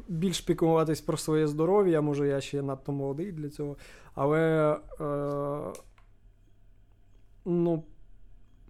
більш 0.08 0.42
пікуватись 0.42 1.02
про 1.02 1.18
своє 1.18 1.48
здоров'я, 1.48 2.02
може, 2.02 2.28
я 2.28 2.42
ще 2.42 2.62
надто 2.62 2.92
молодий 2.92 3.32
для 3.32 3.50
цього. 3.50 3.78
Але 4.16 4.74
е, 4.74 5.82
ну, 7.46 7.84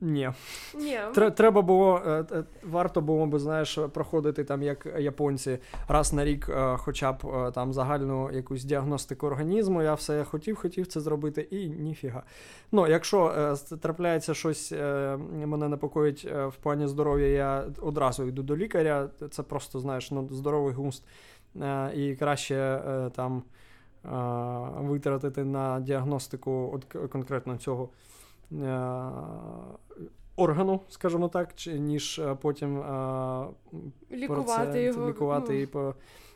ні. 0.02 0.32
Ні. 0.76 1.00
Треба 1.36 1.62
було, 1.62 2.02
е, 2.06 2.26
е, 2.32 2.44
варто 2.64 3.02
було 3.02 3.26
би, 3.26 3.40
знаєш, 3.40 3.80
проходити 3.94 4.44
там, 4.44 4.64
як 4.64 4.88
японці, 5.00 5.60
раз 5.88 6.14
на 6.14 6.26
рік, 6.26 6.50
е, 6.50 6.78
хоча 6.78 7.12
б 7.12 7.52
там 7.54 7.74
загальну 7.74 8.32
якусь 8.32 8.64
діагностику 8.64 9.28
організму. 9.28 9.82
Я 9.82 9.94
все 9.94 10.24
хотів, 10.24 10.56
хотів 10.56 10.88
це 10.88 11.00
зробити, 11.00 11.42
і 11.42 11.70
ніфіга. 11.70 12.24
Ну, 12.72 12.88
якщо 12.88 13.56
трапляється 13.82 14.34
щось, 14.34 14.72
мене 15.46 15.68
непокоїть 15.68 16.26
в 16.26 16.54
плані 16.62 16.88
здоров'я, 16.88 17.28
я 17.28 17.66
одразу 17.82 18.28
йду 18.28 18.44
до 18.44 18.58
лікаря. 18.58 19.10
Це 19.32 19.44
просто, 19.44 19.80
знаєш, 19.80 20.12
ну, 20.12 20.28
здоровий 20.32 20.74
густ. 20.74 21.04
І 21.96 22.16
краще 22.16 22.82
там 23.16 23.44
витратити 24.78 25.44
на 25.44 25.80
діагностику 25.80 26.72
от 26.74 27.10
конкретно 27.12 27.58
цього. 27.58 27.90
Е, 28.52 29.12
органу, 30.36 30.80
скажімо 30.90 31.28
так, 31.28 31.50
чи, 31.56 31.80
ніж 31.80 32.20
е, 32.20 32.38
потім 32.42 32.78
е, 32.80 33.46
лікувати 34.12 34.72
це, 34.72 34.84
його. 34.84 35.10
лікувати 35.10 35.54
ну. 35.54 35.60
і 35.60 35.94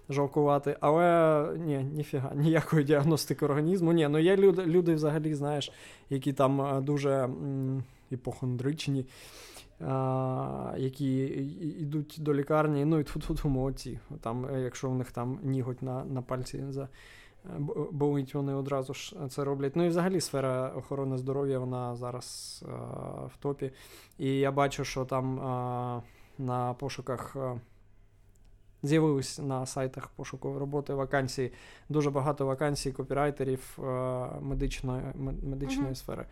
пожалкувати. 0.07 0.77
Але 0.79 1.47
ні, 1.57 1.77
ніфіга, 1.77 2.31
ніякої 2.35 2.83
діагностики 2.83 3.45
організму. 3.45 3.91
Ні, 3.91 4.07
ну 4.07 4.19
є 4.19 4.37
люди, 4.37 4.65
люди 4.65 4.95
взагалі, 4.95 5.33
знаєш, 5.33 5.71
які 6.09 6.33
там 6.33 6.83
дуже 6.85 7.11
м, 7.11 7.83
іпохондричні. 8.09 9.05
А, 9.87 10.73
які 10.77 11.25
йдуть 11.79 12.17
до 12.19 12.33
лікарні, 12.33 12.85
ну 12.85 12.99
і 12.99 13.03
тут 13.03 13.23
тут 13.27 13.45
молодці. 13.45 13.99
Там, 14.21 14.47
якщо 14.63 14.89
в 14.89 14.95
них 14.95 15.11
там 15.11 15.39
ніготь 15.43 15.81
на 15.81 16.05
на 16.05 16.21
пальці 16.21 16.63
за 16.69 16.89
болить, 17.91 18.33
вони 18.35 18.53
одразу 18.53 18.93
ж 18.93 19.15
це 19.29 19.43
роблять. 19.43 19.75
Ну 19.75 19.85
і 19.85 19.87
взагалі 19.87 20.21
сфера 20.21 20.69
охорони 20.69 21.17
здоров'я 21.17 21.59
вона 21.59 21.95
зараз 21.95 22.63
а, 22.67 22.75
в 23.25 23.37
топі. 23.39 23.71
І 24.17 24.39
я 24.39 24.51
бачу, 24.51 24.83
що 24.83 25.05
там 25.05 25.39
а, 25.39 26.01
на 26.37 26.73
пошуках. 26.73 27.35
А, 27.35 27.59
З'явились 28.83 29.39
на 29.39 29.65
сайтах 29.65 30.07
пошуку 30.07 30.59
роботи 30.59 30.93
вакансії. 30.93 31.51
Дуже 31.89 32.09
багато 32.09 32.45
вакансій 32.45 32.91
копірайтерів 32.91 33.77
медичної 34.41 35.01
медичної 35.43 35.89
mm-hmm. 35.89 35.95
сфери. 35.95 36.25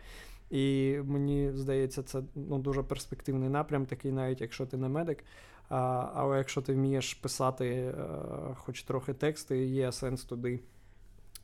І 0.50 0.96
мені 1.04 1.52
здається, 1.54 2.02
це 2.02 2.22
ну, 2.34 2.58
дуже 2.58 2.82
перспективний 2.82 3.48
напрям, 3.48 3.86
такий, 3.86 4.12
навіть 4.12 4.40
якщо 4.40 4.66
ти 4.66 4.76
не 4.76 4.88
медик. 4.88 5.24
А, 5.68 6.08
Але 6.14 6.38
якщо 6.38 6.62
ти 6.62 6.74
вмієш 6.74 7.14
писати 7.14 7.94
а, 7.98 8.54
хоч 8.54 8.82
трохи 8.82 9.12
тексти, 9.14 9.64
є 9.64 9.92
сенс 9.92 10.24
туди 10.24 10.60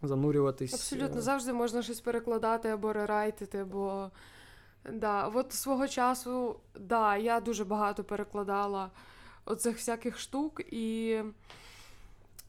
занурюватись. 0.03 0.74
Абсолютно, 0.74 1.18
е. 1.18 1.22
завжди 1.22 1.53
можна 1.53 1.82
щось 1.82 2.01
перекладати 2.01 2.68
або 2.68 2.92
рерайтити, 2.92 3.64
бо 3.64 4.11
да, 4.92 5.26
от 5.34 5.53
свого 5.53 5.88
часу, 5.88 6.57
да, 6.80 7.16
я 7.16 7.40
дуже 7.40 7.64
багато 7.64 8.05
перекладала 8.05 8.90
оцих 9.44 9.76
всяких 9.76 10.18
штук, 10.18 10.61
і 10.72 11.18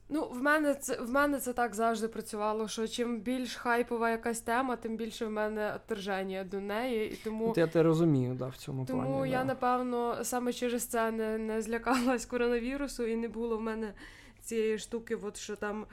ну, 0.10 0.26
в 0.26 0.42
мене 0.42 0.76
це 0.76 1.02
в 1.02 1.12
мене 1.12 1.40
це 1.40 1.54
так 1.54 1.76
завжди 1.76 2.08
працювало, 2.08 2.68
що 2.68 2.88
чим 2.88 3.20
більш 3.20 3.56
хайпова 3.56 4.10
якась 4.10 4.40
тема, 4.40 4.76
тим 4.76 4.98
більше 4.98 5.26
в 5.26 5.32
мене 5.32 5.74
отерження 5.76 6.44
до 6.44 6.60
неї. 6.60 7.12
І 7.12 7.16
тому 7.16 7.54
Я 7.58 7.68
те 7.68 7.84
розумію, 7.84 8.34
да, 8.34 8.48
в 8.48 8.56
цьому 8.56 8.86
тому 8.86 9.00
плані. 9.00 9.14
Тому 9.14 9.26
я, 9.26 9.40
да. 9.40 9.46
напевно, 9.46 10.18
саме 10.24 10.54
через 10.54 10.86
це 10.86 11.12
не, 11.12 11.38
не 11.38 11.62
злякалась 11.62 12.26
коронавірусу, 12.26 13.06
і 13.06 13.16
не 13.16 13.28
було 13.28 13.58
в 13.58 13.62
мене 13.62 13.94
цієї 14.42 14.78
штуки, 14.78 15.16
от 15.16 15.38
що 15.38 15.56
там. 15.56 15.86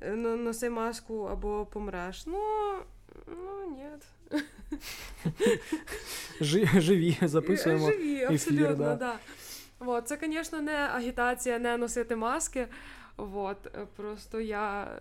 Е, 0.00 0.16
носи 0.16 0.70
маску 0.70 1.22
або 1.24 1.66
помреш. 1.66 2.26
Ну, 2.26 2.40
ну 3.26 3.76
ні. 3.76 3.88
Живі, 6.80 7.16
записуємо. 7.22 7.90
Живі, 7.90 8.24
абсолютно, 8.24 8.66
ефір, 8.66 8.76
да. 8.76 8.94
да. 8.94 9.18
Вот. 9.78 10.08
Це, 10.08 10.18
звісно, 10.22 10.60
не 10.60 10.72
агітація, 10.72 11.58
не 11.58 11.76
носити 11.76 12.16
маски. 12.16 12.66
Вот. 13.16 13.56
Просто 13.96 14.40
я 14.40 14.98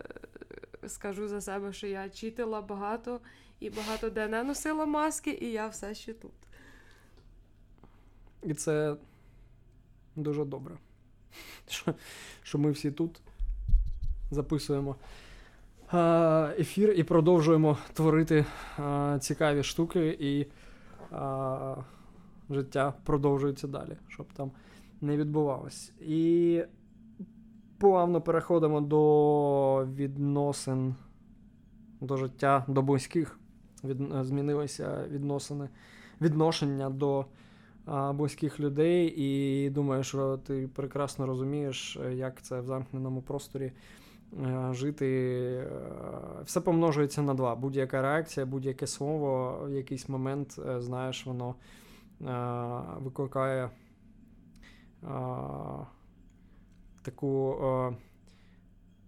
скажу 0.88 1.28
за 1.28 1.42
себе, 1.42 1.74
що 1.74 1.88
я 1.88 2.10
читила 2.10 2.62
багато 2.62 3.20
і 3.60 3.70
багато 3.70 4.10
де 4.10 4.28
не 4.28 4.44
носила 4.44 4.86
маски, 4.86 5.38
і 5.42 5.52
я 5.52 5.68
все 5.68 5.96
ще 5.96 6.14
тут. 6.14 6.32
І 8.44 8.54
це 8.54 8.96
дуже 10.16 10.46
добре. 10.46 10.78
Що, 11.68 11.94
що 12.44 12.58
ми 12.58 12.72
всі 12.72 12.92
тут 12.92 13.22
записуємо 14.34 14.96
ефір 16.60 16.94
і 16.98 17.04
продовжуємо 17.04 17.78
творити 17.94 18.46
цікаві 19.20 19.64
штуки, 19.64 20.18
і 20.20 20.48
життя 22.50 22.94
продовжується 23.04 23.68
далі, 23.68 23.98
щоб 24.08 24.26
там 24.34 24.52
не 25.02 25.18
відбувалось. 25.18 25.94
І 26.02 26.62
плавно 27.78 28.22
переходимо 28.22 28.82
до 28.82 29.86
відносин 29.96 30.96
до 32.02 32.18
життя 32.18 32.66
до 32.68 32.82
близьких. 32.82 33.40
Від, 33.84 33.98
змінилися 34.22 35.06
відносини, 35.12 35.70
відношення 36.22 36.90
до 36.90 37.26
а, 37.86 38.14
близьких 38.14 38.60
людей, 38.60 39.14
і 39.18 39.70
думаю, 39.70 40.04
що 40.04 40.38
ти 40.38 40.70
прекрасно 40.76 41.26
розумієш, 41.26 42.00
як 42.12 42.42
це 42.42 42.62
в 42.62 42.66
замкненому 42.66 43.22
просторі 43.22 43.72
жити. 44.72 45.68
Все 46.44 46.62
помножується 46.62 47.22
на 47.22 47.34
два. 47.34 47.56
Будь-яка 47.56 48.02
реакція, 48.02 48.46
будь-яке 48.46 48.88
слово 48.88 49.60
в 49.66 49.72
якийсь 49.72 50.10
момент, 50.10 50.60
е, 50.68 50.82
знаєш, 50.82 51.26
воно 51.26 51.56
викликає 53.00 53.70
таку 57.02 57.58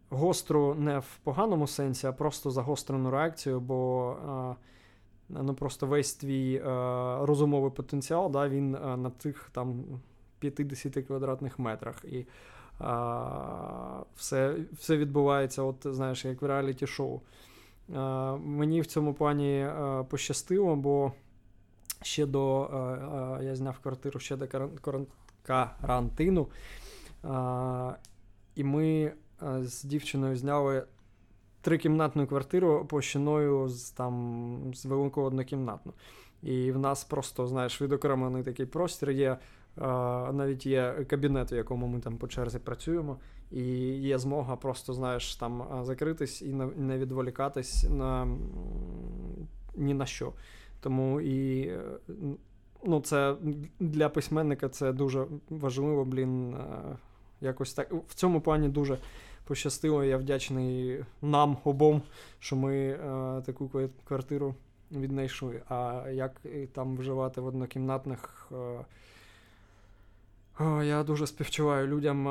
гостру 0.09 0.75
не 0.75 0.99
в 0.99 1.17
поганому 1.23 1.67
сенсі, 1.67 2.07
а 2.07 2.11
просто 2.11 2.51
загострену 2.51 3.11
реакцію, 3.11 3.59
бо 3.59 4.55
ну, 5.29 5.53
просто 5.53 5.87
весь 5.87 6.13
твій 6.13 6.61
розумовий 7.21 7.71
потенціал 7.71 8.31
да, 8.31 8.49
він 8.49 8.71
на 8.71 9.09
тих 9.09 9.49
там 9.53 9.83
50 10.39 11.05
квадратних 11.05 11.59
метрах. 11.59 12.05
І 12.05 12.25
а, 12.79 14.03
все 14.15 14.55
все 14.73 14.97
відбувається, 14.97 15.63
от 15.63 15.75
знаєш, 15.85 16.25
як 16.25 16.41
в 16.41 16.45
реаліті 16.45 16.87
шоу. 16.87 17.21
Мені 18.39 18.81
в 18.81 18.85
цьому 18.85 19.13
плані 19.13 19.61
а, 19.63 20.03
пощастило, 20.09 20.75
бо 20.75 21.11
ще 22.01 22.25
до 22.25 22.61
а, 22.61 23.39
я 23.43 23.55
зняв 23.55 23.79
квартиру 23.79 24.19
ще 24.19 24.35
до 24.35 24.47
карантину. 25.43 26.47
А, 27.23 27.93
І 28.55 28.63
ми 28.63 29.11
з 29.61 29.83
дівчиною 29.83 30.35
зняли 30.35 30.83
трикімнатну 31.61 32.27
квартиру 32.27 32.85
площиною 32.89 33.69
з 33.69 33.91
там 33.91 34.73
з 34.75 34.85
велику 34.85 35.21
однокімнатну. 35.21 35.93
І 36.43 36.71
в 36.71 36.79
нас 36.79 37.03
просто, 37.03 37.47
знаєш, 37.47 37.81
відокремлений 37.81 38.43
такий 38.43 38.65
простір 38.65 39.11
є. 39.11 39.37
Навіть 40.33 40.65
є 40.65 41.05
кабінет, 41.09 41.51
в 41.51 41.53
якому 41.53 41.87
ми 41.87 41.99
там 41.99 42.17
по 42.17 42.27
черзі 42.27 42.59
працюємо, 42.59 43.17
і 43.51 43.63
є 43.87 44.17
змога 44.17 44.55
просто, 44.55 44.93
знаєш, 44.93 45.35
там 45.35 45.81
закритись 45.81 46.41
і 46.41 46.53
не 46.77 46.97
відволікатись 46.97 47.89
на 47.89 48.27
ні 49.75 49.93
на 49.93 50.05
що. 50.05 50.33
Тому 50.79 51.21
і 51.21 51.71
ну, 52.83 53.01
це 53.01 53.35
для 53.79 54.09
письменника 54.09 54.69
це 54.69 54.93
дуже 54.93 55.25
важливо, 55.49 56.05
блін. 56.05 56.53
Е, 56.53 56.97
якось 57.41 57.73
так. 57.73 57.93
В 58.07 58.13
цьому 58.13 58.41
плані 58.41 58.69
дуже 58.69 58.97
пощастило. 59.45 60.03
Я 60.03 60.17
вдячний 60.17 61.03
нам 61.21 61.57
обом, 61.63 62.01
що 62.39 62.55
ми 62.55 62.75
е, 62.75 62.97
таку 63.45 63.71
квартиру 64.07 64.55
віднайшли. 64.91 65.61
А 65.69 66.03
як 66.11 66.41
там 66.73 66.97
вживати 66.97 67.41
в 67.41 67.45
однокімнатних. 67.45 68.51
Е, 68.51 68.85
я 70.59 71.03
дуже 71.03 71.27
співчуваю 71.27 71.87
людям, 71.87 72.25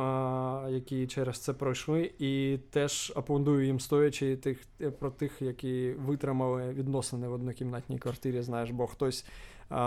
які 0.70 1.06
через 1.06 1.38
це 1.38 1.52
пройшли, 1.52 2.12
і 2.18 2.58
теж 2.70 3.12
аплодую 3.16 3.66
їм 3.66 3.80
стоячи 3.80 4.36
тих 4.36 4.58
про 4.98 5.10
тих, 5.10 5.42
які 5.42 5.92
витримали 5.92 6.72
відносини 6.72 7.28
в 7.28 7.32
однокімнатній 7.32 7.98
квартирі. 7.98 8.42
Знаєш, 8.42 8.70
бо 8.70 8.86
хтось 8.86 9.26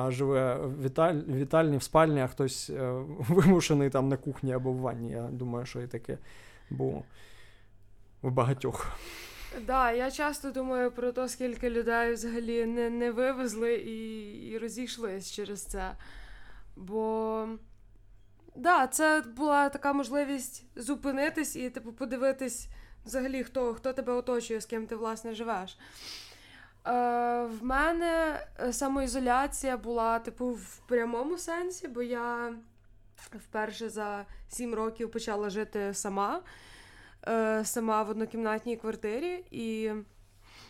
живе 0.08 0.56
в 0.56 0.84
віталь... 0.84 1.16
вітальні, 1.16 1.78
в 1.78 1.84
спальні, 1.84 2.22
а 2.22 2.28
хтось 2.28 2.70
е, 2.70 2.92
вимушений 3.30 3.90
там 3.90 4.10
на 4.10 4.18
кухні 4.18 4.54
або 4.54 4.72
в 4.72 4.78
ванні. 4.78 5.12
Я 5.12 5.22
думаю, 5.22 5.66
що 5.66 5.82
і 5.82 5.88
таке 5.88 6.18
було 6.70 7.04
в 8.22 8.32
багатьох. 8.32 8.92
Так, 9.54 9.66
да, 9.66 9.92
я 9.92 10.12
часто 10.12 10.52
думаю 10.52 10.92
про 10.92 11.12
те, 11.12 11.30
скільки 11.30 11.70
людей 11.70 12.14
взагалі 12.14 12.66
не 12.66 12.90
не 12.90 13.12
вивезли 13.12 13.76
і 13.76 14.28
і 14.48 14.58
розійшлись 14.58 15.32
через 15.32 15.66
це. 15.66 15.92
Бо 16.76 17.48
да, 18.58 18.88
це 18.88 19.24
була 19.36 19.70
така 19.70 19.94
можливість 19.94 20.66
зупинитись 20.76 21.56
і 21.56 21.70
типу 21.70 21.94
подивитись 21.94 22.68
взагалі, 23.06 23.44
хто 23.44 23.74
хто 23.74 23.94
тебе 23.94 24.14
оточує, 24.14 24.62
з 24.62 24.66
ким 24.66 24.88
ти 24.88 24.96
власне 24.96 25.34
живеш. 25.34 25.78
Е, 26.88 26.92
В 27.46 27.64
мене 27.64 28.40
е, 28.60 28.74
самоізоляція 28.74 29.78
була, 29.78 30.20
типу, 30.20 30.48
в 30.48 30.78
прямому 30.88 31.38
сенсі, 31.38 31.88
бо 31.88 32.02
я 32.02 32.54
вперше 33.16 33.90
за 33.90 34.26
сім 34.50 34.74
років 34.74 35.12
почала 35.12 35.50
жити 35.50 35.94
сама, 35.94 36.42
е, 37.28 37.66
сама 37.66 38.04
в 38.04 38.10
однокімнатній 38.10 38.78
квартирі. 38.78 39.46
І, 39.52 39.92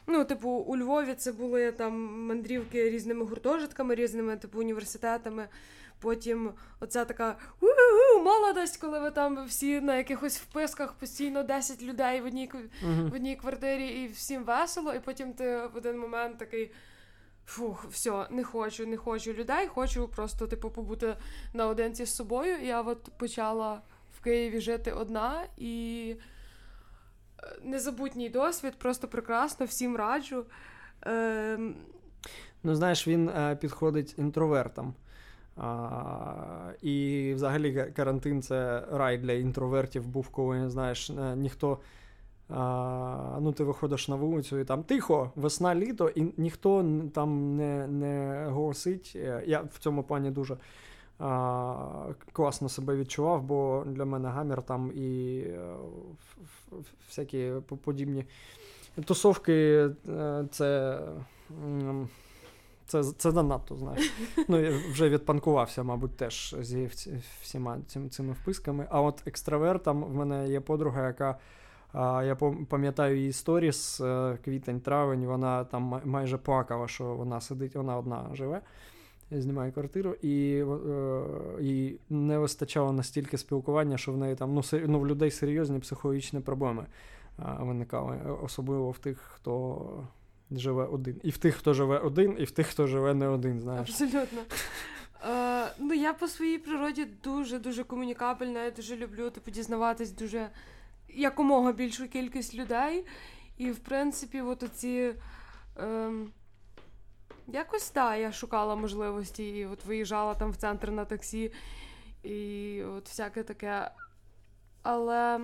ну, 0.08 0.26
типу, 0.26 0.50
у 0.50 0.78
Львові 0.78 1.14
це 1.14 1.32
були 1.32 1.72
там 1.72 1.94
мандрівки 2.28 2.90
різними 2.90 3.26
гуртожитками, 3.26 3.96
різними 3.96 4.38
типу 4.38 4.60
університетами. 4.60 5.48
Потім 6.00 6.52
оця 6.80 7.06
така 7.06 7.36
молодость, 8.24 8.78
коли 8.78 9.00
ви 9.00 9.12
там 9.12 9.46
всі 9.46 9.82
на 9.82 9.98
якихось 9.98 10.40
вписках 10.40 10.94
постійно 10.94 11.44
10 11.44 11.84
людей 11.84 12.22
в 12.22 12.26
одній 12.26 12.50
uh-huh. 12.50 13.10
в 13.10 13.14
одній 13.14 13.36
квартирі, 13.36 13.88
і 13.88 14.08
всім 14.08 14.44
весело, 14.44 14.94
і 14.94 15.00
потім 15.00 15.34
ти 15.34 15.58
в 15.74 15.78
один 15.78 16.00
момент 16.00 16.38
такий. 16.38 16.72
Фух, 17.50 17.86
все, 17.90 18.28
не 18.30 18.44
хочу, 18.44 18.86
не 18.86 18.98
хочу 18.98 19.34
людей, 19.34 19.68
хочу 19.68 20.08
просто 20.08 20.48
типу 20.48 20.70
побути 20.70 21.16
наодинці 21.54 22.06
з 22.06 22.16
собою. 22.16 22.58
Я 22.62 22.82
от 22.82 23.10
почала 23.18 23.82
в 24.18 24.24
Києві 24.24 24.62
жити 24.62 24.92
одна 24.92 25.44
і 25.58 26.16
незабутній 27.64 28.30
досвід, 28.30 28.74
просто 28.78 29.08
прекрасно, 29.08 29.66
всім 29.66 29.96
раджу. 29.96 30.46
Е... 31.06 31.60
Ну, 32.64 32.76
знаєш, 32.76 33.08
він 33.08 33.30
е, 33.30 33.58
підходить 33.62 34.16
інтровертам. 34.18 34.94
А, 35.58 36.72
І 36.82 37.32
взагалі 37.36 37.92
карантин 37.96 38.42
це 38.42 38.84
рай 38.92 39.18
для 39.18 39.32
інтровертів 39.32 40.08
був, 40.08 40.30
коли 40.30 40.70
знаєш, 40.70 41.10
е, 41.10 41.36
ніхто. 41.36 41.80
А, 42.50 43.38
Ну, 43.42 43.52
ти 43.52 43.64
виходиш 43.64 44.08
на 44.08 44.16
вулицю 44.16 44.60
і 44.60 44.66
там 44.66 44.84
тихо, 44.84 45.32
весна, 45.36 45.76
літо, 45.76 46.10
і 46.10 46.34
ніхто 46.38 46.86
там 47.14 47.56
не 47.56 47.88
не 47.88 48.46
голосить. 48.50 49.14
Е, 49.16 49.44
я 49.46 49.62
в 49.62 49.78
цьому 49.80 50.04
плані 50.04 50.32
дуже 50.32 50.58
класно 52.32 52.70
себе 52.70 52.96
відчував, 52.96 53.44
бо 53.44 53.84
для 53.88 54.06
мене 54.06 54.30
гамір 54.30 54.62
там 54.62 54.92
і 54.96 55.40
е, 55.40 55.76
всякі 57.08 57.52
подібні 57.84 58.26
тусовки 59.06 59.90
це. 60.52 61.00
Це 62.88 63.04
це 63.04 63.32
занадто, 63.32 63.76
знаєш. 63.76 64.14
Ну, 64.48 64.60
я 64.60 64.80
вже 64.92 65.10
відпанкувався, 65.10 65.84
мабуть, 65.84 66.18
теж 66.18 66.56
зі 66.60 66.90
всіма 67.42 67.78
цими, 67.88 68.10
цими 68.10 68.34
вписками. 68.34 68.88
А 68.90 69.02
от 69.02 69.24
екстравертам 69.28 70.04
в 70.04 70.16
мене 70.16 70.50
є 70.50 70.60
подруга, 70.60 71.08
яка. 71.08 71.38
А, 71.94 72.24
Я 72.24 72.36
пам'ятаю 72.70 73.18
її 73.18 73.34
сторіс, 73.34 74.02
е, 74.02 74.38
квітень-травень, 74.46 75.26
вона 75.26 75.64
там 75.64 76.02
майже 76.06 76.38
плакала, 76.38 76.88
що 76.88 77.04
вона 77.04 77.42
сидить, 77.42 77.76
вона 77.76 77.98
одна 77.98 78.30
живе, 78.34 78.62
знімає 79.32 79.72
квартиру, 79.72 80.14
і 80.22 80.64
е, 80.64 81.24
їй 81.62 82.00
не 82.10 82.38
вистачало 82.38 82.92
настільки 82.92 83.38
спілкування, 83.38 83.98
що 83.98 84.12
в 84.12 84.18
неї 84.18 84.36
там 84.36 84.54
ну, 84.54 84.62
ну, 84.88 85.00
в 85.00 85.08
людей 85.08 85.32
серйозні 85.32 85.80
психологічні 85.80 86.40
проблеми 86.40 86.86
виникали, 87.60 88.18
особливо 88.44 88.92
в 88.92 88.98
тих, 88.98 89.18
хто 89.20 90.08
живе 90.52 90.86
один. 90.86 91.20
І 91.24 91.30
в 91.30 91.38
тих, 91.38 91.56
хто 91.56 91.74
живе 91.74 92.00
один, 92.00 92.36
і 92.40 92.44
в 92.44 92.52
тих, 92.52 92.68
хто 92.68 92.88
живе 92.88 93.14
не 93.14 93.28
один. 93.28 93.60
знаєш. 93.60 93.90
Абсолютно. 93.90 94.42
Ну, 95.80 95.94
я 95.94 96.14
по 96.14 96.28
своїй 96.28 96.58
природі 96.58 97.06
дуже-дуже 97.24 97.84
комунікабельна, 97.84 98.64
я 98.64 98.72
дуже 98.72 98.96
люблю 98.96 99.30
типу, 99.30 99.52
дізнаватись 99.52 100.12
дуже 100.12 100.50
якомога 101.10 101.72
більшу 101.72 102.08
кількість 102.08 102.56
людей. 102.56 103.06
І, 103.58 103.72
в 103.72 103.80
принципі, 103.80 104.42
от 104.42 104.64
оці. 104.64 105.14
Um, 105.84 106.28
якось 107.48 107.90
так, 107.90 108.20
я 108.20 108.32
шукала 108.32 108.76
можливості, 108.76 109.50
і 109.50 109.66
от 109.66 109.86
виїжджала 109.86 110.36
там 110.36 110.52
в 110.52 110.56
центр 110.56 110.92
на 110.92 111.06
таксі, 111.06 111.54
і 112.24 112.84
от 112.84 113.08
всяке 113.08 113.44
таке. 113.44 113.92
Але 114.84 115.40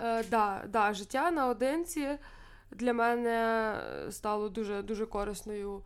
Е, 0.00 0.24
да, 0.24 0.62
да, 0.68 0.92
життя 0.92 1.30
наодинці 1.30 2.18
для 2.70 2.92
мене 2.92 3.74
стало 4.10 4.48
дуже 4.48 4.82
дуже 4.82 5.06
корисною, 5.06 5.82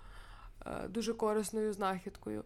е, 0.66 0.88
дуже 0.88 1.14
корисною 1.14 1.72
знахідкою. 1.72 2.44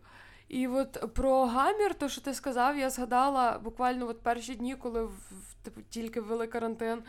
І 0.49 0.69
от 0.69 1.15
про 1.15 1.47
гамір, 1.47 1.95
то 1.95 2.09
що 2.09 2.21
ти 2.21 2.35
сказав, 2.35 2.79
я 2.79 2.91
згадала 2.91 3.59
буквально 3.59 4.09
от 4.09 4.23
перші 4.23 4.55
дні, 4.55 4.77
коли 4.77 5.05
в, 5.05 5.55
типу, 5.63 5.81
тільки 5.83 6.21
ввели 6.21 6.47
карантин 6.47 7.03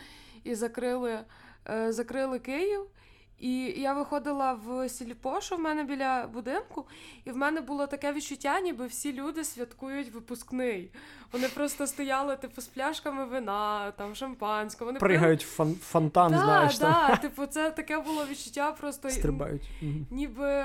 і 0.43 0.55
закрили, 0.55 1.19
е, 1.69 1.91
закрили 1.91 2.39
Київ. 2.39 2.81
І 3.39 3.57
я 3.81 3.93
виходила 3.93 4.53
в 4.53 4.89
сільпо, 4.89 5.41
що 5.41 5.55
в 5.55 5.59
мене 5.59 5.83
біля 5.83 6.27
будинку, 6.33 6.85
і 7.25 7.31
в 7.31 7.37
мене 7.37 7.61
було 7.61 7.87
таке 7.87 8.13
відчуття, 8.13 8.59
ніби 8.59 8.87
всі 8.87 9.13
люди 9.13 9.43
святкують 9.43 10.13
випускний. 10.13 10.91
Вони 11.33 11.47
просто 11.47 11.87
стояли 11.87 12.35
типу 12.35 12.61
з 12.61 12.65
пляшками 12.65 13.25
вина, 13.25 13.91
там 13.91 14.15
шампанського. 14.15 14.85
Вони 14.89 14.99
пригають 14.99 15.43
в 15.45 15.61
фон- 15.61 15.75
фонтан, 15.75 16.31
да, 16.31 16.37
знаєш. 16.37 16.79
Да, 16.79 17.07
там. 17.07 17.17
типу, 17.17 17.45
це 17.45 17.71
таке 17.71 17.99
було 17.99 18.25
відчуття, 18.25 18.71
просто 18.71 19.09
стрибають. 19.09 19.69
Ніби 20.11 20.63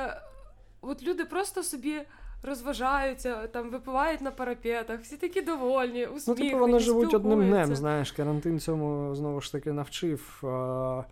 от 0.81 1.03
люди 1.03 1.25
просто 1.25 1.63
собі. 1.63 2.03
Розважаються, 2.45 3.47
там 3.47 3.71
випивають 3.71 4.21
на 4.21 4.31
парапетах, 4.31 5.01
всі 5.01 5.17
такі 5.17 5.41
довольні, 5.41 6.07
усміхнені, 6.07 6.51
Ну, 6.51 6.57
типу, 6.57 6.59
вони 6.59 6.79
живуть 6.79 7.15
одним 7.15 7.49
днем, 7.49 7.77
знаєш, 7.77 8.13
карантин 8.13 8.61
цьому 8.61 9.15
знову 9.15 9.41
ж 9.41 9.53
таки 9.53 9.73
навчив 9.73 10.41
а, 10.45 11.03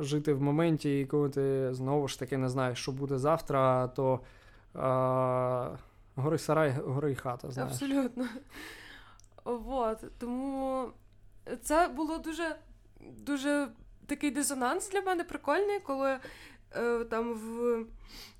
жити 0.00 0.32
в 0.32 0.42
моменті, 0.42 1.00
і 1.00 1.06
коли 1.06 1.28
ти 1.28 1.74
знову 1.74 2.08
ж 2.08 2.18
таки 2.18 2.36
не 2.36 2.48
знаєш, 2.48 2.78
що 2.78 2.92
буде 2.92 3.18
завтра, 3.18 3.88
то 3.88 4.20
а, 4.74 5.70
гори 6.16 6.38
сарай, 6.38 6.74
гори 6.86 7.14
хата. 7.14 7.50
знаєш. 7.50 7.72
Абсолютно. 7.72 8.26
Вот. 9.44 10.04
Тому 10.18 10.86
це 11.62 11.88
було 11.88 12.18
дуже 12.18 12.56
дуже 13.18 13.68
такий 14.06 14.30
дисонанс 14.30 14.90
для 14.90 15.00
мене 15.00 15.24
прикольний, 15.24 15.80
коли 15.80 16.18
е, 16.76 17.04
там 17.04 17.34
в 17.34 17.84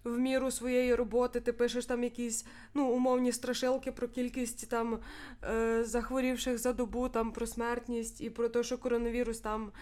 в 0.05 0.19
міру 0.19 0.51
своєї 0.51 0.95
роботи 0.95 1.41
ти 1.41 1.53
пишеш 1.53 1.87
там 1.87 2.05
якісь 2.05 2.47
ну, 2.75 2.89
умовні 2.89 3.33
страшилки 3.33 3.93
про 3.93 4.09
кількість 4.09 4.71
там 4.71 4.99
е, 5.45 5.85
захворівших 5.85 6.59
за 6.59 6.73
добу, 6.73 7.09
там 7.09 7.33
про 7.33 7.47
смертність 7.47 8.21
і 8.21 8.31
про 8.31 8.49
те, 8.49 8.63
що 8.63 8.79
коронавірус 8.79 9.41
там 9.41 9.73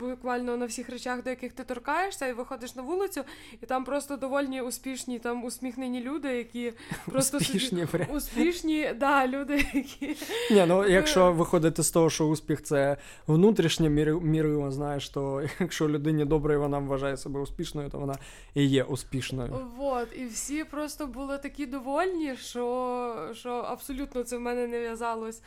буквально 0.00 0.56
на 0.56 0.66
всіх 0.66 0.90
речах, 0.90 1.22
до 1.22 1.30
яких 1.30 1.52
ти 1.52 1.64
торкаєшся, 1.64 2.26
і 2.26 2.32
виходиш 2.32 2.76
на 2.76 2.82
вулицю, 2.82 3.24
і 3.62 3.66
там 3.66 3.84
просто 3.84 4.16
довольні 4.16 4.60
успішні, 4.60 5.18
там 5.18 5.44
усміхнені 5.44 6.00
люди, 6.00 6.36
які 6.36 6.72
просто 7.06 7.36
успішні, 7.36 7.86
собі... 7.86 8.06
успішні, 8.12 8.92
да, 8.96 9.26
люди, 9.26 9.66
які. 9.74 10.16
Ні, 10.50 10.64
ну 10.68 10.88
якщо 10.88 11.32
виходити 11.32 11.82
з 11.82 11.90
того, 11.90 12.10
що 12.10 12.24
успіх 12.26 12.62
це 12.62 12.96
внутрішнє 13.26 13.88
мірило, 14.22 14.70
знаєш, 14.70 15.08
то 15.08 15.42
якщо 15.60 15.88
людині 15.88 16.24
добре, 16.24 16.54
і 16.54 16.58
вона 16.58 16.78
вважає 16.78 17.16
себе 17.16 17.40
успішною, 17.40 17.90
то 17.90 17.98
вона 17.98 18.14
і 18.54 18.64
є 18.64 18.82
успішною. 18.82 19.68
Вот, 19.76 20.08
і 20.16 20.26
всі 20.26 20.64
просто 20.64 21.06
були 21.06 21.38
такі 21.38 21.66
довольні, 21.66 22.36
що, 22.36 23.30
що 23.34 23.50
абсолютно 23.50 24.22
це 24.22 24.36
в 24.36 24.40
мене 24.40 24.66
не 24.66 24.80
в'язалось 24.80 25.42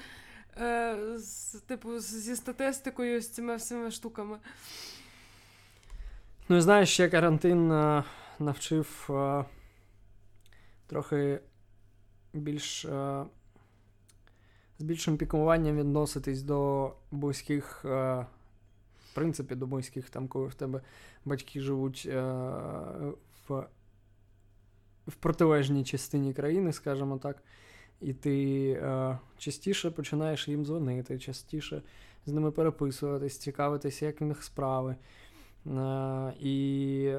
е, 0.58 0.98
з, 1.18 1.54
типу, 1.54 2.00
зі 2.00 2.36
статистикою, 2.36 3.22
з 3.22 3.30
цими 3.30 3.56
всіми 3.56 3.92
штуками. 3.92 4.38
Ну, 6.50 6.58
і 6.58 6.62
знаєш, 6.62 6.90
ще 6.90 7.10
карантин 7.10 7.72
е, 7.72 8.04
навчив 8.40 9.08
е, 9.10 9.46
трохи 10.88 11.40
більш 12.34 12.86
е, 12.86 13.26
з 14.80 14.84
більшим 14.84 15.18
пікуванням 15.18 15.78
відноситись 15.78 16.44
до 16.44 16.92
близьких, 17.12 17.82
е, 17.86 17.90
в 19.06 19.16
принципі, 19.16 19.56
до 19.56 19.68
близьких, 19.68 20.10
там, 20.10 20.28
коли 20.28 20.48
в 20.48 20.54
тебе 20.54 20.82
батьки 21.26 21.62
живуть 21.62 22.08
е, 22.10 22.22
в, 23.48 23.68
в 25.08 25.16
протилежній 25.20 25.84
частині 25.84 26.34
країни, 26.34 26.74
скажімо 26.74 27.18
так 27.18 27.44
і 28.04 28.14
ти 28.14 28.70
е, 28.72 29.18
частіше 29.38 29.92
починаєш 29.92 30.48
їм 30.48 30.66
дзвонити, 30.66 31.20
частіше 31.20 31.82
з 32.26 32.32
ними 32.32 32.52
переписуватись, 32.52 33.38
цікавитися, 33.38 34.06
як 34.06 34.22
в 34.22 34.26
них 34.26 34.44
справи. 34.44 34.96
Е, 35.68 36.34
і 36.40 37.14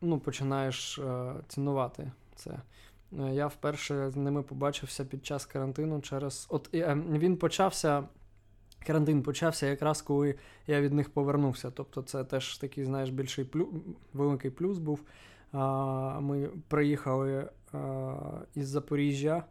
ну, 0.00 0.18
починаєш 0.18 0.98
е, 0.98 1.34
цінувати 1.48 2.12
це. 2.34 2.50
Е, 3.18 3.34
я 3.34 3.46
вперше 3.46 4.10
з 4.10 4.16
ними 4.16 4.42
побачився 4.42 5.04
під 5.04 5.26
час 5.26 5.46
карантину 5.46 6.00
через. 6.00 6.46
От 6.50 6.74
е, 6.74 6.94
він 6.94 7.36
почався. 7.36 8.04
Карантин 8.86 9.22
почався 9.22 9.66
якраз 9.66 10.02
коли 10.02 10.34
я 10.66 10.80
від 10.80 10.92
них 10.92 11.10
повернувся. 11.10 11.70
Тобто, 11.70 12.02
це 12.02 12.24
теж 12.24 12.58
такий, 12.58 12.84
знаєш, 12.84 13.10
більший 13.10 13.44
плюс, 13.44 13.68
великий 14.12 14.50
плюс 14.50 14.78
був. 14.78 15.02
А, 15.52 16.20
Ми 16.20 16.50
приїхали 16.68 17.48
а, 17.72 18.14
із 18.54 18.68
Запоріжжя 18.68 19.44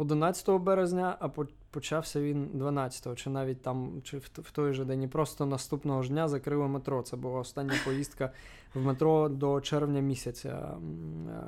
11 0.00 0.48
березня, 0.60 1.16
а 1.20 1.28
почався 1.70 2.20
він 2.20 2.48
12-го, 2.54 3.14
чи 3.14 3.30
навіть 3.30 3.62
там, 3.62 4.00
чи 4.04 4.18
в 4.18 4.50
той 4.50 4.72
же 4.72 4.84
день. 4.84 5.02
І 5.02 5.08
просто 5.08 5.46
наступного 5.46 6.02
ж 6.02 6.08
дня 6.08 6.28
закрили 6.28 6.68
метро. 6.68 7.02
Це 7.02 7.16
була 7.16 7.40
остання 7.40 7.74
поїздка 7.84 8.32
в 8.74 8.80
метро 8.80 9.28
до 9.28 9.60
червня 9.60 10.00
місяця, 10.00 10.74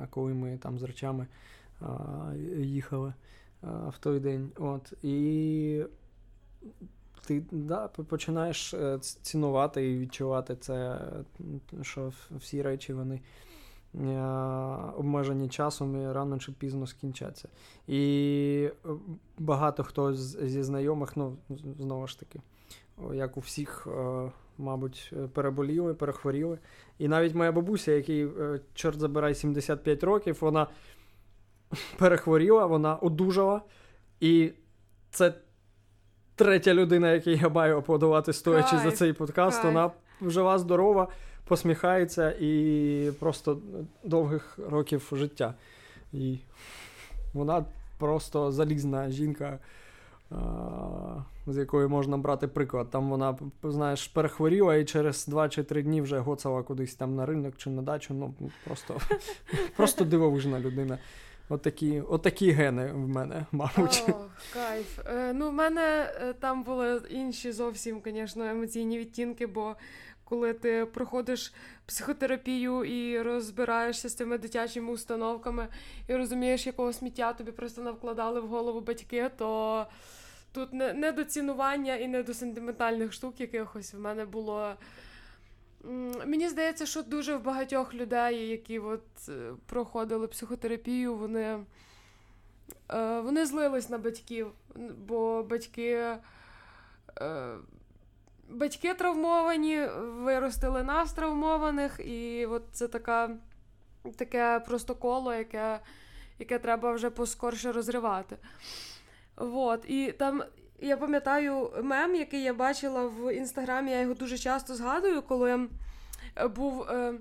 коли 0.09 0.33
ми 0.33 0.57
там 0.57 0.79
з 0.79 0.83
речами 0.83 1.27
їхали 2.57 3.13
в 3.63 3.97
той 3.99 4.19
день. 4.19 4.51
От. 4.59 4.93
І 5.03 5.83
ти 7.25 7.43
да, 7.51 7.87
починаєш 7.87 8.73
е, 8.73 8.99
цінувати 8.99 9.91
і 9.91 9.99
відчувати 9.99 10.55
це, 10.55 11.01
що 11.81 12.11
всі 12.31 12.61
речі 12.61 12.93
вони. 12.93 13.21
Е, 14.01 14.19
обмежені 14.97 15.49
часом 15.49 16.01
і 16.01 16.11
рано 16.11 16.39
чи 16.39 16.51
пізно 16.51 16.87
скінчаться. 16.87 17.49
І 17.87 18.69
е, 18.85 18.89
багато 19.37 19.83
хто 19.83 20.13
зі 20.13 20.63
знайомих, 20.63 21.17
ну, 21.17 21.37
знову 21.79 22.07
ж 22.07 22.19
таки, 22.19 22.41
як 23.13 23.37
у 23.37 23.39
всіх, 23.39 23.87
е, 23.87 24.31
мабуть, 24.57 25.13
переболіли, 25.33 25.93
перехворіли. 25.93 26.59
І 26.99 27.07
навіть 27.07 27.35
моя 27.35 27.51
бабуся, 27.51 27.91
який, 27.91 28.27
чорт 28.73 28.99
забирай, 28.99 29.35
75 29.35 30.03
років, 30.03 30.37
вона 30.41 30.67
перехворіла, 31.97 32.65
вона 32.65 32.95
одужала. 32.95 33.61
І 34.19 34.51
це 35.11 35.33
третя 36.35 36.73
людина, 36.73 37.11
якій 37.11 37.35
я 37.35 37.49
маю 37.49 37.77
аплодувати, 37.77 38.33
стоячи 38.33 38.69
Кайф. 38.69 38.83
за 38.83 38.91
цей 38.91 39.13
подкаст. 39.13 39.61
Кайф. 39.61 39.73
Вона 39.73 39.91
жива, 40.21 40.59
здорова 40.59 41.07
посміхається 41.45 42.35
і 42.39 43.11
просто 43.19 43.57
довгих 44.03 44.59
років 44.69 45.09
життя. 45.11 45.53
І 46.13 46.37
вона 47.33 47.65
просто 47.97 48.51
залізна 48.51 49.09
жінка, 49.09 49.59
з 51.47 51.57
якої 51.57 51.87
можна 51.87 52.17
брати 52.17 52.47
приклад. 52.47 52.89
Там 52.89 53.09
вона, 53.09 53.37
знаєш, 53.63 54.07
перехворіла 54.07 54.75
і 54.75 54.85
через 54.85 55.27
2 55.27 55.49
чи 55.49 55.63
3 55.63 55.83
дні 55.83 56.01
вже 56.01 56.19
гоцала 56.19 56.63
кудись 56.63 56.95
там 56.95 57.15
на 57.15 57.25
ринок 57.25 57.57
чи 57.57 57.69
на 57.69 57.81
дачу. 57.81 58.13
Ну, 58.13 58.33
просто 58.63 58.97
просто 59.75 60.05
дивовижна 60.05 60.59
людина. 60.59 60.97
Отакі 61.49 62.01
отакі 62.01 62.51
гени 62.51 62.91
в 62.91 63.07
мене, 63.07 63.45
мабуть. 63.51 64.03
О, 64.09 64.13
Кайф. 64.53 64.99
Е, 65.07 65.33
Ну, 65.33 65.49
в 65.49 65.53
мене 65.53 66.13
е, 66.21 66.33
там 66.33 66.63
були 66.63 67.01
інші 67.09 67.51
зовсім, 67.51 68.01
звісно, 68.05 68.45
емоційні 68.45 68.99
відтінки, 68.99 69.47
бо 69.47 69.75
коли 70.33 70.53
ти 70.53 70.85
проходиш 70.85 71.53
психотерапію 71.85 72.83
і 72.83 73.21
розбираєшся 73.21 74.09
з 74.09 74.15
цими 74.15 74.37
дитячими 74.37 74.91
установками, 74.91 75.67
і 76.07 76.15
розумієш, 76.15 76.65
якого 76.67 76.93
сміття 76.93 77.33
тобі 77.33 77.51
просто 77.51 77.81
навкладали 77.81 78.39
в 78.39 78.47
голову 78.47 78.81
батьки, 78.81 79.29
то 79.37 79.85
тут 80.51 80.73
не, 80.73 80.93
не 80.93 81.11
до 81.11 81.23
цінування 81.23 81.95
і 81.95 82.07
не 82.07 82.23
до 82.23 82.33
сентиментальних 82.33 83.13
штук 83.13 83.39
якихось 83.39 83.93
в 83.93 83.99
мене 83.99 84.25
було. 84.25 84.75
Мені 86.25 86.49
здається, 86.49 86.85
що 86.85 87.03
дуже 87.03 87.35
в 87.35 87.43
багатьох 87.43 87.93
людей, 87.93 88.47
які 88.47 88.79
от 88.79 89.29
е, 89.29 89.53
проходили 89.65 90.27
психотерапію, 90.27 91.15
вони 91.15 91.59
е, 92.91 93.19
вони 93.19 93.45
злились 93.45 93.89
на 93.89 93.97
батьків, 93.97 94.51
бо 95.07 95.43
батьки 95.43 96.17
е, 97.21 97.55
батьки 98.49 98.93
травмовані, 98.93 99.87
виростили 99.99 100.83
нас 100.83 101.13
травмованих, 101.13 101.99
і 101.99 102.45
от 102.45 102.63
це 102.71 102.87
така, 102.87 103.29
таке 104.15 104.61
просто 104.65 104.95
коло, 104.95 105.33
яке 105.33 105.79
яке 106.39 106.59
треба 106.59 106.91
вже 106.93 107.09
поскорше 107.09 107.71
розривати. 107.71 108.37
От, 109.35 109.85
І 109.87 110.11
там 110.11 110.43
я 110.79 110.97
пам'ятаю 110.97 111.71
мем, 111.83 112.15
який 112.15 112.43
я 112.43 112.53
бачила 112.53 113.05
в 113.05 113.35
інстаграмі, 113.35 113.91
я 113.91 114.01
його 114.01 114.13
дуже 114.13 114.37
часто 114.37 114.75
згадую, 114.75 115.21
коли 115.21 115.67
був. 116.55 116.81
Е, 116.81 117.13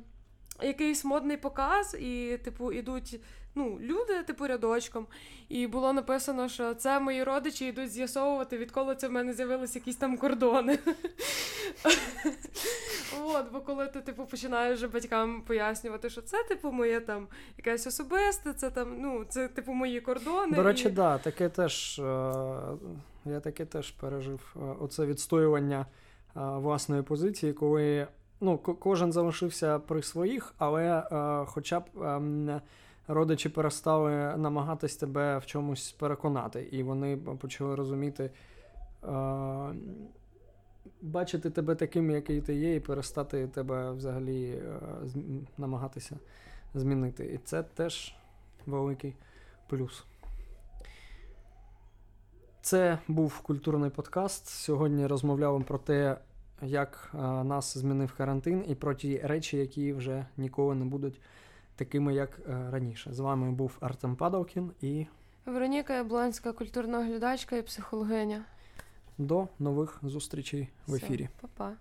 якийсь 0.63 1.05
модний 1.05 1.37
показ, 1.37 1.97
і, 2.01 2.39
типу, 2.45 2.73
ідуть 2.73 3.21
ну, 3.55 3.79
люди, 3.81 4.23
типу, 4.23 4.47
рядочком. 4.47 5.07
І 5.49 5.67
було 5.67 5.93
написано, 5.93 6.49
що 6.49 6.75
це 6.75 7.01
мої 7.01 7.25
родичі 7.25 7.67
йдуть 7.67 7.91
з'ясовувати, 7.91 8.59
відколи 8.59 8.95
це 8.95 9.09
в 9.09 9.13
мене 9.13 9.33
з'явилися 9.33 9.79
якісь 9.79 9.97
там 9.97 10.17
кордони. 10.19 10.79
От, 13.25 13.53
бо 13.53 13.61
коли 13.61 13.87
ти, 13.87 14.01
типу, 14.01 14.27
починаєш 14.27 14.77
вже 14.77 14.89
батькам 14.89 15.43
пояснювати, 15.43 16.11
що 16.11 16.23
це, 16.23 16.45
типу, 16.45 16.73
моє 16.73 17.01
там 17.01 17.27
якесь 17.59 17.87
особисте, 17.87 18.53
це 18.53 18.71
там, 18.71 18.97
ну, 18.99 19.25
це, 19.29 19.49
типу, 19.49 19.73
мої 19.73 20.01
кордони. 20.01 20.57
До 20.57 20.63
речі, 20.63 20.85
так, 20.85 20.93
да, 20.93 21.19
таке 21.19 21.49
теж. 21.49 21.99
Е, 21.99 22.03
я 23.25 23.41
таке 23.41 23.65
теж 23.65 23.91
пережив. 23.91 24.57
Е, 24.57 24.75
оце 24.81 25.07
відстоювання 25.07 25.81
е, 25.81 25.87
власної 26.41 27.03
позиції, 27.03 27.53
коли 27.53 28.07
ну, 28.41 28.59
кожен 28.59 29.13
залишився 29.13 29.79
при 29.79 30.03
своїх, 30.03 30.55
але 30.59 31.03
хоча 31.47 31.81
б. 31.81 31.85
Ем, 32.03 32.61
родичі 33.09 33.49
перестали 33.49 34.37
намагатись 34.37 34.97
тебе 34.97 35.39
в 35.39 35.47
чомусь 35.47 35.93
переконати, 35.93 36.63
і 36.63 36.83
вони 36.83 37.17
почали 37.17 37.75
розуміти, 37.75 38.31
е, 39.05 39.75
бачити 41.03 41.51
тебе 41.51 41.75
таким, 41.75 42.11
який 42.11 42.41
ти 42.41 42.55
є, 42.55 42.75
і 42.75 42.81
перестати 42.81 43.47
тебе 43.47 43.93
взагалі 43.93 44.51
е, 44.51 44.81
намагатися 45.59 46.17
змінити. 46.75 47.25
І 47.25 47.39
це 47.39 47.63
теж 47.63 48.15
великий 48.67 49.15
плюс. 49.69 50.05
Це 52.61 52.99
був 53.09 53.41
культурний 53.41 53.91
подкаст. 53.91 54.47
Сьогодні 54.47 55.07
розмовляли 55.07 55.61
про 55.61 55.79
те, 55.79 56.17
як 56.63 57.11
е, 57.15 57.19
нас 57.45 57.79
змінив 57.79 58.15
карантин, 58.17 58.65
і 58.69 58.75
про 58.75 58.95
ті 58.95 59.19
речі, 59.19 59.57
які 59.57 59.93
вже 59.93 60.27
ніколи 60.37 60.75
не 60.75 60.85
будуть 60.85 61.21
такими, 61.77 62.15
як 62.15 62.41
е, 62.49 62.71
раніше. 62.71 63.15
З 63.15 63.19
вами 63.19 63.53
був 63.53 63.77
Артем 63.81 64.17
Падалкін 64.17 64.73
і 64.81 65.07
Вероніка 65.47 65.95
Яблонська, 65.95 66.53
культурна 66.53 66.99
оглядачка 66.99 67.57
і 67.57 67.63
психологиня. 67.63 68.45
До 69.19 69.49
нових 69.59 69.99
зустрічей 70.03 70.69
в 70.87 70.95
ефірі. 70.95 71.23
Все, 71.23 71.41
Па-па. 71.41 71.73